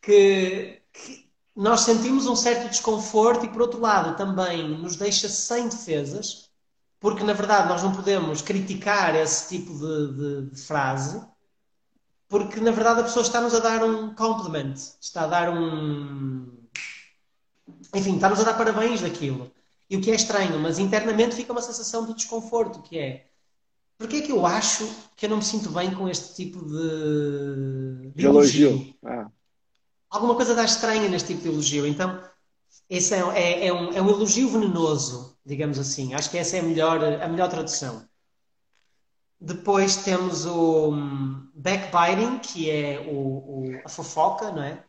Que, 0.00 0.82
que 0.92 1.30
nós 1.54 1.82
sentimos 1.82 2.26
um 2.26 2.34
certo 2.34 2.68
desconforto 2.68 3.46
e, 3.46 3.48
por 3.48 3.62
outro 3.62 3.80
lado, 3.80 4.16
também 4.16 4.68
nos 4.68 4.96
deixa 4.96 5.28
sem 5.28 5.68
defesas, 5.68 6.50
porque 6.98 7.22
na 7.22 7.32
verdade 7.34 7.68
nós 7.68 7.82
não 7.84 7.94
podemos 7.94 8.42
criticar 8.42 9.14
esse 9.14 9.48
tipo 9.48 9.72
de, 9.74 10.12
de, 10.46 10.50
de 10.50 10.60
frase, 10.60 11.24
porque 12.28 12.60
na 12.60 12.70
verdade 12.70 13.00
a 13.00 13.04
pessoa 13.04 13.22
está-nos 13.22 13.54
a 13.54 13.60
dar 13.60 13.84
um 13.84 14.14
compliment, 14.14 14.74
está 15.00 15.22
a 15.22 15.26
dar 15.26 15.50
um 15.50 16.52
enfim, 17.94 18.16
está-nos 18.16 18.40
a 18.40 18.44
dar 18.44 18.54
parabéns 18.54 19.00
daquilo. 19.00 19.50
E 19.88 19.96
o 19.96 20.00
que 20.00 20.10
é 20.10 20.14
estranho, 20.14 20.58
mas 20.58 20.78
internamente 20.78 21.36
fica 21.36 21.52
uma 21.52 21.62
sensação 21.62 22.04
de 22.06 22.14
desconforto, 22.14 22.82
que 22.82 22.98
é 22.98 23.26
porque 23.98 24.16
é 24.16 24.20
que 24.20 24.32
eu 24.32 24.44
acho 24.44 24.88
que 25.16 25.24
eu 25.24 25.30
não 25.30 25.38
me 25.38 25.44
sinto 25.44 25.70
bem 25.70 25.94
com 25.94 26.08
este 26.08 26.34
tipo 26.34 26.64
de, 26.64 28.10
de 28.14 28.26
elogio? 28.26 28.94
Ah. 29.02 29.28
Alguma 30.10 30.34
coisa 30.34 30.54
dá 30.54 30.64
estranha 30.64 31.08
neste 31.08 31.28
tipo 31.28 31.42
de 31.42 31.48
elogio. 31.48 31.86
Então, 31.86 32.22
esse 32.90 33.14
é, 33.14 33.18
é, 33.34 33.66
é, 33.66 33.72
um, 33.72 33.92
é 33.92 34.02
um 34.02 34.10
elogio 34.10 34.50
venenoso, 34.50 35.36
digamos 35.44 35.78
assim. 35.78 36.12
Acho 36.12 36.30
que 36.30 36.36
essa 36.36 36.56
é 36.56 36.60
a 36.60 36.62
melhor, 36.62 37.02
a 37.02 37.26
melhor 37.26 37.48
tradução. 37.48 38.06
Depois 39.40 39.96
temos 39.96 40.46
o 40.46 40.92
hum, 40.92 41.50
backbiting, 41.54 42.38
que 42.38 42.70
é 42.70 43.00
o, 43.00 43.12
o, 43.12 43.80
a 43.84 43.88
fofoca, 43.88 44.50
não 44.50 44.62
é? 44.62 44.82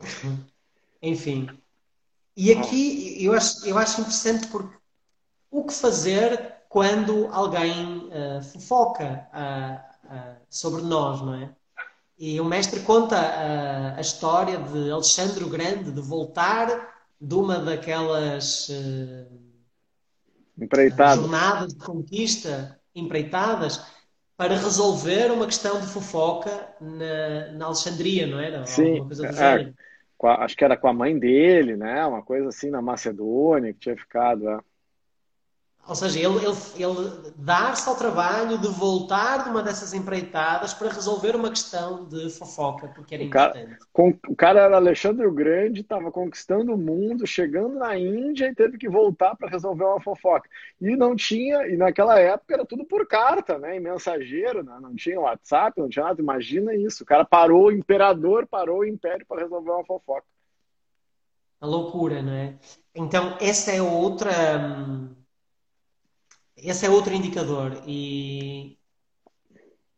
Enfim, 1.02 1.48
e 2.36 2.50
aqui 2.52 3.22
eu 3.22 3.34
acho, 3.34 3.66
eu 3.66 3.76
acho 3.76 4.00
interessante 4.00 4.46
porque 4.48 4.76
o 5.50 5.64
que 5.64 5.74
fazer 5.74 6.62
quando 6.68 7.28
alguém 7.30 8.08
uh, 8.08 8.42
fofoca 8.42 9.28
uh, 9.34 10.06
uh, 10.06 10.36
sobre 10.48 10.82
nós, 10.82 11.20
não 11.20 11.34
é? 11.34 11.54
E 12.18 12.40
o 12.40 12.44
mestre 12.44 12.80
conta 12.80 13.16
a 13.96 14.00
história 14.00 14.56
de 14.56 14.90
Alexandre 14.92 15.42
o 15.42 15.48
Grande 15.48 15.90
de 15.90 16.00
voltar 16.00 16.94
de 17.20 17.34
uma 17.34 17.58
daquelas 17.58 18.68
jornadas 21.16 21.74
de 21.74 21.80
conquista 21.80 22.80
empreitadas 22.94 23.84
para 24.36 24.54
resolver 24.54 25.30
uma 25.30 25.46
questão 25.46 25.80
de 25.80 25.86
fofoca 25.86 26.74
na, 26.80 27.52
na 27.52 27.66
Alexandria, 27.66 28.26
não 28.26 28.40
era? 28.40 28.66
Sim, 28.66 28.98
é, 29.24 29.72
acho 30.28 30.56
que 30.56 30.64
era 30.64 30.76
com 30.76 30.88
a 30.88 30.92
mãe 30.92 31.18
dele, 31.18 31.76
né? 31.76 32.04
Uma 32.06 32.22
coisa 32.22 32.48
assim 32.48 32.70
na 32.70 32.82
Macedônia 32.82 33.72
que 33.72 33.80
tinha 33.80 33.96
ficado. 33.96 34.48
É. 34.48 34.58
Ou 35.86 35.96
seja, 35.96 36.20
ele, 36.20 36.36
ele, 36.36 36.56
ele 36.76 37.32
dar-se 37.36 37.88
ao 37.88 37.96
trabalho 37.96 38.56
de 38.56 38.68
voltar 38.68 39.42
de 39.42 39.50
uma 39.50 39.64
dessas 39.64 39.92
empreitadas 39.92 40.72
para 40.72 40.88
resolver 40.88 41.34
uma 41.34 41.50
questão 41.50 42.04
de 42.04 42.30
fofoca, 42.30 42.86
porque 42.94 43.16
era 43.16 43.24
o 43.24 43.26
importante. 43.26 43.66
Cara, 43.66 43.78
com, 43.92 44.16
o 44.28 44.36
cara 44.36 44.60
era 44.60 44.76
Alexandre 44.76 45.26
o 45.26 45.32
Grande, 45.32 45.80
estava 45.80 46.12
conquistando 46.12 46.72
o 46.72 46.78
mundo, 46.78 47.26
chegando 47.26 47.80
na 47.80 47.98
Índia 47.98 48.46
e 48.46 48.54
teve 48.54 48.78
que 48.78 48.88
voltar 48.88 49.34
para 49.34 49.50
resolver 49.50 49.82
uma 49.82 50.00
fofoca. 50.00 50.48
E 50.80 50.94
não 50.94 51.16
tinha, 51.16 51.66
e 51.66 51.76
naquela 51.76 52.16
época 52.16 52.54
era 52.54 52.64
tudo 52.64 52.84
por 52.84 53.04
carta, 53.04 53.58
né? 53.58 53.76
Em 53.76 53.80
mensageiro, 53.80 54.62
né? 54.62 54.78
não 54.80 54.94
tinha 54.94 55.18
WhatsApp, 55.18 55.80
não 55.80 55.88
tinha 55.88 56.04
nada. 56.04 56.22
Imagina 56.22 56.76
isso. 56.76 57.02
O 57.02 57.06
cara 57.06 57.24
parou, 57.24 57.66
o 57.66 57.72
imperador 57.72 58.46
parou 58.46 58.78
o 58.78 58.86
império 58.86 59.26
para 59.26 59.42
resolver 59.42 59.70
uma 59.72 59.84
fofoca. 59.84 60.26
A 61.60 61.66
loucura, 61.66 62.22
não 62.22 62.32
é? 62.32 62.54
Então, 62.94 63.36
essa 63.40 63.72
é 63.72 63.82
outra. 63.82 64.30
Hum 64.58 65.21
esse 66.62 66.86
é 66.86 66.90
outro 66.90 67.12
indicador 67.12 67.82
e, 67.86 68.78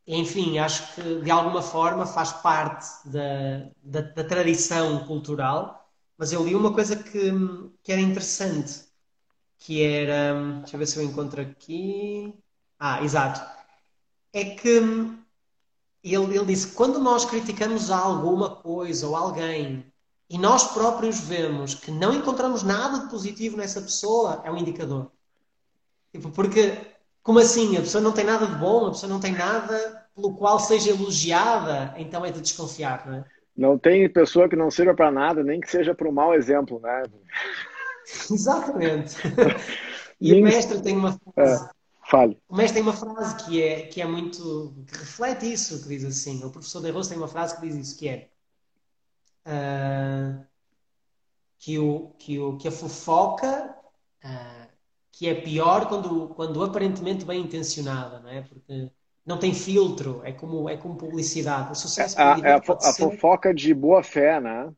enfim, 0.07 0.59
acho 0.59 0.95
que 0.95 1.21
de 1.21 1.31
alguma 1.31 1.63
forma 1.63 2.07
faz 2.07 2.33
parte 2.33 2.87
da, 3.09 3.71
da, 3.83 4.01
da, 4.01 4.25
tradição 4.25 5.07
cultural, 5.07 5.91
mas 6.17 6.33
eu 6.33 6.45
li 6.45 6.55
uma 6.55 6.73
coisa 6.73 6.97
que, 6.97 7.33
que 7.83 7.93
era 7.93 8.01
interessante, 8.01 8.85
que 9.59 9.83
era, 9.83 10.35
deixa 10.61 10.77
eu 10.77 10.79
ver 10.79 10.87
se 10.87 10.99
eu 10.99 11.05
encontro 11.05 11.41
aqui, 11.41 12.35
ah, 12.79 13.03
exato, 13.03 13.41
é 14.33 14.45
que 14.45 14.69
ele, 16.03 16.37
ele 16.37 16.47
disse 16.47 16.69
quando 16.75 16.99
nós 16.99 17.25
criticamos 17.25 17.91
alguma 17.91 18.57
coisa 18.57 19.07
ou 19.09 19.17
alguém 19.17 19.85
e 20.29 20.39
nós 20.39 20.73
próprios 20.73 21.21
vemos 21.21 21.75
que 21.75 21.91
não 21.91 22.13
encontramos 22.15 22.63
nada 22.63 23.01
de 23.01 23.11
positivo 23.11 23.57
nessa 23.57 23.81
pessoa, 23.81 24.43
é 24.45 24.51
um 24.51 24.57
indicador. 24.57 25.14
Tipo, 26.15 26.31
porque, 26.31 26.79
como 27.25 27.41
assim? 27.41 27.77
A 27.77 27.81
pessoa 27.81 28.01
não 28.01 28.13
tem 28.13 28.25
nada 28.25 28.47
de 28.47 28.55
bom, 28.55 28.87
a 28.87 28.91
pessoa 28.93 29.13
não 29.13 29.19
tem 29.19 29.33
nada 29.33 30.07
pelo 30.15 30.33
qual 30.37 30.61
seja 30.61 30.91
elogiada, 30.91 31.93
então 31.99 32.25
é 32.25 32.31
de 32.31 32.41
desconfiar, 32.41 33.05
não 33.05 33.15
é? 33.17 33.25
Não 33.57 33.77
tem 33.77 34.09
pessoa 34.09 34.49
que 34.49 34.55
não 34.55 34.71
sirva 34.71 34.95
para 34.95 35.11
nada, 35.11 35.43
nem 35.43 35.61
que 35.61 35.69
seja 35.69 35.93
para 35.93 36.09
um 36.09 36.13
mau 36.13 36.33
exemplo, 36.33 36.79
né? 36.79 37.03
Exatamente. 38.31 39.17
e 40.21 40.35
o 40.35 40.45
mestre 40.45 40.81
tem 40.81 40.97
uma 40.97 41.19
frase. 41.35 41.65
É. 41.65 41.69
Fale. 42.09 42.41
O 42.49 42.55
mestre 42.55 42.75
tem 42.75 42.83
uma 42.85 42.93
frase 42.93 43.45
que 43.45 43.61
é, 43.61 43.87
que 43.87 44.01
é 44.01 44.07
muito. 44.07 44.73
que 44.87 44.99
reflete 44.99 45.53
isso, 45.53 45.83
que 45.83 45.89
diz 45.89 46.05
assim. 46.05 46.45
O 46.45 46.51
professor 46.51 46.81
de 46.81 46.91
Rose 46.93 47.09
tem 47.09 47.19
uma 47.19 47.27
frase 47.27 47.57
que 47.57 47.67
diz 47.67 47.75
isso, 47.75 47.99
que 47.99 48.09
é. 48.09 48.29
Uh, 49.47 50.45
que, 51.59 51.77
o, 51.77 52.15
que, 52.19 52.39
o, 52.39 52.57
que 52.57 52.69
a 52.69 52.71
fofoca 52.71 53.75
uh, 54.25 54.74
que 55.17 55.29
é 55.29 55.35
pior 55.35 55.89
quando, 55.89 56.29
quando 56.31 56.63
aparentemente 56.63 57.25
bem 57.25 57.41
intencionada, 57.41 58.19
não 58.19 58.31
é? 58.31 58.43
Porque 58.43 58.91
não 59.25 59.39
tem 59.39 59.55
filtro, 59.55 60.21
é 60.25 60.33
como, 60.33 60.69
é 60.69 60.77
como 60.77 60.97
publicidade. 60.97 61.73
O 61.73 61.75
sucesso 61.75 62.21
é, 62.21 62.23
é 62.23 62.53
a, 62.53 62.57
a 62.57 62.93
ser... 62.93 63.03
fofoca 63.05 63.55
de 63.55 63.73
boa 63.73 64.03
fé, 64.03 64.41
né? 64.41 64.73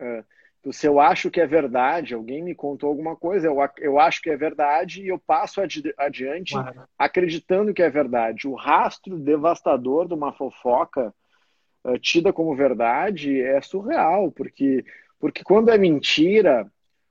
É, 0.00 0.24
se 0.72 0.86
eu 0.86 0.98
acho 1.00 1.30
que 1.30 1.40
é 1.40 1.46
verdade, 1.46 2.12
alguém 2.12 2.42
me 2.42 2.54
contou 2.54 2.90
alguma 2.90 3.14
coisa, 3.14 3.46
eu, 3.46 3.56
eu 3.78 3.98
acho 4.00 4.20
que 4.20 4.28
é 4.28 4.36
verdade 4.36 5.02
e 5.02 5.08
eu 5.08 5.18
passo 5.18 5.60
adi 5.60 5.94
adiante 5.96 6.52
claro. 6.52 6.82
acreditando 6.98 7.72
que 7.72 7.82
é 7.82 7.88
verdade. 7.88 8.48
O 8.48 8.54
rastro 8.54 9.16
devastador 9.16 10.08
de 10.08 10.14
uma 10.14 10.32
fofoca 10.32 11.14
uh, 11.84 11.98
tida 12.00 12.32
como 12.32 12.56
verdade 12.56 13.40
é 13.40 13.60
surreal, 13.60 14.32
porque, 14.32 14.84
porque 15.20 15.44
quando 15.44 15.70
é 15.70 15.78
mentira, 15.78 16.70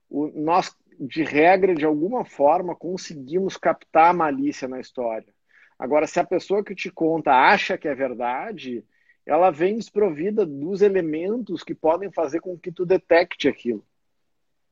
o, 0.09 0.28
nós 0.36 0.76
de 1.00 1.24
regra, 1.24 1.76
de 1.76 1.86
alguma 1.86 2.26
forma, 2.26 2.76
conseguimos 2.76 3.58
captar 3.58 4.12
a 4.12 4.14
malícia 4.14 4.68
na 4.68 4.80
história. 4.80 5.34
Agora, 5.78 6.08
se 6.08 6.20
a 6.20 6.24
pessoa 6.24 6.64
que 6.64 6.74
te 6.74 6.89
conta 6.89 7.32
acha 7.32 7.78
que 7.78 7.88
é 7.88 7.93
verdade, 7.93 8.84
ela 9.26 9.52
vem 9.52 9.76
desprovida 9.76 10.45
dos 10.45 10.82
elementos 10.82 11.64
que 11.64 11.76
podem 11.76 12.12
fazer 12.12 12.39
com 12.39 12.58
que 12.58 12.72
tu 12.72 12.86
detecte 12.86 13.48
aquilo. 13.48 13.84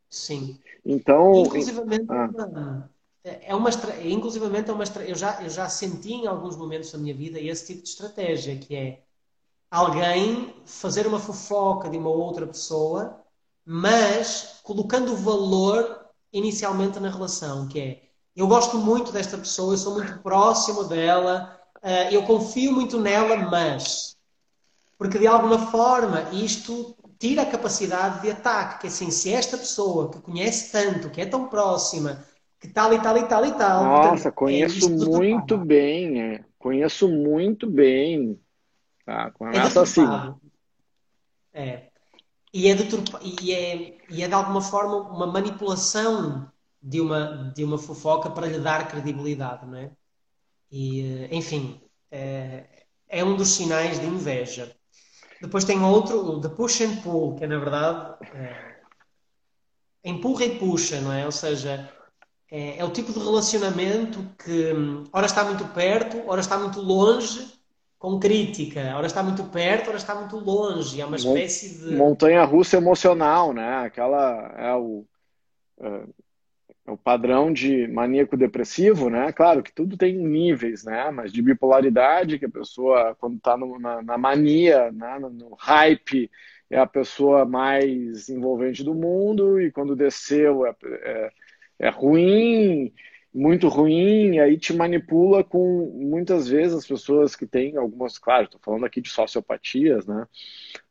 Sim. 0.09 0.57
Então, 0.83 1.43
inclusivamente, 1.43 2.05
ah. 2.09 2.87
é 3.23 3.53
uma 3.53 3.69
inclusivamente 4.03 4.69
é 4.69 4.73
uma 4.73 4.83
eu 5.05 5.15
já 5.15 5.43
eu 5.43 5.49
já 5.49 5.67
senti 5.67 6.13
em 6.13 6.27
alguns 6.27 6.55
momentos 6.55 6.91
da 6.91 6.97
minha 6.97 7.13
vida 7.13 7.39
esse 7.39 7.67
tipo 7.67 7.83
de 7.83 7.89
estratégia 7.89 8.55
que 8.55 8.75
é 8.75 9.01
alguém 9.69 10.53
fazer 10.65 11.05
uma 11.05 11.19
fofoca 11.19 11.89
de 11.89 11.97
uma 11.97 12.09
outra 12.09 12.47
pessoa, 12.47 13.21
mas 13.65 14.61
colocando 14.63 15.15
valor 15.17 16.04
inicialmente 16.37 16.99
na 16.99 17.09
relação, 17.09 17.67
que 17.67 17.79
é 17.79 18.01
eu 18.35 18.47
gosto 18.47 18.77
muito 18.77 19.13
desta 19.13 19.37
pessoa, 19.37 19.73
eu 19.73 19.77
sou 19.77 19.93
muito 19.93 20.19
próximo 20.19 20.83
dela, 20.83 21.57
uh, 21.77 22.11
eu 22.11 22.23
confio 22.23 22.73
muito 22.73 22.99
nela, 22.99 23.37
mas. 23.37 24.17
Porque 24.97 25.17
de 25.17 25.25
alguma 25.25 25.71
forma 25.71 26.29
isto 26.33 26.97
tira 27.17 27.43
a 27.43 27.45
capacidade 27.45 28.21
de 28.21 28.31
ataque. 28.31 28.81
Que 28.81 28.87
assim, 28.87 29.09
se 29.09 29.31
esta 29.31 29.57
pessoa 29.57 30.11
que 30.11 30.19
conhece 30.19 30.71
tanto, 30.71 31.09
que 31.09 31.21
é 31.21 31.25
tão 31.25 31.47
próxima, 31.47 32.25
que 32.59 32.67
tal 32.67 32.93
e 32.93 33.01
tal 33.01 33.17
e 33.17 33.23
tal 33.23 33.45
e 33.45 33.51
tal. 33.53 33.85
Nossa, 33.85 34.01
portanto, 34.09 34.27
é 34.27 34.31
conheço 34.31 34.85
é 34.85 34.89
muito 34.89 35.57
bem, 35.57 36.21
é. 36.21 36.43
Conheço 36.59 37.07
muito 37.07 37.69
bem. 37.69 38.37
Tá, 39.05 39.31
começa 39.31 39.79
é 39.79 39.83
assim. 39.83 40.35
É. 41.53 41.94
E 42.57 42.69
é, 42.69 42.73
deturpa, 42.73 43.19
e, 43.21 43.51
é, 43.51 43.97
e 44.09 44.23
é 44.23 44.27
de 44.29 44.33
alguma 44.33 44.61
forma 44.61 44.95
uma 45.11 45.27
manipulação 45.27 46.49
de 46.81 47.01
uma, 47.01 47.51
de 47.53 47.65
uma 47.65 47.77
fofoca 47.77 48.29
para 48.29 48.47
lhe 48.47 48.59
dar 48.59 48.87
credibilidade, 48.87 49.65
não 49.65 49.77
é? 49.77 49.91
E, 50.71 51.01
eh, 51.01 51.35
enfim, 51.35 51.81
é, 52.09 52.85
é 53.09 53.25
um 53.25 53.35
dos 53.35 53.49
sinais 53.49 53.99
de 53.99 54.05
inveja. 54.05 54.73
Depois 55.41 55.65
tem 55.65 55.81
outro, 55.83 56.37
o 56.37 56.39
de 56.39 56.47
push 56.47 56.79
and 56.79 57.01
pull, 57.01 57.35
que 57.35 57.43
é 57.43 57.47
na 57.47 57.59
verdade 57.59 58.25
é, 58.33 58.77
empurra 60.05 60.45
e 60.45 60.57
puxa, 60.57 61.01
não 61.01 61.11
é? 61.11 61.25
Ou 61.25 61.33
seja, 61.33 61.91
é, 62.49 62.77
é, 62.77 62.85
o 62.85 62.91
tipo 62.91 63.11
de 63.11 63.19
relacionamento 63.19 64.23
que 64.41 64.73
hum, 64.73 65.03
ora 65.11 65.25
está 65.25 65.43
muito 65.43 65.65
perto, 65.73 66.23
ora 66.25 66.39
está 66.39 66.57
muito 66.57 66.79
longe, 66.79 67.54
com 68.05 68.19
crítica. 68.19 68.95
Ora 68.95 69.07
está 69.07 69.23
muito 69.23 69.43
perto, 69.45 69.87
ora 69.87 69.97
está 69.97 70.13
muito 70.13 70.37
longe. 70.37 71.01
É 71.01 71.05
uma 71.05 71.15
espécie 71.15 71.79
de. 71.79 71.95
Montanha 71.95 72.43
russa 72.43 72.77
emocional, 72.77 73.51
né? 73.51 73.77
Aquela 73.77 74.53
é 74.55 74.75
o, 74.75 75.03
é, 75.81 76.03
é 76.85 76.91
o 76.91 76.97
padrão 76.97 77.51
de 77.51 77.87
maníaco 77.87 78.37
depressivo, 78.37 79.09
né? 79.09 79.31
Claro 79.31 79.63
que 79.63 79.73
tudo 79.73 79.97
tem 79.97 80.15
níveis, 80.15 80.83
né? 80.83 81.09
Mas 81.09 81.33
de 81.33 81.41
bipolaridade, 81.41 82.37
que 82.37 82.45
a 82.45 82.49
pessoa, 82.49 83.15
quando 83.19 83.37
está 83.37 83.57
na, 83.57 84.03
na, 84.03 84.17
mania, 84.19 84.91
né? 84.91 85.17
no, 85.17 85.31
no 85.31 85.55
hype, 85.55 86.29
é 86.69 86.77
a 86.77 86.85
pessoa 86.85 87.43
mais 87.43 88.29
envolvente 88.29 88.83
do 88.83 88.93
mundo, 88.93 89.59
e 89.59 89.71
quando 89.71 89.95
desceu 89.95 90.63
é, 90.67 90.75
é, 90.83 91.31
é 91.79 91.89
ruim 91.89 92.93
muito 93.35 93.67
ruim, 93.67 94.35
e 94.35 94.39
aí 94.39 94.57
te 94.57 94.73
manipula 94.73 95.43
com 95.43 95.91
muitas 95.93 96.47
vezes 96.47 96.77
as 96.77 96.87
pessoas 96.87 97.35
que 97.35 97.45
têm 97.45 97.75
algumas, 97.75 98.17
claro, 98.17 98.45
estou 98.45 98.61
falando 98.63 98.85
aqui 98.85 99.01
de 99.01 99.09
sociopatias, 99.09 100.05
né? 100.07 100.25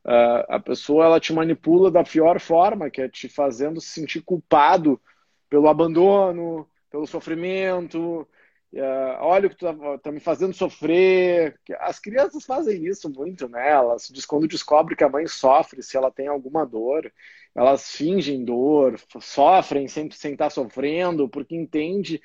Uh, 0.05 0.45
a 0.51 0.61
pessoa 0.61 1.07
ela 1.07 1.19
te 1.19 1.33
manipula 1.33 1.91
da 1.91 2.05
pior 2.05 2.39
forma, 2.39 2.91
que 2.91 3.01
é 3.01 3.09
te 3.09 3.31
fazendo 3.31 3.81
se 3.81 3.89
sentir 3.89 4.21
culpado 4.21 5.01
pelo 5.49 5.69
abandono, 5.69 6.69
pelo 6.91 7.07
sofrimento. 7.07 8.29
Uh, 8.75 9.17
olha 9.21 9.47
o 9.47 9.51
que 9.51 9.57
tu 9.57 9.67
tá, 9.67 9.99
tá, 9.99 10.11
me 10.11 10.19
fazendo 10.19 10.53
sofrer. 10.53 11.61
As 11.79 12.01
crianças 12.01 12.45
fazem 12.45 12.85
isso 12.85 13.09
muito, 13.09 13.49
né? 13.49 13.71
Elas, 13.71 14.11
quando 14.27 14.49
descobre 14.49 14.97
que 14.97 15.05
a 15.05 15.09
mãe 15.09 15.29
sofre, 15.29 15.81
se 15.81 15.97
ela 15.97 16.11
tem 16.11 16.27
alguma 16.27 16.67
dor, 16.67 17.13
elas 17.55 17.93
fingem 17.93 18.45
dor, 18.45 19.01
sofrem 19.21 19.87
sempre 19.87 20.17
sem 20.17 20.33
estar 20.33 20.51
sofrendo, 20.51 21.29
porque 21.29 21.55
entende 21.55 22.21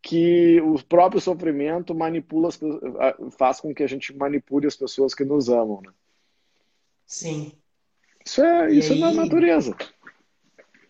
que 0.00 0.58
o 0.62 0.82
próprio 0.82 1.20
sofrimento 1.20 1.94
manipula 1.94 2.48
as, 2.48 2.58
faz 3.36 3.60
com 3.60 3.74
que 3.74 3.82
a 3.82 3.86
gente 3.86 4.16
manipule 4.16 4.66
as 4.66 4.76
pessoas 4.76 5.14
que 5.14 5.22
nos 5.22 5.50
amam, 5.50 5.82
né? 5.82 5.92
Sim. 7.04 7.52
Isso 8.24 8.42
é, 8.42 8.72
isso 8.72 8.94
aí... 8.94 9.02
é 9.02 9.04
na 9.04 9.12
natureza. 9.12 9.76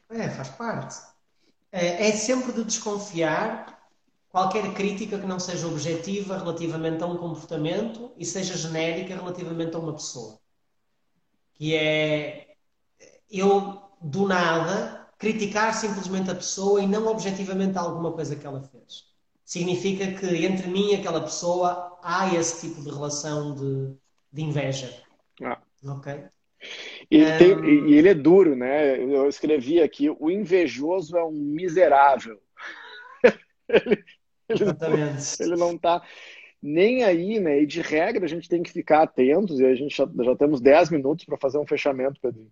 É, 0.09 0.29
faz 0.29 0.51
parte. 0.51 0.95
É, 1.73 2.11
é 2.11 2.13
sempre 2.13 2.53
de 2.53 2.63
desconfiar 2.63 3.80
qualquer 4.31 4.73
crítica 4.73 5.19
que 5.19 5.27
não 5.27 5.39
seja 5.39 5.67
objetiva 5.67 6.39
relativamente 6.39 7.03
a 7.03 7.07
um 7.07 7.17
comportamento 7.17 8.13
e 8.17 8.25
seja 8.25 8.57
genérica 8.57 9.15
relativamente 9.15 9.75
a 9.77 9.79
uma 9.79 9.93
pessoa. 9.93 10.39
Que 11.55 11.75
é 11.75 12.55
eu, 13.31 13.81
do 14.01 14.27
nada, 14.27 15.09
criticar 15.19 15.75
simplesmente 15.75 16.31
a 16.31 16.35
pessoa 16.35 16.83
e 16.83 16.87
não 16.87 17.07
objetivamente 17.07 17.77
alguma 17.77 18.13
coisa 18.13 18.35
que 18.35 18.47
ela 18.47 18.63
fez. 18.63 19.11
Significa 19.45 20.13
que 20.13 20.27
entre 20.47 20.69
mim 20.69 20.93
e 20.93 20.95
aquela 20.95 21.21
pessoa 21.21 21.99
há 22.03 22.33
esse 22.35 22.69
tipo 22.69 22.83
de 22.83 22.89
relação 22.89 23.55
de, 23.55 23.95
de 24.33 24.43
inveja. 24.43 24.97
Ah. 25.43 25.61
Ok? 25.85 26.25
E, 27.11 27.25
um... 27.25 27.39
tem, 27.39 27.89
e 27.89 27.95
ele 27.95 28.09
é 28.11 28.15
duro, 28.15 28.55
né? 28.55 28.97
Eu 28.99 29.29
escrevi 29.29 29.81
aqui: 29.81 30.09
o 30.09 30.31
invejoso 30.31 31.17
é 31.17 31.25
um 31.25 31.33
miserável. 31.33 32.41
ele, 33.69 34.05
ele, 34.51 34.65
Exatamente. 34.65 35.37
Ele 35.43 35.57
não 35.57 35.75
está 35.75 36.03
nem 36.63 37.05
aí, 37.05 37.41
né? 37.41 37.63
E 37.63 37.67
de 37.67 37.81
regra 37.81 38.25
a 38.25 38.29
gente 38.29 38.49
tem 38.49 38.63
que 38.63 38.73
ficar 38.73 39.03
atentos, 39.03 39.59
e 39.59 39.65
a 39.65 39.75
gente 39.75 39.97
já, 39.97 40.07
já 40.23 40.37
temos 40.37 40.61
10 40.61 40.91
minutos 40.91 41.25
para 41.25 41.39
fazer 41.39 41.59
um 41.59 41.67
fechamento, 41.67 42.21
Pedro. 42.21 42.47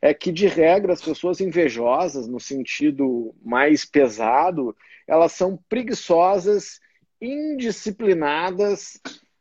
É 0.00 0.14
que 0.14 0.30
de 0.30 0.46
regra 0.46 0.92
as 0.92 1.02
pessoas 1.02 1.40
invejosas, 1.40 2.28
no 2.28 2.38
sentido 2.38 3.34
mais 3.42 3.84
pesado, 3.84 4.76
elas 5.06 5.32
são 5.32 5.58
preguiçosas, 5.68 6.80
indisciplinadas 7.20 9.00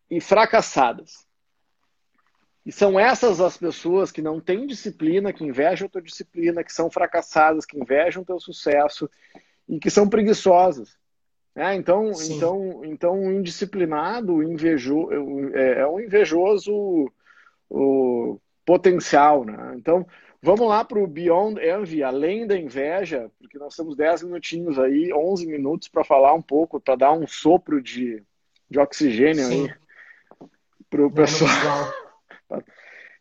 e 0.10 0.20
fracassadas. 0.20 1.28
E 2.66 2.72
são 2.72 3.00
essas 3.00 3.40
as 3.40 3.56
pessoas 3.56 4.12
que 4.12 4.22
não 4.22 4.42
têm 4.42 4.68
disciplina, 4.68 5.32
que 5.32 5.44
invejam 5.44 5.88
tua 5.88 6.02
disciplina, 6.02 6.64
que 6.64 6.74
são 6.74 6.90
fracassadas, 6.90 7.66
que 7.66 7.80
invejam 7.80 8.26
teu 8.26 8.40
sucesso 8.40 9.10
e 9.70 9.80
que 9.80 9.90
são 9.90 10.10
preguiçosas. 10.10 10.98
É, 11.58 11.74
então, 11.74 12.12
então, 12.30 12.86
então, 12.86 13.20
o 13.20 13.32
indisciplinado, 13.34 14.44
invejo, 14.44 15.10
é, 15.56 15.80
é 15.80 15.88
um 15.88 16.00
invejoso 16.00 17.12
o 17.68 18.40
potencial. 18.64 19.44
Né? 19.44 19.74
Então, 19.76 20.06
vamos 20.40 20.68
lá 20.68 20.86
para 20.86 21.00
o 21.00 21.08
Beyond 21.08 21.60
Envy, 21.60 22.04
além 22.04 22.46
da 22.46 22.56
inveja, 22.56 23.32
porque 23.40 23.58
nós 23.58 23.76
temos 23.76 23.96
10 23.96 24.22
minutinhos 24.22 24.78
aí, 24.78 25.12
11 25.12 25.48
minutos 25.48 25.88
para 25.88 26.04
falar 26.04 26.32
um 26.34 26.44
pouco, 26.44 26.80
para 26.80 26.96
dar 26.96 27.14
um 27.14 27.26
sopro 27.26 27.82
de, 27.82 28.24
de 28.70 28.80
oxigênio 28.80 29.44
Sim. 29.46 29.68
aí 29.68 29.76
para 30.92 31.08
o 31.08 31.12
pessoal. 31.12 31.92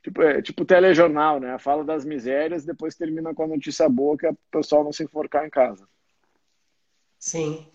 tipo, 0.04 0.20
é, 0.20 0.42
tipo 0.42 0.62
telejornal, 0.66 1.40
né? 1.40 1.58
Fala 1.58 1.82
das 1.82 2.04
misérias, 2.04 2.66
depois 2.66 2.94
termina 2.94 3.34
com 3.34 3.44
a 3.44 3.48
notícia 3.48 3.88
boa 3.88 4.14
que 4.18 4.26
é 4.26 4.30
o 4.30 4.38
pessoal 4.50 4.84
não 4.84 4.92
se 4.92 5.04
enforcar 5.04 5.46
em 5.46 5.50
casa. 5.50 5.88
Sim. 7.18 7.66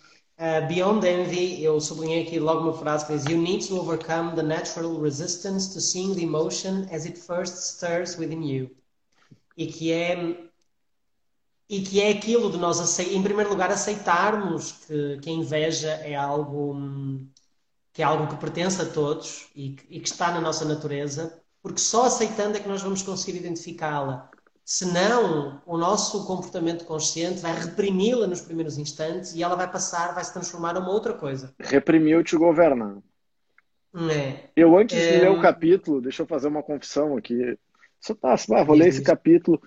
Uh, 0.42 0.68
beyond 0.68 1.06
envy, 1.06 1.64
eu 1.64 1.80
sublinhei 1.80 2.24
aqui 2.24 2.40
logo 2.40 2.62
uma 2.62 2.74
frase 2.74 3.06
que 3.06 3.14
diz: 3.14 3.26
You 3.26 3.38
need 3.38 3.68
to 3.68 3.80
overcome 3.80 4.36
the 4.36 4.42
natural 4.42 5.00
resistance 5.00 5.72
to 5.72 5.80
seeing 5.80 6.16
the 6.16 6.24
emotion 6.24 6.88
as 6.92 7.06
it 7.06 7.16
first 7.16 7.58
stirs 7.58 8.18
within 8.18 8.42
you. 8.42 8.76
E 9.56 9.68
que 9.68 9.92
é 9.92 10.50
e 11.70 11.82
que 11.84 12.02
é 12.02 12.10
aquilo 12.10 12.52
de 12.52 12.58
nós, 12.58 13.00
em 13.00 13.22
primeiro 13.22 13.52
lugar, 13.52 13.70
aceitarmos 13.70 14.72
que, 14.72 15.20
que 15.20 15.30
a 15.30 15.34
inveja 15.34 15.92
é 15.92 16.16
algo 16.16 16.76
que 17.94 18.02
é 18.02 18.06
algo 18.06 18.26
que 18.26 18.38
pertence 18.38 18.82
a 18.82 18.86
todos 18.86 19.46
e 19.56 19.74
que, 19.74 19.96
e 19.96 20.00
que 20.00 20.10
está 20.10 20.32
na 20.32 20.42
nossa 20.42 20.66
natureza, 20.66 21.40
porque 21.62 21.80
só 21.80 22.06
aceitando 22.06 22.58
é 22.58 22.60
que 22.60 22.68
nós 22.68 22.82
vamos 22.82 23.04
conseguir 23.04 23.38
identificá-la. 23.38 24.31
Senão, 24.64 25.62
o 25.66 25.78
nosso 25.78 26.26
comportamento 26.26 26.86
consciente 26.86 27.40
vai 27.40 27.54
reprimi-la 27.54 28.28
nos 28.28 28.42
primeiros 28.42 28.78
instantes 28.78 29.36
e 29.36 29.44
ela 29.44 29.56
vai 29.56 29.70
passar, 29.70 30.14
vai 30.14 30.24
se 30.24 30.34
transformar 30.34 30.74
numa 30.74 30.92
outra 30.92 31.14
coisa. 31.14 31.54
Reprimiu-te 31.60 32.38
governar. 32.38 32.98
É. 33.94 34.50
Eu, 34.56 34.78
antes 34.78 34.98
é... 34.98 35.12
de 35.12 35.18
ler 35.20 35.32
o 35.32 35.42
capítulo, 35.42 36.02
deixa 36.02 36.22
eu 36.22 36.28
fazer 36.28 36.48
uma 36.48 36.64
confissão 36.64 37.18
aqui. 37.18 37.58
Você 38.00 38.16
tá, 38.16 38.34
ah, 38.34 38.64
vou 38.64 38.76
ler 38.76 38.88
esse 38.88 39.04
capítulo. 39.04 39.62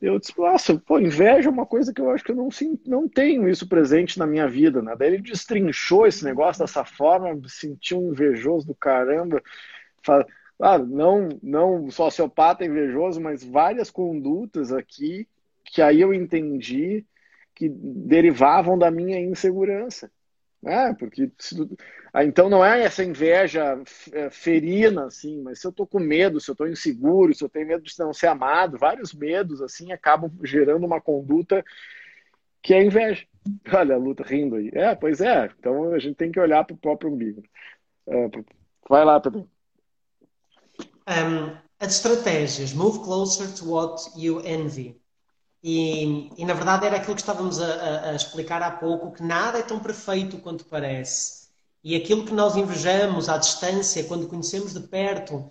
Eu 0.00 0.18
disse, 0.18 0.36
nossa, 0.36 0.76
pô, 0.78 0.98
inveja 0.98 1.48
é 1.48 1.52
uma 1.52 1.64
coisa 1.64 1.92
que 1.92 2.00
eu 2.00 2.10
acho 2.10 2.24
que 2.24 2.32
eu 2.32 2.36
não, 2.36 2.48
não 2.84 3.08
tenho 3.08 3.48
isso 3.48 3.68
presente 3.68 4.18
na 4.18 4.26
minha 4.26 4.48
vida, 4.48 4.82
né? 4.82 4.96
Daí 4.98 5.14
ele 5.14 5.22
destrinchou 5.22 6.06
esse 6.06 6.24
negócio 6.24 6.60
dessa 6.60 6.84
forma, 6.84 7.32
me 7.34 7.48
senti 7.48 7.94
um 7.94 8.10
invejoso 8.10 8.66
do 8.66 8.74
caramba. 8.74 9.40
Claro, 10.62 10.86
não, 10.86 11.28
não 11.42 11.90
sociopata 11.90 12.64
invejoso, 12.64 13.20
mas 13.20 13.42
várias 13.42 13.90
condutas 13.90 14.72
aqui 14.72 15.28
que 15.64 15.82
aí 15.82 16.00
eu 16.00 16.14
entendi 16.14 17.04
que 17.52 17.68
derivavam 17.68 18.78
da 18.78 18.88
minha 18.88 19.18
insegurança. 19.18 20.08
Né? 20.62 20.94
Porque 20.96 21.32
ah, 22.14 22.24
então 22.24 22.48
não 22.48 22.64
é 22.64 22.84
essa 22.84 23.02
inveja 23.02 23.76
é, 24.12 24.30
ferina, 24.30 25.06
assim, 25.06 25.42
mas 25.42 25.58
se 25.60 25.66
eu 25.66 25.70
estou 25.70 25.84
com 25.84 25.98
medo, 25.98 26.40
se 26.40 26.48
eu 26.48 26.52
estou 26.52 26.68
inseguro, 26.68 27.34
se 27.34 27.42
eu 27.42 27.48
tenho 27.48 27.66
medo 27.66 27.82
de 27.82 27.98
não 27.98 28.14
ser 28.14 28.28
amado, 28.28 28.78
vários 28.78 29.12
medos 29.12 29.60
assim 29.60 29.90
acabam 29.90 30.30
gerando 30.44 30.86
uma 30.86 31.00
conduta 31.00 31.64
que 32.62 32.72
é 32.72 32.84
inveja. 32.84 33.26
Olha 33.74 33.96
a 33.96 33.98
luta 33.98 34.22
rindo 34.22 34.54
aí. 34.54 34.70
É, 34.74 34.94
pois 34.94 35.20
é. 35.20 35.50
Então 35.58 35.92
a 35.92 35.98
gente 35.98 36.14
tem 36.14 36.30
que 36.30 36.38
olhar 36.38 36.62
para 36.64 36.74
o 36.74 36.78
próprio 36.78 37.10
umbigo. 37.10 37.42
É, 38.06 38.30
vai 38.88 39.04
lá, 39.04 39.20
Pedro. 39.20 39.50
Um, 41.08 41.56
as 41.80 41.96
estratégias, 41.96 42.72
move 42.72 43.00
closer 43.00 43.52
to 43.54 43.68
what 43.68 44.10
you 44.16 44.40
envy. 44.46 45.00
E, 45.62 46.30
e, 46.36 46.44
na 46.44 46.54
verdade 46.54 46.86
era 46.86 46.96
aquilo 46.96 47.14
que 47.14 47.20
estávamos 47.20 47.60
a, 47.60 47.66
a, 47.66 48.10
a, 48.10 48.14
explicar 48.14 48.62
há 48.62 48.70
pouco, 48.70 49.12
que 49.12 49.22
nada 49.22 49.58
é 49.58 49.62
tão 49.62 49.78
perfeito 49.78 50.38
quanto 50.38 50.64
parece. 50.64 51.48
E 51.84 51.96
aquilo 51.96 52.24
que 52.24 52.32
nós 52.32 52.56
invejamos 52.56 53.28
à 53.28 53.36
distância, 53.36 54.04
quando 54.04 54.28
conhecemos 54.28 54.72
de 54.72 54.80
perto, 54.80 55.50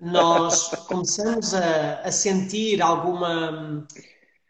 nós 0.00 0.68
começamos 0.88 1.54
a, 1.54 2.00
a 2.00 2.12
sentir 2.12 2.82
alguma, 2.82 3.86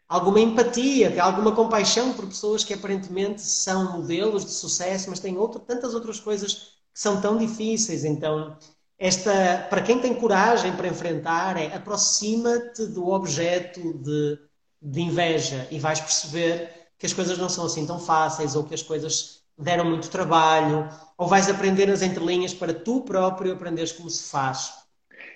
alguma 0.07 0.39
empatia, 0.39 1.21
alguma 1.21 1.53
compaixão 1.53 2.13
por 2.13 2.27
pessoas 2.27 2.63
que 2.63 2.73
aparentemente 2.73 3.41
são 3.41 3.99
modelos 3.99 4.45
de 4.45 4.51
sucesso, 4.51 5.09
mas 5.09 5.19
têm 5.19 5.37
outro, 5.37 5.59
tantas 5.59 5.93
outras 5.93 6.19
coisas 6.19 6.53
que 6.93 6.99
são 6.99 7.21
tão 7.21 7.37
difíceis. 7.37 8.05
Então, 8.05 8.57
esta, 9.01 9.65
para 9.67 9.81
quem 9.81 9.97
tem 9.97 10.13
coragem 10.13 10.73
para 10.73 10.87
enfrentar, 10.87 11.57
é 11.57 11.75
aproxima-te 11.75 12.85
do 12.85 13.07
objeto 13.07 13.97
de, 13.97 14.37
de 14.79 15.01
inveja 15.01 15.67
e 15.71 15.79
vais 15.79 15.99
perceber 15.99 16.69
que 16.99 17.07
as 17.07 17.13
coisas 17.13 17.35
não 17.39 17.49
são 17.49 17.65
assim 17.65 17.83
tão 17.87 17.99
fáceis 17.99 18.55
ou 18.55 18.63
que 18.63 18.75
as 18.75 18.83
coisas 18.83 19.41
deram 19.57 19.85
muito 19.85 20.07
trabalho 20.11 20.87
ou 21.17 21.27
vais 21.27 21.49
aprender 21.49 21.89
as 21.89 22.03
entrelinhas 22.03 22.53
para 22.53 22.75
tu 22.75 23.01
próprio 23.01 23.53
aprenderes 23.53 23.91
como 23.91 24.07
se 24.07 24.29
faz. 24.29 24.71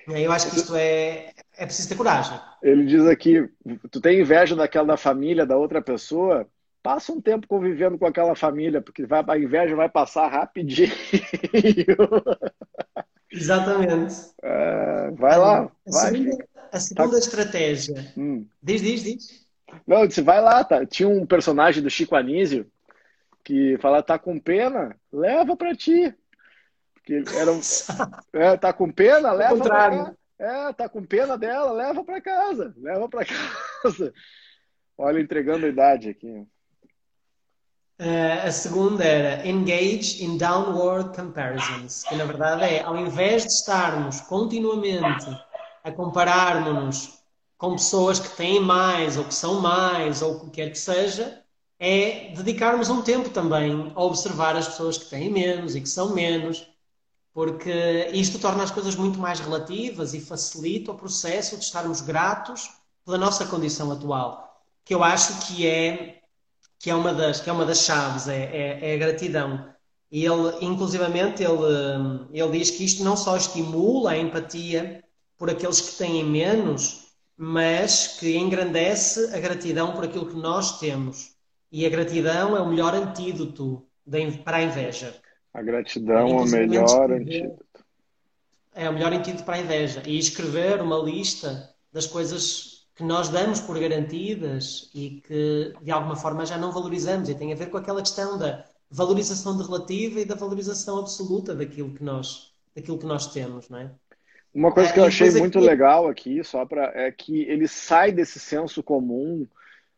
Eu 0.07 0.31
acho 0.31 0.51
que 0.51 0.57
isto 0.57 0.75
é, 0.75 1.33
é 1.57 1.65
preciso 1.65 1.89
ter 1.89 1.95
coragem. 1.95 2.39
Ele 2.61 2.85
diz 2.85 3.03
aqui, 3.07 3.49
tu 3.89 3.99
tem 3.99 4.19
inveja 4.19 4.55
daquela 4.55 4.85
da 4.85 4.97
família, 4.97 5.43
da 5.43 5.57
outra 5.57 5.81
pessoa, 5.81 6.47
passa 6.83 7.11
um 7.11 7.19
tempo 7.19 7.47
convivendo 7.47 7.97
com 7.97 8.05
aquela 8.05 8.35
família, 8.35 8.79
porque 8.79 9.07
vai, 9.07 9.23
a 9.27 9.39
inveja 9.39 9.75
vai 9.75 9.89
passar 9.89 10.27
rapidinho. 10.27 10.93
Exatamente. 13.35 14.15
É, 14.41 15.11
vai 15.11 15.37
lá. 15.37 15.63
A 15.63 15.91
vai, 15.91 16.11
segunda, 16.11 16.45
a 16.71 16.79
segunda 16.79 17.11
tá... 17.11 17.17
estratégia. 17.17 18.13
Hum. 18.17 18.47
Diz, 18.63 18.81
diz, 18.81 19.03
diz. 19.03 19.45
Não, 19.85 20.07
disse, 20.07 20.21
vai 20.21 20.41
lá, 20.41 20.63
tá. 20.63 20.85
Tinha 20.85 21.09
um 21.09 21.25
personagem 21.25 21.83
do 21.83 21.89
Chico 21.89 22.15
Anísio 22.15 22.65
que 23.43 23.77
fala, 23.79 24.01
tá 24.01 24.17
com 24.17 24.39
pena? 24.39 24.95
Leva 25.11 25.55
para 25.55 25.75
ti. 25.75 26.13
Porque 26.93 27.23
era 27.35 27.51
um... 27.51 27.59
é, 28.33 28.57
tá 28.57 28.73
com 28.73 28.91
pena? 28.91 29.31
Leva 29.31 29.57
pra 29.57 29.69
cá. 29.69 30.15
É, 30.39 30.73
tá 30.73 30.89
com 30.89 31.05
pena 31.05 31.37
dela? 31.37 31.71
Leva 31.71 32.03
para 32.03 32.21
casa. 32.21 32.73
Leva 32.77 33.07
para 33.07 33.25
casa. 33.83 34.13
Olha, 34.97 35.19
entregando 35.19 35.65
a 35.65 35.69
idade 35.69 36.09
aqui. 36.09 36.47
Uh, 37.97 38.47
a 38.47 38.51
segunda 38.51 39.05
era 39.05 39.47
engage 39.47 40.21
in 40.21 40.37
downward 40.37 41.15
comparisons, 41.15 42.03
que 42.03 42.13
na 42.15 42.25
verdade 42.25 42.63
é, 42.65 42.83
ao 42.83 42.97
invés 42.97 43.43
de 43.43 43.53
estarmos 43.53 44.19
continuamente 44.21 45.25
a 45.81 45.91
compararmos-nos 45.93 47.19
com 47.57 47.71
pessoas 47.71 48.19
que 48.19 48.35
têm 48.35 48.59
mais, 48.59 49.15
ou 49.15 49.23
que 49.23 49.33
são 49.33 49.61
mais, 49.61 50.21
ou 50.21 50.33
o 50.33 50.39
que 50.41 50.49
quer 50.49 50.71
que 50.71 50.77
seja, 50.77 51.41
é 51.79 52.33
dedicarmos 52.35 52.89
um 52.89 53.01
tempo 53.01 53.29
também 53.29 53.93
a 53.95 54.03
observar 54.03 54.57
as 54.57 54.67
pessoas 54.67 54.97
que 54.97 55.09
têm 55.09 55.29
menos 55.29 55.73
e 55.73 55.79
que 55.79 55.87
são 55.87 56.13
menos, 56.13 56.67
porque 57.33 58.09
isto 58.11 58.39
torna 58.39 58.63
as 58.63 58.71
coisas 58.71 58.95
muito 58.95 59.19
mais 59.19 59.39
relativas 59.39 60.13
e 60.13 60.19
facilita 60.19 60.91
o 60.91 60.95
processo 60.95 61.55
de 61.57 61.63
estarmos 61.63 62.01
gratos 62.01 62.69
pela 63.05 63.17
nossa 63.17 63.45
condição 63.45 63.89
atual, 63.89 64.61
que 64.83 64.93
eu 64.93 65.01
acho 65.01 65.47
que 65.47 65.65
é 65.65 66.24
que 66.79 66.89
é 66.89 66.95
uma 66.95 67.13
das, 67.13 67.39
que 67.39 67.49
é 67.49 67.53
uma 67.53 67.65
das 67.65 67.79
chaves, 67.79 68.27
é, 68.27 68.43
é, 68.43 68.91
é 68.91 68.95
a 68.95 68.97
gratidão. 68.97 69.73
E 70.11 70.25
ele, 70.25 70.65
inclusivamente, 70.65 71.43
ele, 71.43 72.27
ele 72.31 72.59
diz 72.59 72.71
que 72.71 72.85
isto 72.85 73.03
não 73.03 73.17
só 73.17 73.35
estimula 73.35 74.11
a 74.11 74.17
empatia 74.17 75.03
por 75.37 75.49
aqueles 75.49 75.81
que 75.81 75.97
têm 75.97 76.23
menos, 76.23 77.05
mas 77.37 78.19
que 78.19 78.37
engrandece 78.37 79.35
a 79.35 79.39
gratidão 79.39 79.93
por 79.93 80.05
aquilo 80.05 80.27
que 80.27 80.37
nós 80.37 80.79
temos. 80.79 81.35
E 81.71 81.85
a 81.85 81.89
gratidão 81.89 82.55
é 82.55 82.61
o 82.61 82.69
melhor 82.69 82.93
antídoto 82.93 83.85
para 84.43 84.57
a 84.57 84.63
inveja. 84.63 85.13
A 85.53 85.61
gratidão 85.61 86.27
é 86.27 86.41
o 86.41 86.45
melhor 86.45 87.11
antídoto. 87.11 87.65
É 88.73 88.89
o 88.89 88.93
melhor 88.93 89.13
antídoto 89.13 89.43
para 89.43 89.55
a 89.55 89.59
inveja. 89.59 90.03
E 90.05 90.17
escrever 90.17 90.81
uma 90.81 90.97
lista 90.97 91.73
das 91.91 92.05
coisas 92.05 92.74
que 92.95 93.03
nós 93.03 93.27
damos 93.27 93.59
por 93.59 93.77
garantidas 93.77 94.89
e 94.95 95.21
que 95.27 95.73
de 95.81 95.91
alguma 95.91 96.15
forma 96.15 96.45
já 96.45 96.57
não 96.57 96.71
valorizamos. 96.71 97.27
E 97.27 97.35
tem 97.35 97.51
a 97.51 97.55
ver 97.55 97.69
com 97.69 97.77
aquela 97.77 98.01
questão 98.01 98.37
da 98.37 98.63
valorização 98.89 99.57
de 99.57 99.63
relativa 99.63 100.21
e 100.21 100.25
da 100.25 100.35
valorização 100.35 100.99
absoluta 100.99 101.53
daquilo 101.53 101.93
que 101.93 102.03
nós, 102.03 102.53
daquilo 102.73 102.97
que 102.97 103.05
nós 103.05 103.27
temos, 103.27 103.67
não 103.69 103.79
é? 103.79 103.91
Uma 104.53 104.71
coisa 104.71 104.93
que 104.93 104.99
eu 104.99 105.03
achei 105.03 105.29
muito 105.31 105.57
aqui... 105.57 105.67
legal 105.67 106.07
aqui, 106.07 106.41
só 106.41 106.65
para 106.65 106.83
é 106.95 107.11
que 107.11 107.41
ele 107.41 107.67
sai 107.67 108.13
desse 108.13 108.39
senso 108.39 108.81
comum. 108.81 109.45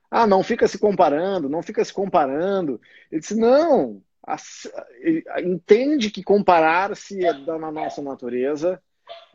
Ah, 0.10 0.26
não 0.26 0.42
fica 0.42 0.68
se 0.68 0.80
comparando, 0.80 1.48
não 1.48 1.62
fica 1.62 1.86
se 1.86 1.94
comparando. 1.94 2.82
Ele 3.12 3.22
disse, 3.22 3.36
não, 3.36 4.02
entende 5.46 6.10
que 6.10 6.24
comparar-se 6.24 7.24
é 7.24 7.34
da 7.34 7.60
nossa 7.60 8.02
natureza 8.02 8.82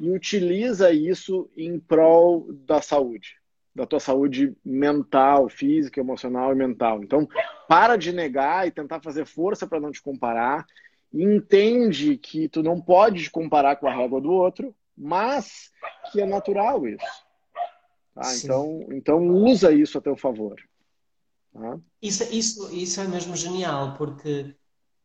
e 0.00 0.10
utiliza 0.10 0.90
isso 0.90 1.48
em 1.56 1.78
prol 1.78 2.52
da 2.52 2.82
saúde 2.82 3.41
da 3.74 3.86
tua 3.86 4.00
saúde 4.00 4.54
mental, 4.64 5.48
física, 5.48 6.00
emocional 6.00 6.52
e 6.52 6.54
mental. 6.54 7.02
Então, 7.02 7.26
para 7.66 7.96
de 7.96 8.12
negar 8.12 8.66
e 8.66 8.70
tentar 8.70 9.00
fazer 9.00 9.24
força 9.24 9.66
para 9.66 9.80
não 9.80 9.90
te 9.90 10.02
comparar. 10.02 10.66
E 11.12 11.22
entende 11.22 12.16
que 12.16 12.48
tu 12.48 12.62
não 12.62 12.80
pode 12.80 13.24
te 13.24 13.30
comparar 13.30 13.76
com 13.76 13.86
a 13.86 13.94
régua 13.94 14.20
do 14.20 14.30
outro, 14.30 14.74
mas 14.96 15.70
que 16.10 16.20
é 16.20 16.26
natural 16.26 16.86
isso. 16.86 17.04
Tá? 18.14 18.34
Então, 18.36 18.86
então 18.90 19.26
usa 19.28 19.72
isso 19.72 19.96
a 19.96 20.00
teu 20.00 20.16
favor. 20.16 20.56
Tá? 21.52 21.78
Isso, 22.00 22.24
isso, 22.32 22.74
isso 22.74 23.00
é 23.00 23.04
mesmo 23.04 23.36
genial, 23.36 23.94
porque 23.96 24.54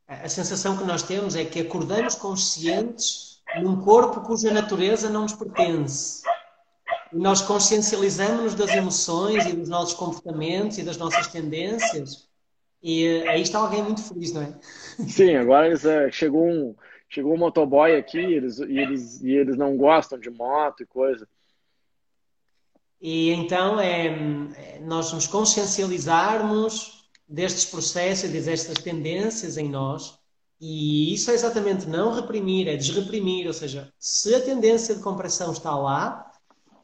a 0.07 0.27
sensação 0.29 0.77
que 0.77 0.83
nós 0.83 1.03
temos 1.03 1.35
é 1.35 1.45
que 1.45 1.61
acordamos 1.61 2.15
conscientes 2.15 3.41
num 3.61 3.81
corpo 3.81 4.21
cuja 4.21 4.53
natureza 4.53 5.09
não 5.09 5.23
nos 5.23 5.33
pertence 5.33 6.26
nós 7.13 7.41
consciencializamos-nos 7.41 8.55
das 8.55 8.71
emoções 8.71 9.45
e 9.45 9.53
dos 9.53 9.69
nossos 9.69 9.93
comportamentos 9.93 10.77
e 10.77 10.83
das 10.83 10.97
nossas 10.97 11.27
tendências. 11.27 12.27
E 12.81 13.05
eh, 13.05 13.27
aí 13.27 13.41
está 13.41 13.59
alguém 13.59 13.83
muito 13.83 14.03
feliz, 14.03 14.33
não 14.33 14.41
é? 14.41 14.53
Sim, 15.07 15.35
agora 15.35 15.67
eles, 15.67 15.85
é, 15.85 16.11
chegou 16.11 16.45
um 16.47 16.75
chegou 17.09 17.33
um 17.33 17.37
motoboy 17.37 17.95
aqui 17.95 18.17
eles, 18.17 18.59
e, 18.59 18.77
eles, 18.77 19.21
e 19.21 19.31
eles 19.31 19.57
não 19.57 19.77
gostam 19.77 20.19
de 20.19 20.29
moto 20.29 20.83
e 20.83 20.85
coisa. 20.85 21.27
E 22.99 23.31
então 23.31 23.79
é, 23.79 24.07
é 24.07 24.79
nós 24.81 25.13
nos 25.13 25.27
consciencializarmos 25.27 27.09
destes 27.27 27.65
processos 27.65 28.29
e 28.29 28.41
destas 28.41 28.79
tendências 28.79 29.57
em 29.57 29.69
nós. 29.69 30.17
E 30.59 31.13
isso 31.13 31.29
é 31.29 31.35
exatamente 31.35 31.87
não 31.87 32.11
reprimir, 32.11 32.67
é 32.67 32.75
desreprimir. 32.75 33.47
Ou 33.47 33.53
seja, 33.53 33.93
se 33.99 34.33
a 34.33 34.41
tendência 34.41 34.95
de 34.95 35.03
compressão 35.03 35.51
está 35.51 35.75
lá, 35.75 36.26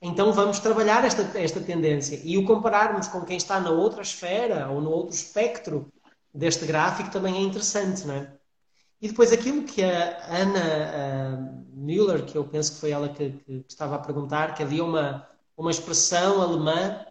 então 0.03 0.33
vamos 0.33 0.59
trabalhar 0.59 1.05
esta, 1.05 1.21
esta 1.39 1.61
tendência 1.61 2.19
e 2.25 2.37
o 2.37 2.43
compararmos 2.43 3.07
com 3.07 3.21
quem 3.21 3.37
está 3.37 3.57
na 3.61 3.69
outra 3.69 4.01
esfera 4.01 4.69
ou 4.69 4.81
no 4.81 4.89
outro 4.91 5.15
espectro 5.15 5.87
deste 6.33 6.65
gráfico 6.65 7.09
também 7.09 7.37
é 7.37 7.39
interessante, 7.39 8.05
não 8.05 8.15
é? 8.15 8.33
E 9.01 9.07
depois 9.07 9.31
aquilo 9.31 9.63
que 9.63 9.81
a 9.81 10.25
Ana 10.27 11.63
Müller, 11.73 12.25
que 12.25 12.37
eu 12.37 12.43
penso 12.43 12.73
que 12.73 12.79
foi 12.79 12.91
ela 12.91 13.07
que, 13.09 13.31
que, 13.31 13.65
estava 13.67 13.95
a 13.95 13.99
perguntar, 13.99 14.53
que 14.53 14.63
havia 14.63 14.83
uma, 14.83 15.25
uma 15.57 15.71
expressão 15.71 16.41
alemã 16.41 17.05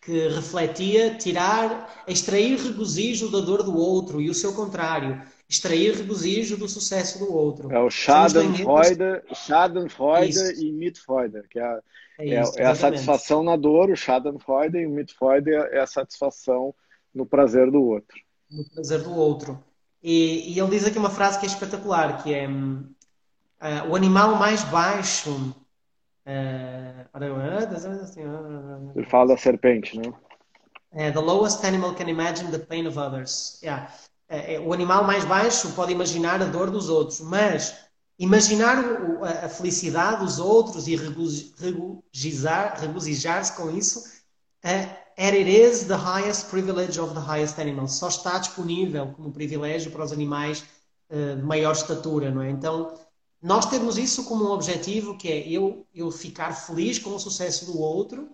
que 0.00 0.28
refletia 0.28 1.16
tirar, 1.16 2.04
extrair 2.06 2.56
regozijo 2.58 3.30
da 3.30 3.40
dor 3.40 3.64
do 3.64 3.76
outro 3.76 4.20
e 4.20 4.30
o 4.30 4.34
seu 4.34 4.52
contrário, 4.52 5.20
extrair 5.48 5.94
regozijo 5.94 6.56
do 6.56 6.68
sucesso 6.68 7.18
do 7.18 7.32
outro. 7.32 7.72
É 7.72 7.78
o 7.78 7.88
Schadenfreude, 7.88 9.22
Schadenfreude 9.32 10.60
e 10.60 10.72
Mitfreude, 10.72 11.42
que 11.48 11.60
é, 11.60 11.80
é, 12.18 12.28
é, 12.30 12.42
isso, 12.42 12.58
é, 12.58 12.64
a 12.64 12.74
satisfação 12.74 13.42
na 13.42 13.56
dor, 13.56 13.90
o 13.90 13.96
Schadenfreude, 13.96 14.78
e 14.78 14.86
o 14.86 14.90
Mitfreude 14.90 15.52
é 15.52 15.80
a 15.80 15.86
satisfação 15.86 16.74
no 17.14 17.24
prazer 17.24 17.70
do 17.70 17.82
outro. 17.82 18.16
No 18.50 18.64
prazer 18.70 19.02
do 19.02 19.14
outro. 19.14 19.62
E, 20.02 20.52
e 20.52 20.58
ele 20.58 20.70
diz 20.70 20.84
aqui 20.84 20.98
uma 20.98 21.10
frase 21.10 21.38
que 21.38 21.46
é 21.46 21.48
espetacular, 21.48 22.22
que 22.22 22.34
é 22.34 22.48
uh, 22.48 23.88
o 23.88 23.94
animal 23.94 24.36
mais 24.36 24.64
baixo... 24.64 25.54
Uh, 26.28 27.06
ele 28.96 29.06
fala 29.06 29.28
da 29.28 29.36
serpente, 29.36 29.96
né? 29.96 30.12
Uh, 30.92 31.12
the 31.12 31.20
lowest 31.20 31.64
animal 31.64 31.94
can 31.94 32.08
imagine 32.08 32.50
the 32.50 32.58
pain 32.58 32.84
of 32.84 32.98
others. 32.98 33.60
Yeah. 33.62 33.92
É, 34.28 34.54
é, 34.54 34.60
o 34.60 34.72
animal 34.72 35.04
mais 35.04 35.24
baixo 35.24 35.70
pode 35.72 35.92
imaginar 35.92 36.42
a 36.42 36.46
dor 36.46 36.70
dos 36.70 36.88
outros, 36.88 37.20
mas 37.20 37.74
imaginar 38.18 38.78
a 39.44 39.48
felicidade 39.48 40.24
dos 40.24 40.38
outros 40.38 40.88
e 40.88 40.96
regozijar-se 42.74 43.52
com 43.56 43.70
isso, 43.70 44.02
é, 44.62 45.06
it 45.16 45.48
is 45.48 45.84
the 45.84 45.94
highest 45.94 46.46
privilege 46.50 46.98
of 46.98 47.14
the 47.14 47.20
highest 47.20 47.58
animal. 47.58 47.86
Só 47.86 48.08
está 48.08 48.38
disponível 48.38 49.12
como 49.14 49.32
privilégio 49.32 49.92
para 49.92 50.04
os 50.04 50.12
animais 50.12 50.64
uh, 51.10 51.36
de 51.36 51.42
maior 51.42 51.72
estatura, 51.72 52.30
não 52.30 52.42
é? 52.42 52.50
Então, 52.50 52.94
nós 53.40 53.66
temos 53.66 53.96
isso 53.96 54.24
como 54.24 54.44
um 54.44 54.50
objetivo 54.50 55.16
que 55.16 55.28
é 55.28 55.48
eu, 55.48 55.86
eu 55.94 56.10
ficar 56.10 56.52
feliz 56.52 56.98
com 56.98 57.14
o 57.14 57.20
sucesso 57.20 57.66
do 57.66 57.78
outro 57.78 58.28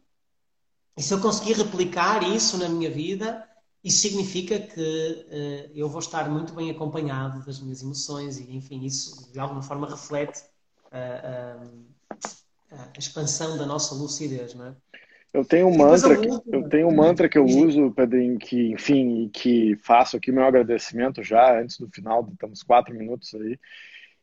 e 0.97 1.03
se 1.03 1.13
eu 1.13 1.21
conseguir 1.21 1.55
replicar 1.55 2.23
isso 2.23 2.57
na 2.59 2.69
minha 2.69 2.91
vida, 2.91 3.49
isso 3.85 3.99
significa 3.99 4.59
que 4.61 4.81
uh, 4.81 5.71
eu 5.75 5.89
vou 5.89 5.99
estar 5.99 6.31
muito 6.31 6.53
bem 6.53 6.71
acompanhado 6.71 7.45
das 7.45 7.61
minhas 7.61 7.83
emoções 7.83 8.39
e, 8.39 8.57
enfim, 8.57 8.85
isso 8.85 9.33
de 9.33 9.41
alguma 9.41 9.63
forma 9.63 9.89
reflete 9.89 10.43
uh, 10.93 11.67
uh, 11.67 12.17
a 12.71 12.99
expansão 12.99 13.59
da 13.59 13.67
nossa 13.67 13.95
lucidez, 13.95 14.55
não 14.55 14.67
é? 14.67 14.75
Eu 15.35 15.47
tenho 15.47 15.67
um 15.67 15.77
mantra, 15.77 16.17
que, 16.19 16.29
eu 16.29 16.69
tenho 16.69 16.89
um 16.89 16.95
mantra 16.95 17.27
que 17.27 17.39
eu 17.39 17.47
uso, 17.47 17.91
Pedrinho, 17.93 18.39
que, 18.39 18.71
enfim, 18.71 19.31
que 19.33 19.75
faço 19.77 20.17
aqui 20.17 20.31
meu 20.31 20.45
agradecimento 20.45 21.23
já 21.23 21.59
antes 21.59 21.79
do 21.79 21.89
final, 21.89 22.29
estamos 22.33 22.63
quatro 22.63 22.95
minutos 22.95 23.35
aí, 23.35 23.59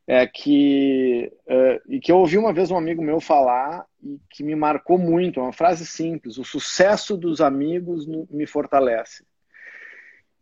é 0.06 0.26
que 0.28 1.32
uh, 1.48 1.82
e 1.88 2.00
que 2.00 2.12
eu 2.12 2.18
ouvi 2.18 2.38
uma 2.38 2.54
vez 2.54 2.70
um 2.70 2.78
amigo 2.78 3.02
meu 3.02 3.20
falar 3.20 3.86
e 4.04 4.20
que 4.30 4.44
me 4.44 4.56
marcou 4.56 5.00
muito, 5.00 5.40
é 5.40 5.44
uma 5.44 5.54
frase 5.54 5.86
simples: 5.86 6.38
o 6.38 6.44
sucesso 6.44 7.18
dos 7.18 7.42
amigos 7.42 8.08
me 8.08 8.46
fortalece. 8.46 9.24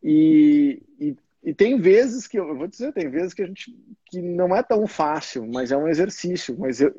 E, 0.04 0.82
e, 1.00 1.16
e, 1.44 1.54
tem 1.54 1.80
vezes 1.80 2.28
que 2.28 2.38
eu, 2.38 2.56
vou 2.56 2.68
dizer, 2.68 2.94
tem 2.94 3.10
vezes 3.10 3.34
que 3.34 3.42
a 3.42 3.48
gente 3.48 3.76
que 4.06 4.22
não 4.22 4.56
é 4.56 4.64
tão 4.64 4.88
fácil, 4.88 5.46
mas 5.46 5.72
é 5.72 5.78
um 5.78 5.88
exercício. 5.88 6.56
Mas 6.58 6.80
eu, 6.82 6.94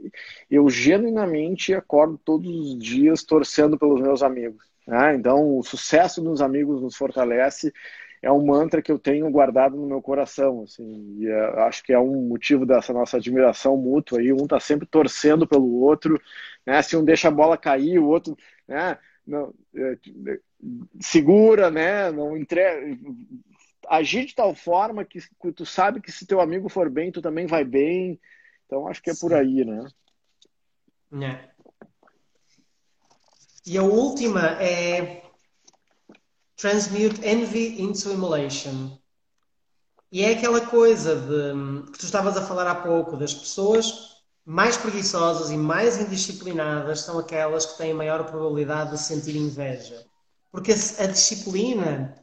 eu 0.50 0.68
genuinamente 0.68 1.74
acordo 1.74 2.18
todos 2.24 2.48
os 2.48 2.78
dias 2.78 3.22
torcendo 3.22 3.78
pelos 3.78 4.00
meus 4.00 4.22
amigos. 4.22 4.64
Né? 4.86 5.14
Então, 5.14 5.58
o 5.58 5.62
sucesso 5.62 6.22
dos 6.22 6.40
amigos 6.40 6.82
nos 6.82 6.96
fortalece 6.96 7.72
é 8.22 8.30
um 8.32 8.44
mantra 8.44 8.82
que 8.82 8.90
eu 8.90 8.98
tenho 8.98 9.30
guardado 9.30 9.76
no 9.76 9.86
meu 9.86 10.02
coração, 10.02 10.62
assim, 10.64 11.18
e 11.18 11.28
é, 11.28 11.60
acho 11.62 11.82
que 11.84 11.92
é 11.92 11.98
um 11.98 12.22
motivo 12.22 12.66
dessa 12.66 12.92
nossa 12.92 13.16
admiração 13.16 13.76
mútua 13.76 14.18
aí, 14.18 14.32
um 14.32 14.46
tá 14.46 14.58
sempre 14.58 14.86
torcendo 14.86 15.46
pelo 15.46 15.80
outro, 15.80 16.20
né, 16.66 16.82
se 16.82 16.96
um 16.96 17.04
deixa 17.04 17.28
a 17.28 17.30
bola 17.30 17.56
cair, 17.56 17.98
o 17.98 18.06
outro, 18.06 18.36
né, 18.66 18.98
não, 19.26 19.54
é, 19.76 19.96
segura, 21.00 21.70
né, 21.70 22.10
não 22.10 22.36
entrega, 22.36 22.98
agir 23.88 24.26
de 24.26 24.34
tal 24.34 24.54
forma 24.54 25.04
que 25.04 25.20
tu 25.54 25.64
sabe 25.64 26.00
que 26.00 26.12
se 26.12 26.26
teu 26.26 26.40
amigo 26.40 26.68
for 26.68 26.90
bem, 26.90 27.12
tu 27.12 27.22
também 27.22 27.46
vai 27.46 27.64
bem, 27.64 28.20
então 28.66 28.86
acho 28.88 29.02
que 29.02 29.10
é 29.10 29.14
por 29.14 29.32
aí, 29.32 29.64
né. 29.64 29.86
É. 31.22 31.48
E 33.64 33.76
a 33.78 33.82
última 33.82 34.60
é 34.62 35.22
transmute 36.56 37.24
envy 37.26 37.80
into 37.80 38.10
emulation. 38.10 38.98
E 40.10 40.24
é 40.24 40.32
aquela 40.32 40.66
coisa 40.66 41.14
de, 41.16 41.92
que 41.92 41.98
tu 41.98 42.04
estavas 42.04 42.36
a 42.36 42.46
falar 42.46 42.66
há 42.66 42.74
pouco, 42.74 43.16
das 43.16 43.34
pessoas 43.34 44.16
mais 44.44 44.78
preguiçosas 44.78 45.50
e 45.50 45.56
mais 45.56 46.00
indisciplinadas 46.00 47.00
são 47.00 47.18
aquelas 47.18 47.66
que 47.66 47.76
têm 47.76 47.92
maior 47.92 48.24
probabilidade 48.24 48.92
de 48.92 48.98
sentir 48.98 49.36
inveja. 49.36 50.06
Porque 50.50 50.72
a 50.72 51.06
disciplina 51.06 52.14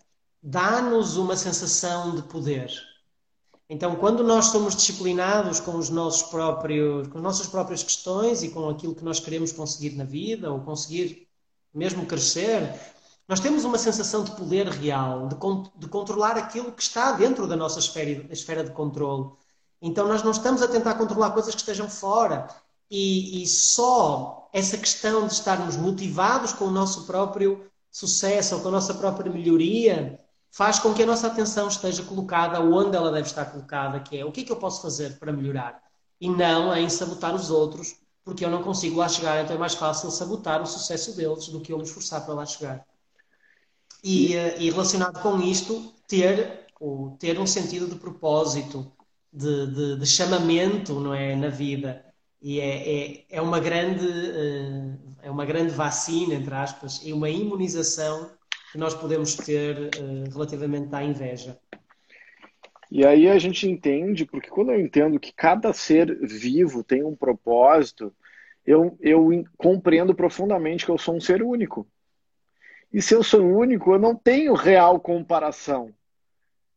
dá-nos 0.42 1.18
uma 1.18 1.36
sensação 1.36 2.16
de 2.16 2.24
poder. 2.24 2.72
Então, 3.68 3.96
quando 3.96 4.24
nós 4.24 4.46
somos 4.46 4.76
disciplinados 4.76 5.60
com 5.60 5.76
os 5.76 5.90
nossos 5.90 6.24
próprios, 6.24 7.08
com 7.08 7.18
as 7.18 7.24
nossas 7.24 7.48
próprias 7.48 7.82
questões 7.82 8.44
e 8.44 8.50
com 8.50 8.70
aquilo 8.70 8.94
que 8.94 9.04
nós 9.04 9.20
queremos 9.20 9.52
conseguir 9.52 9.96
na 9.96 10.04
vida 10.04 10.52
ou 10.52 10.60
conseguir 10.62 11.28
mesmo 11.74 12.06
crescer, 12.06 12.80
nós 13.28 13.40
temos 13.40 13.66
uma 13.66 13.78
sensação 13.78 14.24
de 14.24 14.32
poder 14.32 14.68
real, 14.68 15.28
de, 15.28 15.36
de 15.80 15.88
controlar 15.88 16.38
aquilo 16.38 16.72
que 16.72 16.82
está 16.82 17.14
dentro 17.14 17.48
da 17.48 17.56
nossa 17.56 17.80
esfera, 17.80 18.28
esfera 18.32 18.64
de 18.64 18.72
controle. 18.72 19.32
Então 19.82 20.08
nós 20.08 20.22
não 20.22 20.32
estamos 20.32 20.62
a 20.62 20.68
tentar 20.68 20.94
controlar 20.94 21.32
coisas 21.32 21.54
que 21.56 21.62
estejam 21.62 21.90
fora. 21.90 22.48
E, 22.90 23.42
e, 23.42 23.48
só 23.48 24.48
essa 24.54 24.78
questão 24.78 25.26
de 25.26 25.34
estarmos 25.34 25.76
motivados 25.76 26.54
com 26.54 26.66
o 26.66 26.72
nosso 26.72 27.06
próprio 27.08 27.66
sucesso 27.96 28.56
ou 28.56 28.62
com 28.62 28.68
a 28.68 28.72
nossa 28.72 28.93
própria 28.93 29.32
melhoria 29.32 30.20
faz 30.52 30.80
com 30.80 30.93
que 30.93 31.04
a 31.04 31.06
nossa 31.06 31.28
atenção 31.28 31.70
esteja 31.70 32.04
colocada 32.04 32.60
onde 32.60 32.93
ela 32.93 33.10
deve 33.10 33.28
estar 33.28 33.46
colocada, 33.46 34.02
que 34.02 34.18
é 34.18 34.26
o 34.26 34.34
que 34.34 34.41
é 34.41 34.43
que 34.43 34.52
eu 34.52 34.58
posso 34.58 34.82
fazer 34.82 35.18
para 35.18 35.32
melhorar? 35.32 35.82
E 36.20 36.30
não 36.30 36.76
em 36.76 36.89
sabotar 36.89 37.34
os 37.34 37.50
outros, 37.50 37.96
porque 38.22 38.43
eu 38.43 38.50
não 38.50 38.62
consigo 38.62 38.98
lá 38.98 39.08
chegar, 39.08 39.41
então 39.41 39.56
é 39.56 39.60
mais 39.60 39.76
fácil 39.76 40.12
sabotar 40.12 40.62
o 40.62 40.66
sucesso 40.66 41.16
deles 41.16 41.48
do 41.48 41.62
que 41.62 41.72
eu 41.72 41.78
me 41.78 41.86
esforçar 41.86 42.26
para 42.26 42.34
lá 42.34 42.46
chegar. 42.46 42.86
E, 44.04 44.36
eh, 44.36 44.58
e 44.60 44.70
relacionado 44.70 45.22
com 45.22 45.39
isto, 45.41 45.93
ter, 46.06 46.68
o, 46.82 47.16
ter 47.18 47.39
um 47.39 47.48
sentido 47.48 47.88
de 47.88 47.96
propósito, 47.96 48.91
de, 49.32 49.68
de, 49.68 50.00
de 50.00 50.06
chamamento 50.06 51.00
não 51.00 51.14
é, 51.14 51.34
na 51.34 51.48
vida. 51.48 52.05
E 52.48 52.60
é, 52.60 52.68
é, 52.68 53.26
é, 53.32 53.41
uma 53.41 53.60
grande, 53.60 54.08
eh, 54.08 55.24
é 55.24 55.32
uma 55.32 55.48
grande 55.48 55.74
vacina, 55.74 56.36
entre 56.36 56.54
aspas, 56.54 57.04
e 57.04 57.12
uma 57.12 57.28
imunização 57.28 58.30
que 58.72 58.78
nós 58.78 58.93
podemos 58.93 59.34
ter 59.34 59.76
eh, 59.86 60.30
relativamente 60.32 60.93
à 60.93 61.04
inveja. 61.04 61.58
E 62.91 63.04
aí 63.04 63.28
a 63.28 63.39
gente 63.39 63.68
entende, 63.68 64.28
porque 64.28 64.48
quando 64.48 64.72
eu 64.72 64.80
entendo 64.80 65.20
que 65.20 65.34
cada 65.34 65.74
ser 65.74 66.20
vivo 66.22 66.84
tem 66.84 67.04
um 67.04 67.16
propósito, 67.16 68.14
eu, 68.64 68.96
eu 69.02 69.28
compreendo 69.58 70.14
profundamente 70.14 70.86
que 70.86 70.91
eu 70.91 71.00
sou 71.00 71.16
um 71.16 71.20
ser 71.20 71.41
único. 71.41 71.88
E 72.93 73.02
se 73.02 73.16
eu 73.16 73.24
sou 73.24 73.41
único, 73.41 73.91
eu 73.91 73.98
não 73.98 74.16
tenho 74.16 74.54
real 74.54 75.00
comparação. 75.00 75.91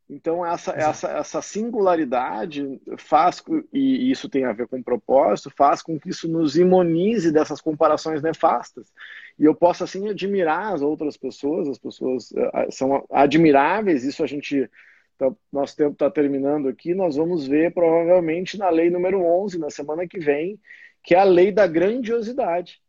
Então, 0.09 0.43
essa, 0.43 0.71
essa, 0.71 1.07
essa 1.11 1.41
singularidade 1.41 2.81
faz, 2.97 3.43
e 3.71 4.09
isso 4.09 4.27
tem 4.27 4.43
a 4.43 4.51
ver 4.51 4.67
com 4.67 4.81
propósito, 4.81 5.51
faz 5.55 5.83
com 5.83 5.99
que 5.99 6.09
isso 6.09 6.27
nos 6.27 6.57
imunize 6.57 7.31
dessas 7.31 7.61
comparações 7.61 8.19
nefastas. 8.19 8.91
E 9.37 9.45
eu 9.45 9.53
posso, 9.53 9.83
assim, 9.83 10.09
admirar 10.09 10.73
as 10.73 10.81
outras 10.81 11.15
pessoas, 11.15 11.67
as 11.67 11.77
pessoas 11.77 12.33
eh, 12.35 12.71
são 12.71 13.05
admiráveis, 13.11 14.03
isso 14.03 14.23
a 14.23 14.27
gente, 14.27 14.67
tá, 15.15 15.31
nosso 15.53 15.77
tempo 15.77 15.93
está 15.93 16.09
terminando 16.09 16.67
aqui, 16.67 16.95
nós 16.95 17.15
vamos 17.15 17.45
ver 17.45 17.71
provavelmente 17.71 18.57
na 18.57 18.69
lei 18.69 18.89
número 18.89 19.21
11, 19.23 19.59
na 19.59 19.69
semana 19.69 20.07
que 20.07 20.17
vem, 20.17 20.59
que 21.03 21.13
é 21.13 21.19
a 21.19 21.23
lei 21.23 21.51
da 21.51 21.67
grandiosidade. 21.67 22.81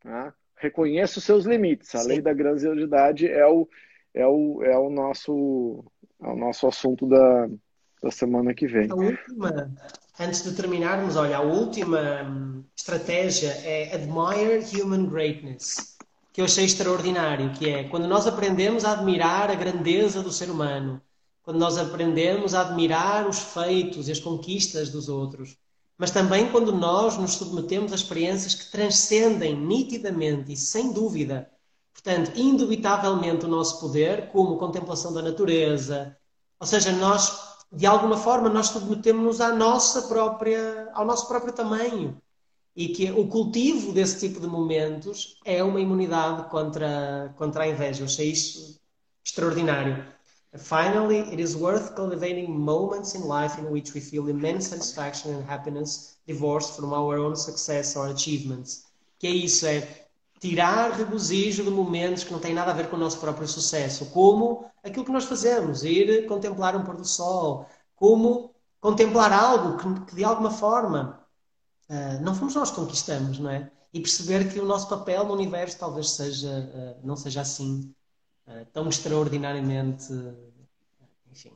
Tá? 0.00 0.34
reconheça 0.60 1.18
os 1.18 1.24
seus 1.24 1.46
limites. 1.46 1.94
A 1.94 2.00
Sim. 2.00 2.08
lei 2.08 2.20
da 2.20 2.34
grandiosidade 2.34 3.26
é 3.26 3.46
o, 3.46 3.66
é 4.14 4.26
o, 4.26 4.62
é 4.62 4.76
o, 4.78 4.90
nosso, 4.90 5.84
é 6.22 6.28
o 6.28 6.36
nosso 6.36 6.66
assunto 6.66 7.06
da, 7.06 7.48
da 8.02 8.10
semana 8.10 8.54
que 8.54 8.66
vem. 8.66 8.90
A 8.90 8.94
última, 8.94 9.70
antes 10.18 10.42
de 10.42 10.54
terminarmos, 10.54 11.16
olha, 11.16 11.38
a 11.38 11.42
última 11.42 12.24
hum, 12.24 12.64
estratégia 12.76 13.50
é 13.64 13.94
Admire 13.94 14.64
Human 14.74 15.06
Greatness, 15.06 15.96
que 16.32 16.40
eu 16.40 16.44
achei 16.44 16.64
extraordinário, 16.64 17.52
que 17.52 17.68
é 17.68 17.84
quando 17.84 18.08
nós 18.08 18.26
aprendemos 18.26 18.84
a 18.84 18.92
admirar 18.92 19.50
a 19.50 19.54
grandeza 19.54 20.22
do 20.22 20.32
ser 20.32 20.50
humano, 20.50 21.00
quando 21.42 21.58
nós 21.58 21.78
aprendemos 21.78 22.54
a 22.54 22.62
admirar 22.62 23.28
os 23.28 23.38
feitos 23.38 24.08
e 24.08 24.12
as 24.12 24.20
conquistas 24.20 24.90
dos 24.90 25.08
outros, 25.08 25.56
mas 25.98 26.10
também 26.10 26.50
quando 26.50 26.72
nós 26.72 27.18
nos 27.18 27.32
submetemos 27.34 27.92
a 27.92 27.94
experiências 27.94 28.54
que 28.54 28.70
transcendem 28.70 29.54
nitidamente 29.54 30.52
e 30.52 30.56
sem 30.56 30.92
dúvida, 30.92 31.50
portanto, 31.92 32.32
indubitavelmente 32.34 33.44
o 33.44 33.48
nosso 33.48 33.80
poder, 33.80 34.30
como 34.30 34.56
contemplação 34.56 35.12
da 35.12 35.22
natureza, 35.22 36.16
ou 36.58 36.66
seja, 36.66 36.92
nós, 36.92 37.56
de 37.72 37.86
alguma 37.86 38.18
forma, 38.18 38.48
nós 38.48 38.68
submetemos-nos 38.68 39.40
à 39.40 39.54
nossa 39.54 40.02
própria, 40.02 40.90
ao 40.92 41.06
nosso 41.06 41.26
próprio 41.26 41.52
tamanho. 41.52 42.20
E 42.76 42.88
que 42.88 43.10
o 43.10 43.26
cultivo 43.26 43.92
desse 43.92 44.20
tipo 44.20 44.40
de 44.40 44.46
momentos 44.46 45.38
é 45.44 45.62
uma 45.62 45.80
imunidade 45.80 46.48
contra, 46.50 47.34
contra 47.36 47.64
a 47.64 47.68
inveja. 47.68 48.02
Eu 48.02 48.06
achei 48.06 48.30
isso 48.30 48.78
extraordinário. 49.24 50.04
Finally, 50.56 51.20
it 51.30 51.40
is 51.40 51.54
worth 51.54 51.94
cultivating 51.94 52.48
moments 52.48 53.14
in 53.14 53.22
life 53.22 53.58
in 53.58 53.70
which 53.70 53.94
we 53.94 54.00
feel 54.00 54.28
immense 54.28 54.68
satisfaction 54.68 55.32
and 55.32 55.44
happiness 55.48 56.18
divorced 56.26 56.74
from 56.76 56.92
our 56.92 57.18
own 57.18 57.36
success 57.36 57.96
or 57.96 58.08
achievements. 58.08 58.84
Que 59.18 59.28
é 59.28 59.30
isso, 59.30 59.66
é 59.66 60.08
tirar 60.40 60.92
regozijo 60.92 61.62
de 61.62 61.70
momentos 61.70 62.24
que 62.24 62.32
não 62.32 62.40
têm 62.40 62.54
nada 62.54 62.70
a 62.70 62.74
ver 62.74 62.88
com 62.88 62.96
o 62.96 62.98
nosso 62.98 63.20
próprio 63.20 63.46
sucesso, 63.46 64.06
como 64.06 64.64
aquilo 64.82 65.04
que 65.04 65.12
nós 65.12 65.24
fazemos, 65.24 65.84
ir 65.84 66.26
contemplar 66.26 66.74
um 66.74 66.82
pôr 66.82 66.96
do 66.96 67.04
sol, 67.04 67.66
como 67.94 68.54
contemplar 68.80 69.32
algo 69.32 69.76
que, 69.76 70.06
que 70.06 70.16
de 70.16 70.24
alguma 70.24 70.50
forma 70.50 71.20
uh, 71.90 72.22
não 72.22 72.34
fomos 72.34 72.54
nós 72.54 72.70
que 72.70 72.76
conquistamos, 72.76 73.38
não 73.38 73.50
é? 73.50 73.70
E 73.92 74.00
perceber 74.00 74.50
que 74.50 74.58
o 74.58 74.64
nosso 74.64 74.88
papel 74.88 75.24
no 75.26 75.34
universo 75.34 75.78
talvez 75.78 76.10
seja, 76.10 76.48
uh, 76.48 77.06
não 77.06 77.16
seja 77.16 77.42
assim 77.42 77.94
eh, 78.46 78.66
tão 78.72 78.88
extraordinariamente, 78.88 80.12
enfim, 81.30 81.52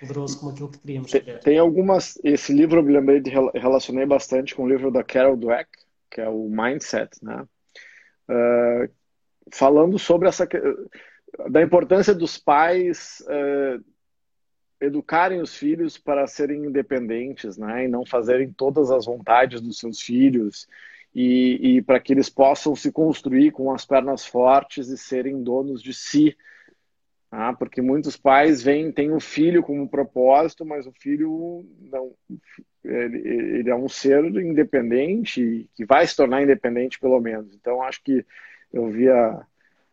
poderoso 0.00 0.38
como 0.38 0.52
aquilo 0.52 0.70
que 0.70 0.78
queríamos 0.78 1.10
tem, 1.10 1.38
Tem 1.40 1.58
algumas. 1.58 2.18
Esse 2.24 2.52
livro 2.52 2.78
eu 2.78 2.82
me 2.82 2.92
lembrei 2.92 3.20
de 3.20 3.30
relacionei 3.30 4.06
bastante 4.06 4.54
com 4.54 4.64
o 4.64 4.68
livro 4.68 4.90
da 4.90 5.04
Carol 5.04 5.36
Dweck, 5.36 5.68
que 6.10 6.20
é 6.20 6.28
o 6.28 6.48
Mindset, 6.48 7.22
né? 7.22 7.46
Uh, 8.28 8.90
falando 9.50 9.98
sobre 9.98 10.28
essa 10.28 10.46
da 11.50 11.62
importância 11.62 12.14
dos 12.14 12.38
pais 12.38 13.22
uh, 13.26 13.84
educarem 14.80 15.40
os 15.40 15.54
filhos 15.54 15.98
para 15.98 16.26
serem 16.26 16.64
independentes, 16.66 17.56
né, 17.56 17.84
e 17.84 17.88
não 17.88 18.06
fazerem 18.06 18.52
todas 18.52 18.90
as 18.90 19.06
vontades 19.06 19.60
dos 19.60 19.78
seus 19.78 20.00
filhos 20.00 20.68
e, 21.14 21.76
e 21.78 21.82
para 21.82 21.98
que 21.98 22.12
eles 22.12 22.28
possam 22.28 22.76
se 22.76 22.92
construir 22.92 23.50
com 23.50 23.72
as 23.72 23.84
pernas 23.84 24.24
fortes 24.24 24.88
e 24.88 24.96
serem 24.96 25.42
donos 25.42 25.82
de 25.82 25.92
si. 25.92 26.36
Ah, 27.30 27.52
porque 27.52 27.82
muitos 27.82 28.16
pais 28.16 28.62
vêm, 28.62 28.90
têm 28.90 29.12
o 29.12 29.20
filho 29.20 29.62
como 29.62 29.88
propósito, 29.88 30.64
mas 30.64 30.86
o 30.86 30.92
filho 30.92 31.64
não, 31.80 32.14
ele, 32.82 33.18
ele 33.58 33.70
é 33.70 33.74
um 33.74 33.88
ser 33.88 34.24
independente, 34.24 35.68
que 35.74 35.84
vai 35.84 36.06
se 36.06 36.16
tornar 36.16 36.42
independente 36.42 36.98
pelo 36.98 37.20
menos. 37.20 37.54
Então, 37.54 37.82
acho 37.82 38.02
que 38.02 38.24
eu 38.72 38.88
vi 38.88 39.08
a, 39.10 39.46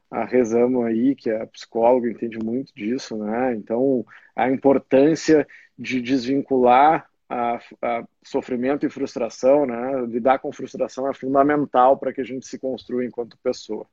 a 0.09 0.23
Rezamo 0.23 0.83
aí, 0.83 1.15
que 1.15 1.29
é 1.29 1.45
psicóloga, 1.47 2.09
entende 2.09 2.39
muito 2.39 2.73
disso, 2.73 3.17
né? 3.17 3.53
Então, 3.55 4.05
a 4.36 4.49
importância 4.49 5.45
de 5.77 6.01
desvincular 6.01 7.09
a, 7.27 7.59
a, 7.81 8.07
sofrimento 8.23 8.86
e 8.86 8.89
frustração, 8.89 9.65
né? 9.65 10.05
Lidar 10.07 10.39
com 10.39 10.51
frustração 10.53 11.09
é 11.09 11.13
fundamental 11.13 11.97
para 11.97 12.13
que 12.13 12.21
a 12.21 12.25
gente 12.25 12.47
se 12.47 12.57
construa 12.57 13.03
enquanto 13.05 13.38
pessoa. 13.39 13.86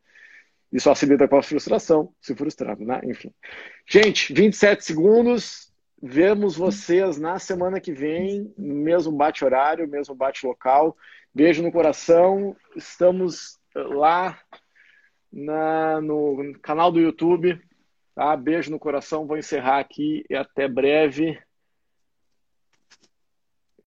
Se 0.78 1.06
lida 1.06 1.28
com 1.28 1.36
a 1.36 1.42
frustração, 1.42 2.14
se 2.20 2.34
frustrando, 2.34 2.84
né? 2.84 3.00
Enfim. 3.04 3.32
Gente, 3.86 4.32
27 4.32 4.84
segundos. 4.84 5.70
Vemos 6.02 6.56
vocês 6.56 7.18
na 7.18 7.38
semana 7.38 7.78
que 7.78 7.92
vem, 7.92 8.52
mesmo 8.58 9.12
bate-horário, 9.12 9.86
mesmo 9.86 10.14
bate-local. 10.14 10.96
Beijo 11.32 11.62
no 11.62 11.70
coração. 11.70 12.56
Estamos 12.74 13.58
lá 13.74 14.40
na, 15.32 16.00
no 16.00 16.58
canal 16.60 16.90
do 16.90 16.98
YouTube. 16.98 17.60
Tá? 18.14 18.36
Beijo 18.36 18.70
no 18.70 18.78
coração. 18.78 19.26
Vou 19.26 19.38
encerrar 19.38 19.78
aqui 19.78 20.24
e 20.28 20.34
até 20.34 20.66
breve. 20.66 21.38